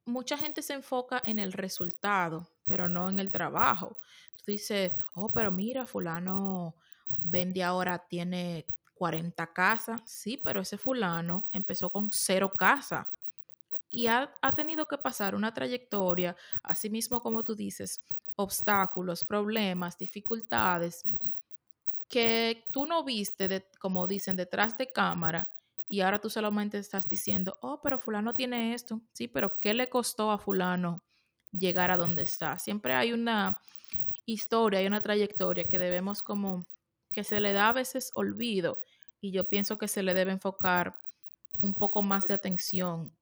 mucha 0.04 0.36
gente 0.36 0.62
se 0.62 0.74
enfoca 0.74 1.20
en 1.24 1.38
el 1.38 1.52
resultado, 1.52 2.46
pero 2.66 2.88
no 2.88 3.08
en 3.08 3.18
el 3.18 3.30
trabajo. 3.30 3.98
Tú 4.36 4.44
dices, 4.52 4.92
oh, 5.14 5.32
pero 5.32 5.50
mira, 5.50 5.86
fulano 5.86 6.74
vende 7.08 7.62
ahora, 7.62 7.98
tiene 7.98 8.66
40 8.94 9.52
casas. 9.52 10.02
Sí, 10.04 10.36
pero 10.36 10.60
ese 10.60 10.78
fulano 10.78 11.46
empezó 11.50 11.90
con 11.90 12.10
cero 12.12 12.52
casas 12.52 13.06
y 13.90 14.08
ha, 14.08 14.36
ha, 14.42 14.54
tenido 14.54 14.86
que 14.86 14.98
pasar 14.98 15.36
una 15.36 15.54
trayectoria, 15.54 16.36
así 16.64 16.90
mismo 16.90 17.22
como 17.22 17.44
tú 17.44 17.54
dices, 17.54 18.00
obstáculos, 18.34 19.24
problemas, 19.24 19.96
dificultades, 19.96 21.04
que 22.08 22.64
tú 22.72 22.86
no 22.86 23.04
viste, 23.04 23.46
de, 23.46 23.64
como 23.78 24.06
dicen, 24.08 24.34
detrás 24.34 24.76
de 24.76 24.90
cámara, 24.90 25.48
y 25.94 26.00
ahora 26.00 26.18
tú 26.18 26.28
solamente 26.28 26.76
estás 26.78 27.08
diciendo, 27.08 27.56
oh, 27.60 27.80
pero 27.80 28.00
fulano 28.00 28.34
tiene 28.34 28.74
esto, 28.74 29.00
sí, 29.12 29.28
pero 29.28 29.60
¿qué 29.60 29.74
le 29.74 29.88
costó 29.88 30.32
a 30.32 30.38
fulano 30.38 31.04
llegar 31.52 31.92
a 31.92 31.96
donde 31.96 32.22
está? 32.22 32.58
Siempre 32.58 32.94
hay 32.94 33.12
una 33.12 33.60
historia, 34.26 34.80
hay 34.80 34.88
una 34.88 35.00
trayectoria 35.00 35.66
que 35.66 35.78
debemos 35.78 36.20
como, 36.20 36.66
que 37.12 37.22
se 37.22 37.38
le 37.38 37.52
da 37.52 37.68
a 37.68 37.72
veces 37.72 38.10
olvido, 38.16 38.80
y 39.20 39.30
yo 39.30 39.48
pienso 39.48 39.78
que 39.78 39.86
se 39.86 40.02
le 40.02 40.14
debe 40.14 40.32
enfocar 40.32 40.96
un 41.60 41.74
poco 41.74 42.02
más 42.02 42.26
de 42.26 42.34
atención 42.34 43.16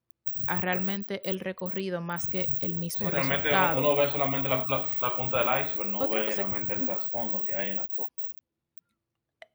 a 0.47 0.59
realmente 0.59 1.21
el 1.29 1.39
recorrido 1.39 2.01
más 2.01 2.27
que 2.27 2.57
el 2.59 2.73
mismo 2.75 3.05
sí, 3.05 3.11
realmente 3.11 3.49
resultado. 3.49 3.79
uno 3.79 3.95
ve 3.95 4.09
solamente 4.09 4.49
la, 4.49 4.65
la, 4.67 4.87
la 4.99 5.15
punta 5.15 5.37
del 5.37 5.65
iceberg, 5.65 5.89
no 5.89 5.99
Otra 5.99 6.21
ve 6.21 6.25
cosa... 6.25 6.37
realmente 6.41 6.73
el 6.73 6.85
trasfondo 6.87 7.45
que 7.45 7.53
hay 7.53 7.69
en 7.69 7.75
la 7.75 7.85
foto. 7.85 8.09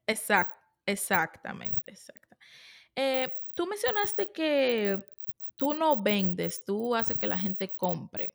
Exact, 0.07 0.55
exactamente, 0.85 1.91
exacto. 1.91 2.18
Eh, 2.95 3.31
tú 3.55 3.67
mencionaste 3.67 4.31
que 4.31 5.03
tú 5.57 5.73
no 5.73 6.01
vendes, 6.01 6.63
tú 6.65 6.95
haces 6.95 7.17
que 7.17 7.27
la 7.27 7.37
gente 7.37 7.75
compre. 7.75 8.31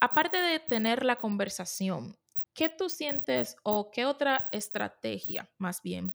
Aparte 0.00 0.36
de 0.36 0.58
tener 0.58 1.04
la 1.04 1.16
conversación, 1.16 2.16
¿qué 2.54 2.68
tú 2.68 2.88
sientes 2.88 3.56
o 3.62 3.90
qué 3.92 4.04
otra 4.04 4.48
estrategia, 4.50 5.48
más 5.58 5.80
bien, 5.82 6.12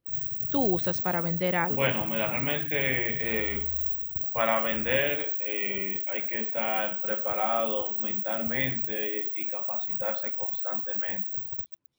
tú 0.50 0.62
usas 0.76 1.02
para 1.02 1.22
vender 1.22 1.56
algo? 1.56 1.78
Bueno, 1.78 2.06
mira, 2.06 2.30
realmente 2.30 2.76
eh, 2.76 3.70
para 4.34 4.60
vender 4.60 5.38
eh, 5.46 6.04
hay 6.14 6.28
que 6.28 6.42
estar 6.42 7.02
preparado 7.02 7.98
mentalmente 8.00 9.32
y 9.36 9.48
capacitarse 9.48 10.36
constantemente, 10.36 11.40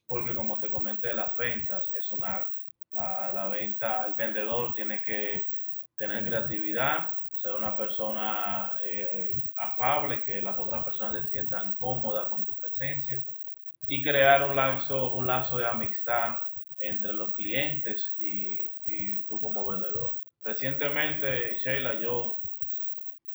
porque 0.07 0.35
como 0.35 0.61
te 0.61 0.71
comenté, 0.71 1.15
las 1.15 1.37
ventas 1.37 1.91
es 1.99 2.13
un 2.13 2.25
arte. 2.25 2.57
La, 2.93 3.33
la 3.33 3.49
venta, 3.49 4.05
el 4.07 4.15
vendedor 4.15 4.75
tiene 4.75 5.03
que 5.03 5.49
tener 5.97 6.23
sí. 6.23 6.29
creatividad, 6.29 7.19
ser 7.33 7.53
una 7.55 7.77
persona 7.77 8.73
eh, 8.83 9.09
eh, 9.13 9.43
afable, 9.57 10.23
que 10.23 10.43
las 10.43 10.59
otras 10.59 10.85
personas 10.85 11.23
se 11.23 11.31
sientan 11.31 11.77
cómodas 11.77 12.29
con 12.29 12.45
tu 12.47 12.57
presencia 12.59 13.23
y 13.87 14.03
crear 14.03 14.43
un 14.43 14.57
lazo, 14.57 15.15
un 15.15 15.27
lazo 15.27 15.59
de 15.59 15.67
amistad 15.67 16.37
entre 16.81 17.13
los 17.13 17.35
clientes 17.35 18.15
y, 18.19 18.71
y 18.87 19.23
tú 19.25 19.41
como 19.41 19.67
vendedor. 19.67 20.17
Recientemente, 20.45 21.59
Sheila, 21.59 22.01
yo 22.01 22.41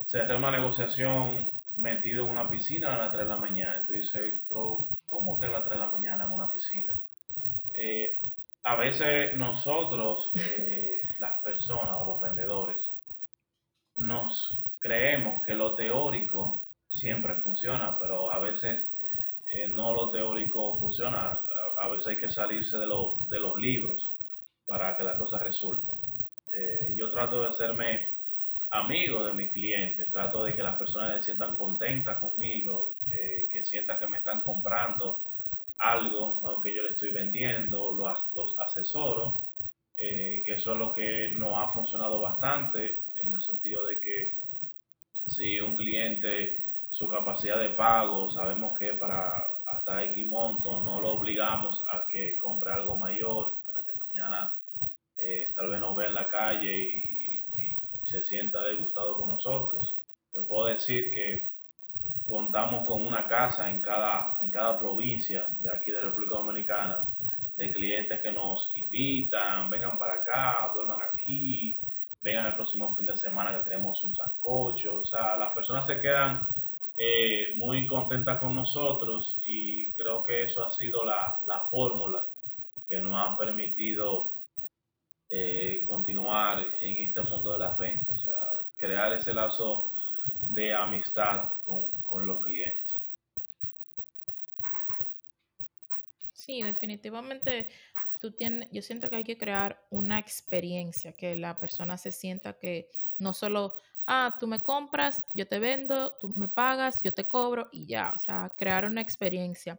cerré 0.06 0.36
una 0.36 0.52
negociación 0.52 1.52
metido 1.78 2.26
en 2.26 2.32
una 2.32 2.50
piscina 2.50 2.96
a 2.96 2.98
las 2.98 3.12
3 3.12 3.24
de 3.24 3.30
la 3.30 3.38
mañana. 3.38 3.86
Tú 3.86 3.94
dices, 3.94 4.34
pero 4.48 4.88
¿cómo 5.08 5.40
que 5.40 5.48
a 5.48 5.50
las 5.50 5.64
3 5.66 5.74
de 5.74 5.86
la 5.86 5.92
mañana 5.92 6.26
en 6.26 6.32
una 6.32 6.52
piscina? 6.52 6.94
Eh, 7.74 8.18
a 8.64 8.76
veces 8.76 9.38
nosotros, 9.38 10.30
eh, 10.36 11.02
las 11.20 11.38
personas 11.44 11.98
o 12.00 12.06
los 12.06 12.22
vendedores, 12.22 12.92
nos 13.98 14.64
creemos 14.80 15.44
que 15.46 15.54
lo 15.54 15.76
teórico 15.76 16.64
siempre 16.90 17.36
funciona, 17.42 17.98
pero 18.00 18.32
a 18.32 18.40
veces 18.40 18.86
eh, 19.48 19.68
no 19.68 19.94
lo 19.94 20.12
teórico 20.12 20.80
funciona. 20.80 21.40
A, 21.82 21.88
veces 21.90 22.08
hay 22.08 22.18
que 22.18 22.30
salirse 22.30 22.78
de, 22.78 22.88
lo, 22.88 23.20
de 23.28 23.40
los 23.40 23.58
libros 23.58 24.16
para 24.66 24.96
que 24.96 25.04
las 25.04 25.18
cosas 25.18 25.42
resulten. 25.42 25.94
Eh, 26.56 26.94
yo 26.96 27.12
trato 27.12 27.42
de 27.42 27.50
hacerme 27.50 28.08
amigo 28.72 29.26
de 29.26 29.34
mis 29.34 29.52
clientes, 29.52 30.10
trato 30.12 30.44
de 30.44 30.56
que 30.56 30.64
las 30.64 30.78
personas 30.78 31.18
se 31.18 31.32
sientan 31.32 31.56
contentas 31.56 32.18
conmigo, 32.20 32.96
que 33.52 33.64
sientan 33.64 34.00
que 34.00 34.08
me 34.08 34.18
están 34.18 34.42
comprando 34.42 35.26
algo 35.84 36.40
¿no? 36.42 36.62
que 36.62 36.74
yo 36.74 36.84
le 36.84 36.90
estoy 36.90 37.12
vendiendo, 37.12 37.92
los, 37.92 38.18
los 38.34 38.58
asesoro, 38.60 39.36
eh, 39.98 40.42
que 40.46 40.54
eso 40.54 40.74
es 40.74 40.80
lo 40.80 40.92
que 40.92 41.30
nos 41.38 41.56
ha 41.56 41.72
funcionado 41.74 42.20
bastante 42.22 43.06
en 43.16 43.34
el 43.34 43.42
sentido 43.42 43.86
de 43.86 44.00
que 44.00 44.38
si 45.28 45.60
un 45.60 45.76
cliente 45.76 46.66
su 46.90 47.10
capacidad 47.10 47.60
de 47.60 47.70
pago 47.70 48.30
sabemos 48.30 48.78
que 48.78 48.94
para 48.94 49.52
hasta 49.66 50.04
X 50.06 50.26
monto 50.28 50.82
no 50.82 51.02
lo 51.02 51.12
obligamos 51.14 51.84
a 51.92 52.06
que 52.10 52.38
compre 52.38 52.72
algo 52.72 52.98
mayor 52.98 53.56
para 53.66 53.84
que 53.84 53.96
mañana 53.96 54.54
eh, 55.18 55.48
tal 55.56 55.70
vez 55.70 55.80
nos 55.80 55.96
vea 55.96 56.08
en 56.08 56.14
la 56.14 56.28
calle 56.28 56.78
y, 56.78 57.34
se 58.06 58.22
sienta 58.22 58.62
degustado 58.66 59.16
con 59.16 59.30
nosotros. 59.30 59.98
Puedo 60.50 60.66
decir 60.66 61.10
que 61.14 61.53
contamos 62.28 62.88
con 62.88 63.06
una 63.06 63.28
casa 63.28 63.70
en 63.70 63.82
cada, 63.82 64.38
en 64.42 64.50
cada 64.50 64.78
provincia 64.78 65.48
de 65.60 65.72
aquí 65.72 65.92
de 65.92 66.02
República 66.02 66.36
Dominicana 66.36 67.14
de 67.56 67.72
clientes 67.72 68.20
que 68.22 68.32
nos 68.32 68.72
invitan, 68.76 69.70
vengan 69.70 69.98
para 70.00 70.16
acá, 70.16 70.72
duerman 70.74 71.00
aquí, 71.02 71.78
vengan 72.24 72.48
el 72.48 72.56
próximo 72.56 72.96
fin 72.96 73.06
de 73.06 73.16
semana 73.16 73.58
que 73.58 73.64
tenemos 73.64 74.04
un 74.04 74.16
sancocho. 74.16 75.00
O 75.02 75.06
sea, 75.06 75.36
las 75.36 75.54
personas 75.54 75.86
se 75.86 76.00
quedan 76.00 76.48
eh, 76.98 77.54
muy 77.58 77.86
contentas 77.86 78.40
con 78.40 78.56
nosotros 78.56 79.40
y 79.46 79.94
creo 79.94 80.24
que 80.24 80.44
eso 80.44 80.66
ha 80.66 80.72
sido 80.72 81.06
la, 81.06 81.40
la 81.48 81.62
fórmula 81.70 82.26
que 82.88 83.00
nos 83.00 83.16
ha 83.16 83.38
permitido 83.38 84.34
eh, 85.30 85.84
continuar 85.88 86.64
en 86.80 86.98
este 86.98 87.22
mundo 87.22 87.54
de 87.54 87.60
las 87.60 87.78
ventas, 87.78 88.24
crear 88.78 89.14
ese 89.14 89.34
lazo 89.34 89.90
de 90.54 90.74
amistad 90.74 91.50
con, 91.62 91.90
con 92.04 92.26
los 92.28 92.42
clientes. 92.42 93.02
Sí, 96.34 96.62
definitivamente 96.62 97.70
tú 98.24 98.32
tienes, 98.32 98.70
yo 98.72 98.82
siento 98.82 99.10
que 99.10 99.18
hay 99.18 99.24
que 99.26 99.38
crear 99.38 99.78
una 99.90 100.18
experiencia, 100.18 101.12
que 101.12 101.36
la 101.36 101.60
persona 101.60 101.98
se 101.98 102.10
sienta 102.10 102.54
que 102.54 102.88
no 103.20 103.34
solo, 103.34 103.76
ah, 104.08 104.38
tú 104.40 104.48
me 104.48 104.64
compras, 104.64 105.26
yo 105.34 105.46
te 105.46 105.60
vendo, 105.60 106.14
tú 106.22 106.30
me 106.30 106.48
pagas, 106.48 107.02
yo 107.04 107.14
te 107.14 107.26
cobro 107.26 107.68
y 107.74 107.86
ya, 107.86 108.14
o 108.16 108.18
sea, 108.18 108.50
crear 108.58 108.86
una 108.86 109.02
experiencia. 109.02 109.78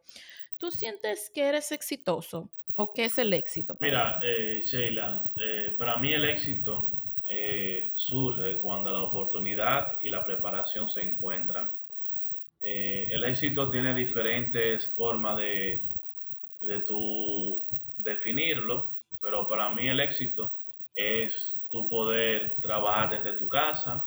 ¿Tú 0.58 0.70
sientes 0.70 1.30
que 1.34 1.42
eres 1.42 1.72
exitoso 1.72 2.48
o 2.76 2.92
qué 2.92 3.06
es 3.06 3.18
el 3.18 3.32
éxito? 3.32 3.78
Mira, 3.80 4.20
eh, 4.22 4.60
Sheila, 4.62 5.24
eh, 5.36 5.74
para 5.78 5.96
mí 5.96 6.12
el 6.12 6.26
éxito 6.26 6.90
eh, 7.28 7.92
surge 7.96 8.58
cuando 8.58 8.92
la 8.92 9.02
oportunidad 9.02 9.98
y 10.02 10.08
la 10.08 10.24
preparación 10.24 10.90
se 10.90 11.02
encuentran. 11.02 11.70
Eh, 12.62 13.08
el 13.12 13.24
éxito 13.24 13.70
tiene 13.70 13.94
diferentes 13.94 14.94
formas 14.94 15.36
de, 15.38 15.84
de 16.62 16.80
tu 16.82 17.66
definirlo, 17.98 18.96
pero 19.22 19.48
para 19.48 19.72
mí 19.74 19.88
el 19.88 20.00
éxito 20.00 20.54
es 20.94 21.58
tu 21.70 21.88
poder 21.88 22.56
trabajar 22.60 23.10
desde 23.10 23.38
tu 23.38 23.48
casa, 23.48 24.06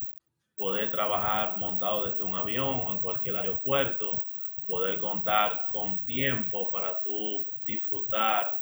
poder 0.58 0.90
trabajar 0.90 1.58
montado 1.58 2.06
desde 2.06 2.24
un 2.24 2.36
avión 2.36 2.82
o 2.86 2.94
en 2.94 3.02
cualquier 3.02 3.36
aeropuerto, 3.36 4.26
poder 4.68 5.00
contar 5.00 5.68
con 5.72 6.06
tiempo 6.06 6.70
para 6.72 7.02
tú 7.02 7.48
disfrutar 7.66 8.54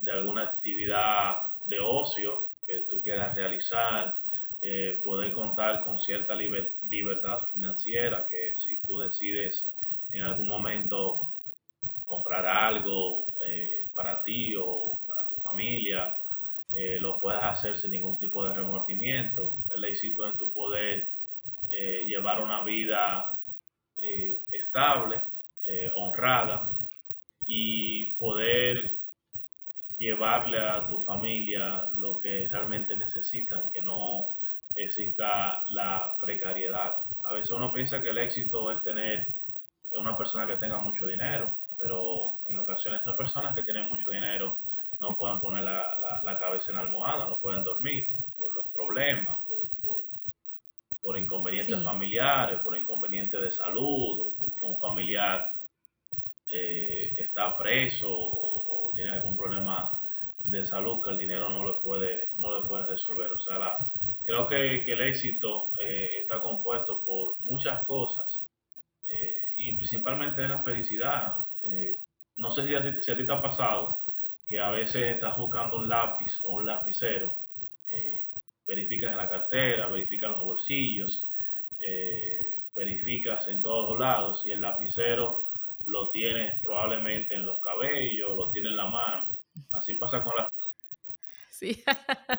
de 0.00 0.12
alguna 0.12 0.42
actividad 0.42 1.36
de 1.62 1.80
ocio 1.80 2.51
tú 2.88 3.00
quieras 3.02 3.34
realizar, 3.34 4.16
eh, 4.64 5.00
poder 5.04 5.32
contar 5.32 5.82
con 5.82 5.98
cierta 5.98 6.36
liber 6.36 6.76
libertad 6.84 7.40
financiera, 7.52 8.24
que 8.30 8.56
si 8.56 8.80
tú 8.82 9.00
decides 9.00 9.68
en 10.12 10.22
algún 10.22 10.46
momento 10.46 11.34
comprar 12.06 12.46
algo 12.46 13.26
eh, 13.44 13.86
para 13.92 14.22
ti 14.22 14.54
o 14.56 15.00
para 15.04 15.26
tu 15.26 15.34
familia, 15.38 16.14
eh, 16.72 16.98
lo 17.00 17.20
puedas 17.20 17.42
hacer 17.42 17.76
sin 17.76 17.90
ningún 17.90 18.20
tipo 18.20 18.46
de 18.46 18.54
remordimiento. 18.54 19.56
El 19.74 19.84
éxito 19.84 20.28
es 20.28 20.36
tu 20.36 20.52
poder 20.54 21.10
llevar 22.06 22.40
una 22.40 22.62
vida 22.62 23.28
estable, 24.50 25.22
honrada 25.96 26.70
y 27.46 28.12
poder 28.18 29.01
llevarle 30.02 30.58
a 30.58 30.86
tu 30.88 31.00
familia 31.02 31.88
lo 31.96 32.18
que 32.18 32.48
realmente 32.50 32.96
necesitan, 32.96 33.70
que 33.70 33.80
no 33.80 34.28
exista 34.74 35.60
la 35.70 36.16
precariedad. 36.20 36.96
A 37.24 37.32
veces 37.32 37.50
uno 37.50 37.72
piensa 37.72 38.02
que 38.02 38.10
el 38.10 38.18
éxito 38.18 38.70
es 38.70 38.82
tener 38.82 39.28
una 39.96 40.16
persona 40.16 40.46
que 40.46 40.56
tenga 40.56 40.78
mucho 40.78 41.06
dinero, 41.06 41.54
pero 41.78 42.34
en 42.48 42.58
ocasiones 42.58 43.02
esas 43.02 43.16
personas 43.16 43.54
que 43.54 43.62
tienen 43.62 43.88
mucho 43.88 44.10
dinero 44.10 44.58
no 44.98 45.16
pueden 45.16 45.40
poner 45.40 45.64
la, 45.64 45.96
la, 46.00 46.22
la 46.24 46.38
cabeza 46.38 46.70
en 46.70 46.76
la 46.76 46.82
almohada, 46.82 47.28
no 47.28 47.40
pueden 47.40 47.64
dormir 47.64 48.14
por 48.38 48.54
los 48.54 48.66
problemas, 48.70 49.38
por, 49.46 49.58
por 49.82 50.02
por 51.02 51.18
inconvenientes 51.18 51.82
familiares, 51.82 52.60
por 52.60 52.76
inconvenientes 52.76 53.40
de 53.40 53.50
salud, 53.50 54.20
o 54.20 54.34
porque 54.40 54.64
un 54.64 54.78
familiar 54.78 55.50
eh, 56.46 57.14
está 57.18 57.58
preso 57.58 58.14
tiene 58.94 59.10
algún 59.10 59.36
problema 59.36 59.98
de 60.38 60.64
salud 60.64 61.02
que 61.02 61.10
el 61.10 61.18
dinero 61.18 61.48
no 61.48 61.66
le 61.66 61.74
puede, 61.82 62.30
no 62.36 62.58
le 62.58 62.66
puede 62.66 62.86
resolver. 62.86 63.32
O 63.32 63.38
sea, 63.38 63.58
la, 63.58 63.92
creo 64.22 64.46
que, 64.46 64.84
el 64.84 65.00
éxito 65.02 65.68
eh, 65.80 66.20
está 66.22 66.40
compuesto 66.40 67.02
por 67.04 67.36
muchas 67.44 67.84
cosas 67.86 68.44
eh, 69.10 69.52
y 69.56 69.76
principalmente 69.76 70.46
la 70.46 70.62
felicidad. 70.62 71.36
no 72.36 72.50
sé 72.50 72.66
si 72.66 72.74
a, 72.74 72.82
ti 72.82 73.26
te 73.26 73.32
ha 73.32 73.42
pasado 73.42 73.98
que 74.46 74.58
a 74.58 74.70
veces 74.70 75.14
estás 75.14 75.36
buscando 75.36 75.76
un 75.76 75.88
lápiz 75.88 76.40
o 76.44 76.54
un 76.54 76.66
lapicero 76.66 77.38
verificas 78.66 79.10
en 79.10 79.18
la 79.18 79.28
cartera, 79.28 79.88
verificas 79.88 80.30
los 80.30 80.42
bolsillos, 80.42 81.28
eh, 81.80 82.60
verificas 82.74 83.46
en 83.48 83.62
todos 83.62 83.98
lados 83.98 84.46
y 84.46 84.50
el 84.50 84.60
lapicero 84.60 85.46
lo 85.86 86.10
tienes 86.10 86.60
probablemente 86.62 87.34
en 87.34 87.44
los 87.44 87.58
cabellos, 87.60 88.36
lo 88.36 88.50
tienes 88.50 88.70
en 88.70 88.76
la 88.76 88.86
mano. 88.86 89.28
Así 89.72 89.94
pasa 89.94 90.22
con 90.22 90.32
la 90.36 90.50
sí. 91.50 91.82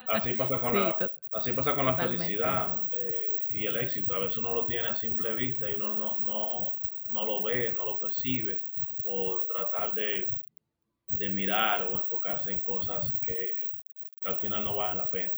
así 0.08 0.34
pasa 0.34 0.58
con 0.58 0.74
la 0.74 1.12
así 1.32 1.52
pasa 1.52 1.74
con 1.74 1.86
la 1.86 1.96
felicidad 1.96 2.82
eh, 2.90 3.46
y 3.50 3.66
el 3.66 3.76
éxito. 3.76 4.14
A 4.14 4.18
veces 4.18 4.38
uno 4.38 4.54
lo 4.54 4.66
tiene 4.66 4.88
a 4.88 4.96
simple 4.96 5.34
vista 5.34 5.70
y 5.70 5.74
uno 5.74 5.94
no, 5.94 6.20
no, 6.20 6.80
no 7.10 7.26
lo 7.26 7.42
ve, 7.42 7.72
no 7.72 7.84
lo 7.84 8.00
percibe 8.00 8.64
por 9.02 9.46
tratar 9.46 9.94
de, 9.94 10.34
de 11.08 11.28
mirar 11.28 11.82
o 11.82 11.96
enfocarse 11.96 12.50
en 12.50 12.60
cosas 12.60 13.12
que, 13.22 13.70
que 14.20 14.28
al 14.28 14.38
final 14.40 14.64
no 14.64 14.74
valen 14.74 14.98
la 14.98 15.10
pena. 15.10 15.32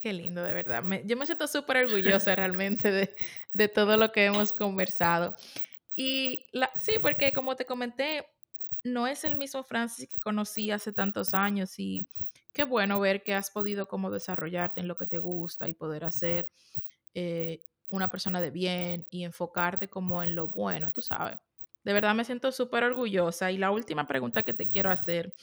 Qué 0.00 0.14
lindo, 0.14 0.42
de 0.42 0.54
verdad. 0.54 0.82
yo 1.04 1.16
me 1.18 1.26
siento 1.26 1.46
súper 1.46 1.84
orgullosa 1.84 2.34
realmente 2.34 2.90
de, 2.90 3.14
de, 3.52 3.68
todo 3.68 3.98
lo 3.98 4.10
que 4.12 4.24
hemos 4.24 4.54
conversado. 4.54 5.34
Y 5.94 6.46
la, 6.52 6.70
sí, 6.76 6.94
porque 7.00 7.32
como 7.32 7.56
te 7.56 7.66
comenté, 7.66 8.26
no 8.84 9.06
es 9.06 9.24
el 9.24 9.36
mismo 9.36 9.62
Francis 9.62 10.08
que 10.08 10.20
conocí 10.20 10.70
hace 10.70 10.92
tantos 10.92 11.34
años 11.34 11.78
y 11.78 12.08
qué 12.52 12.64
bueno 12.64 13.00
ver 13.00 13.22
que 13.22 13.34
has 13.34 13.50
podido 13.50 13.86
como 13.86 14.10
desarrollarte 14.10 14.80
en 14.80 14.88
lo 14.88 14.96
que 14.96 15.06
te 15.06 15.18
gusta 15.18 15.68
y 15.68 15.74
poder 15.74 16.04
hacer 16.04 16.48
eh, 17.14 17.62
una 17.88 18.08
persona 18.08 18.40
de 18.40 18.50
bien 18.50 19.06
y 19.10 19.24
enfocarte 19.24 19.88
como 19.88 20.22
en 20.22 20.34
lo 20.34 20.48
bueno, 20.48 20.92
tú 20.92 21.02
sabes. 21.02 21.38
De 21.82 21.92
verdad 21.92 22.14
me 22.14 22.24
siento 22.24 22.52
súper 22.52 22.84
orgullosa. 22.84 23.50
Y 23.50 23.58
la 23.58 23.70
última 23.70 24.06
pregunta 24.06 24.42
que 24.42 24.54
te 24.54 24.68
quiero 24.68 24.90
hacer 24.90 25.34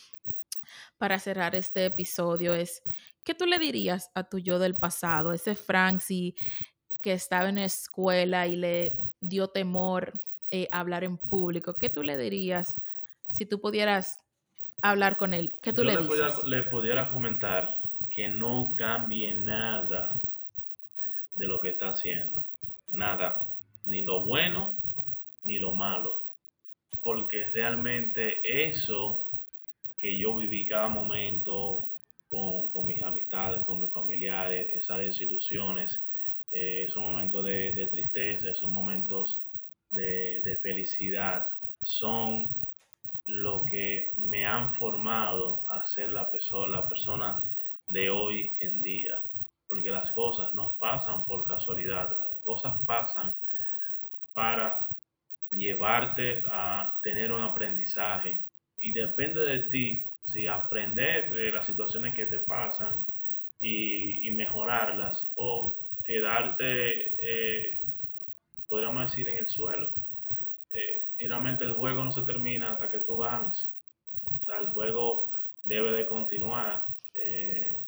para 0.97 1.19
cerrar 1.19 1.55
este 1.55 1.85
episodio 1.85 2.53
es, 2.53 2.81
¿qué 3.23 3.33
tú 3.33 3.45
le 3.45 3.59
dirías 3.59 4.11
a 4.15 4.23
tu 4.23 4.39
yo 4.39 4.59
del 4.59 4.77
pasado, 4.77 5.33
ese 5.33 5.55
Francis 5.55 6.35
que 7.01 7.13
estaba 7.13 7.49
en 7.49 7.55
la 7.55 7.65
escuela 7.65 8.47
y 8.47 8.55
le 8.55 8.99
dio 9.19 9.47
temor 9.49 10.13
eh, 10.51 10.67
hablar 10.71 11.03
en 11.03 11.17
público? 11.17 11.75
¿Qué 11.75 11.89
tú 11.89 12.03
le 12.03 12.17
dirías 12.17 12.81
si 13.31 13.45
tú 13.45 13.59
pudieras 13.59 14.19
hablar 14.81 15.17
con 15.17 15.33
él? 15.33 15.53
¿Qué 15.61 15.73
tú 15.73 15.83
le, 15.83 15.97
dices? 15.97 16.43
le 16.45 16.63
pudiera 16.63 17.09
comentar 17.09 17.81
que 18.09 18.27
no 18.27 18.73
cambie 18.75 19.33
nada 19.33 20.13
de 21.35 21.47
lo 21.47 21.59
que 21.59 21.69
está 21.69 21.89
haciendo. 21.89 22.45
Nada. 22.91 23.47
Ni 23.85 24.01
lo 24.01 24.25
bueno 24.25 24.75
ni 25.43 25.59
lo 25.59 25.71
malo. 25.71 26.25
Porque 27.01 27.45
realmente 27.51 28.39
eso 28.43 29.27
que 29.99 30.17
yo 30.17 30.35
viví 30.35 30.67
cada 30.67 30.89
momento 30.89 31.91
con, 32.29 32.85
mis 32.85 33.01
amistades, 33.01 33.63
con 33.63 33.81
mis 33.81 33.91
familiares, 33.91 34.69
esas 34.75 34.99
desilusiones, 34.99 36.03
eh, 36.51 36.85
esos 36.87 37.01
momentos 37.01 37.45
de, 37.45 37.87
tristeza, 37.89 38.51
esos 38.51 38.69
momentos 38.69 39.41
de, 39.91 40.59
felicidad, 40.61 41.49
son 41.83 42.49
lo 43.25 43.65
que 43.65 44.11
me 44.17 44.45
han 44.45 44.73
formado 44.75 45.69
a 45.69 45.83
ser 45.85 46.09
la, 46.09 46.29
la 46.69 46.89
persona 46.89 47.43
de 47.87 48.09
hoy 48.09 48.55
en 48.61 48.81
día. 48.81 49.21
Porque 49.67 49.89
las 49.89 50.11
cosas 50.11 50.53
no 50.53 50.77
pasan 50.79 51.25
por 51.25 51.45
casualidad, 51.47 52.15
las 52.17 52.37
cosas 52.39 52.77
pasan 52.85 53.35
para 54.33 54.87
llevarte 55.51 56.43
a 56.47 56.99
tener 57.03 57.31
un 57.31 57.41
aprendizaje, 57.41 58.45
y 58.79 58.93
depende 58.93 59.41
de 59.41 59.69
ti 59.69 60.09
si 60.25 60.47
aprender 60.47 61.33
de 61.33 61.51
las 61.51 61.65
situaciones 61.65 62.13
que 62.13 62.25
te 62.25 62.39
pasan 62.39 63.05
y, 63.59 64.29
mejorarlas 64.31 65.31
o 65.35 65.79
quedarte, 66.03 67.11
eh, 67.21 67.86
podríamos 68.67 69.09
decir, 69.09 69.29
en 69.29 69.37
el 69.37 69.49
suelo. 69.49 69.93
Eh, 70.71 71.27
realmente 71.27 71.63
el 71.63 71.73
juego 71.73 72.03
no 72.03 72.11
se 72.11 72.23
termina 72.23 72.71
hasta 72.71 72.89
que 72.89 72.99
tú 72.99 73.17
ganes. 73.17 73.69
O 74.39 74.43
sea, 74.43 74.59
el 74.59 74.73
juego 74.73 75.31
debe 75.63 75.91
de 75.91 76.05
continuar. 76.05 76.83
Eh, 77.15 77.79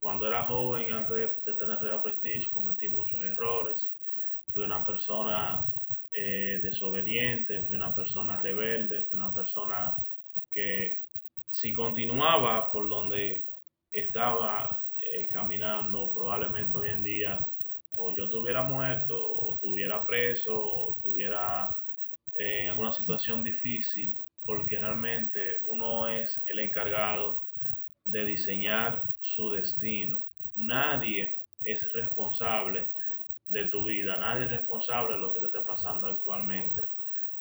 cuando 0.00 0.26
era 0.26 0.46
joven, 0.46 0.92
antes 0.92 1.16
de, 1.44 1.54
tener 1.54 1.78
Real 1.80 2.02
Prestige, 2.02 2.52
cometí 2.52 2.88
muchos 2.88 3.20
errores. 3.20 3.90
Fui 4.52 4.62
una 4.62 4.84
persona 4.84 5.64
desobediente, 6.62 7.62
fui 7.64 7.76
una 7.76 7.94
persona 7.94 8.38
rebelde, 8.38 9.04
fui 9.04 9.16
una 9.16 9.32
persona 9.32 9.94
que 10.52 11.02
si 11.50 11.72
continuaba 11.72 12.70
por 12.70 12.88
donde 12.88 13.46
estaba 13.92 14.80
eh, 15.00 15.28
caminando, 15.28 16.12
probablemente 16.14 16.76
hoy 16.76 16.88
en 16.88 17.02
día 17.02 17.48
o 17.98 18.14
yo 18.16 18.24
estuviera 18.24 18.62
muerto, 18.62 19.14
o 19.16 19.56
estuviera 19.56 20.06
preso, 20.06 20.58
o 20.58 20.96
estuviera 20.96 21.76
en 22.36 22.70
alguna 22.70 22.92
situación 22.92 23.42
difícil, 23.42 24.16
porque 24.46 24.78
realmente 24.78 25.58
uno 25.70 26.08
es 26.08 26.42
el 26.46 26.60
encargado 26.60 27.44
de 28.04 28.24
diseñar 28.24 29.02
su 29.20 29.50
destino. 29.50 30.24
Nadie 30.56 31.40
es 31.64 31.92
responsable 31.92 32.90
de 33.48 33.66
tu 33.66 33.84
vida, 33.84 34.16
nadie 34.18 34.44
es 34.44 34.50
responsable 34.52 35.14
de 35.14 35.20
lo 35.20 35.34
que 35.34 35.40
te 35.40 35.46
esté 35.46 35.60
pasando 35.60 36.06
actualmente 36.06 36.82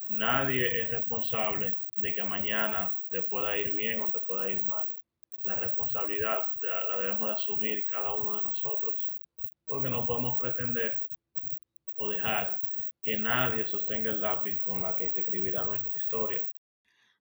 nadie 0.10 0.84
es 0.84 0.92
responsable 0.92 1.80
de 1.96 2.14
que 2.14 2.24
mañana 2.24 3.00
te 3.10 3.22
pueda 3.22 3.58
ir 3.58 3.74
bien 3.74 4.02
o 4.02 4.12
te 4.12 4.20
pueda 4.20 4.50
ir 4.50 4.64
mal. 4.66 4.88
La 5.44 5.56
responsabilidad 5.56 6.54
la 6.62 6.98
debemos 7.00 7.28
de 7.28 7.36
asumir 7.36 7.86
cada 7.88 8.14
uno 8.14 8.38
de 8.38 8.44
nosotros, 8.44 9.10
porque 9.68 9.90
no 9.90 10.06
podemos 10.06 10.40
pretender 10.40 10.98
o 11.98 12.10
dejar 12.10 12.60
que 13.04 13.18
nadie 13.18 13.68
sostenga 13.68 14.10
el 14.10 14.22
lápiz 14.22 14.62
con 14.64 14.82
la 14.82 14.96
que 14.96 15.12
se 15.12 15.22
escribirá 15.22 15.64
nuestra 15.64 15.96
historia. 15.96 16.42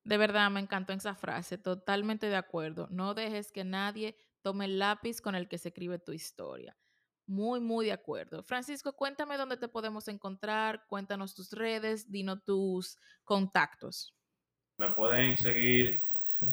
De 0.04 0.18
verdad, 0.18 0.50
me 0.50 0.60
encantó 0.60 0.92
esa 0.92 1.14
frase, 1.14 1.58
totalmente 1.58 2.28
de 2.28 2.36
acuerdo. 2.36 2.86
No 2.90 3.14
dejes 3.14 3.50
que 3.52 3.64
nadie 3.64 4.16
tome 4.42 4.66
el 4.66 4.78
lápiz 4.78 5.20
con 5.20 5.34
el 5.34 5.48
que 5.48 5.58
se 5.58 5.68
escribe 5.68 5.98
tu 5.98 6.12
historia. 6.12 6.76
Muy, 7.26 7.58
muy 7.58 7.86
de 7.86 7.92
acuerdo. 7.92 8.44
Francisco, 8.44 8.92
cuéntame 8.92 9.36
dónde 9.36 9.56
te 9.56 9.66
podemos 9.66 10.06
encontrar, 10.06 10.84
cuéntanos 10.88 11.34
tus 11.34 11.50
redes, 11.50 12.10
dinos 12.10 12.44
tus 12.44 12.96
contactos. 13.24 14.14
Me 14.78 14.90
pueden 14.90 15.36
seguir 15.36 16.04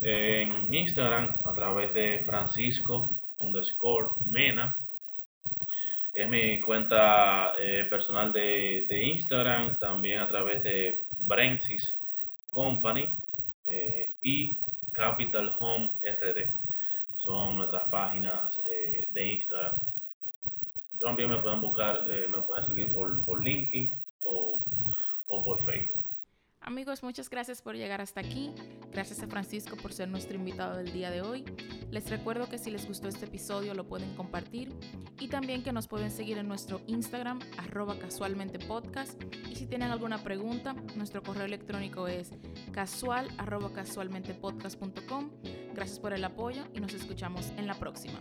en 0.01 0.73
Instagram 0.73 1.41
a 1.45 1.53
través 1.53 1.93
de 1.93 2.23
Francisco 2.25 3.23
underscore 3.37 4.09
Mena. 4.25 4.75
Es 6.13 6.29
mi 6.29 6.61
cuenta 6.61 7.53
eh, 7.59 7.85
personal 7.89 8.31
de, 8.31 9.03
Instagram, 9.03 9.79
también 9.79 10.19
a 10.19 10.27
través 10.27 10.63
de 10.63 11.05
Brensis 11.17 11.99
Company 12.51 13.17
eh, 13.67 14.11
y 14.21 14.57
Capital 14.91 15.49
Home 15.59 15.89
RD. 16.03 16.53
Son 17.15 17.57
nuestras 17.57 17.89
páginas 17.89 18.59
eh, 18.69 19.07
de 19.11 19.27
Instagram 19.27 19.79
también 21.03 21.29
me 21.29 21.37
pueden 21.39 21.61
buscar, 21.61 22.05
me 22.29 22.41
pueden 22.41 22.65
seguir 22.65 22.93
por, 22.93 23.23
por 23.25 23.43
LinkedIn 23.43 23.99
o, 24.25 24.65
o 25.27 25.43
por 25.43 25.63
Facebook. 25.65 26.02
Amigos, 26.65 27.03
muchas 27.03 27.29
gracias 27.29 27.61
por 27.61 27.75
llegar 27.75 27.99
hasta 27.99 28.21
aquí. 28.21 28.51
Gracias 28.93 29.21
a 29.21 29.27
Francisco 29.27 29.75
por 29.75 29.91
ser 29.91 30.07
nuestro 30.07 30.37
invitado 30.37 30.77
del 30.77 30.93
día 30.93 31.11
de 31.11 31.21
hoy. 31.21 31.43
Les 31.91 32.09
recuerdo 32.09 32.47
que 32.47 32.57
si 32.57 32.71
les 32.71 32.87
gustó 32.87 33.09
este 33.09 33.25
episodio 33.25 33.73
lo 33.73 33.85
pueden 33.85 34.15
compartir 34.15 34.73
y 35.19 35.27
también 35.27 35.61
que 35.61 35.73
nos 35.73 35.87
pueden 35.87 36.09
seguir 36.09 36.37
en 36.37 36.47
nuestro 36.47 36.79
Instagram 36.87 37.39
arroba 37.57 37.99
casualmente 37.99 38.59
podcast 38.59 39.21
y 39.51 39.55
si 39.55 39.67
tienen 39.67 39.91
alguna 39.91 40.23
pregunta, 40.23 40.73
nuestro 40.95 41.21
correo 41.21 41.43
electrónico 41.43 42.07
es 42.07 42.31
casual 42.71 43.27
arroba 43.37 43.73
casualmentepodcast.com. 43.73 45.31
Gracias 45.73 45.99
por 45.99 46.13
el 46.13 46.23
apoyo 46.23 46.63
y 46.73 46.79
nos 46.79 46.93
escuchamos 46.93 47.51
en 47.57 47.67
la 47.67 47.75
próxima. 47.75 48.19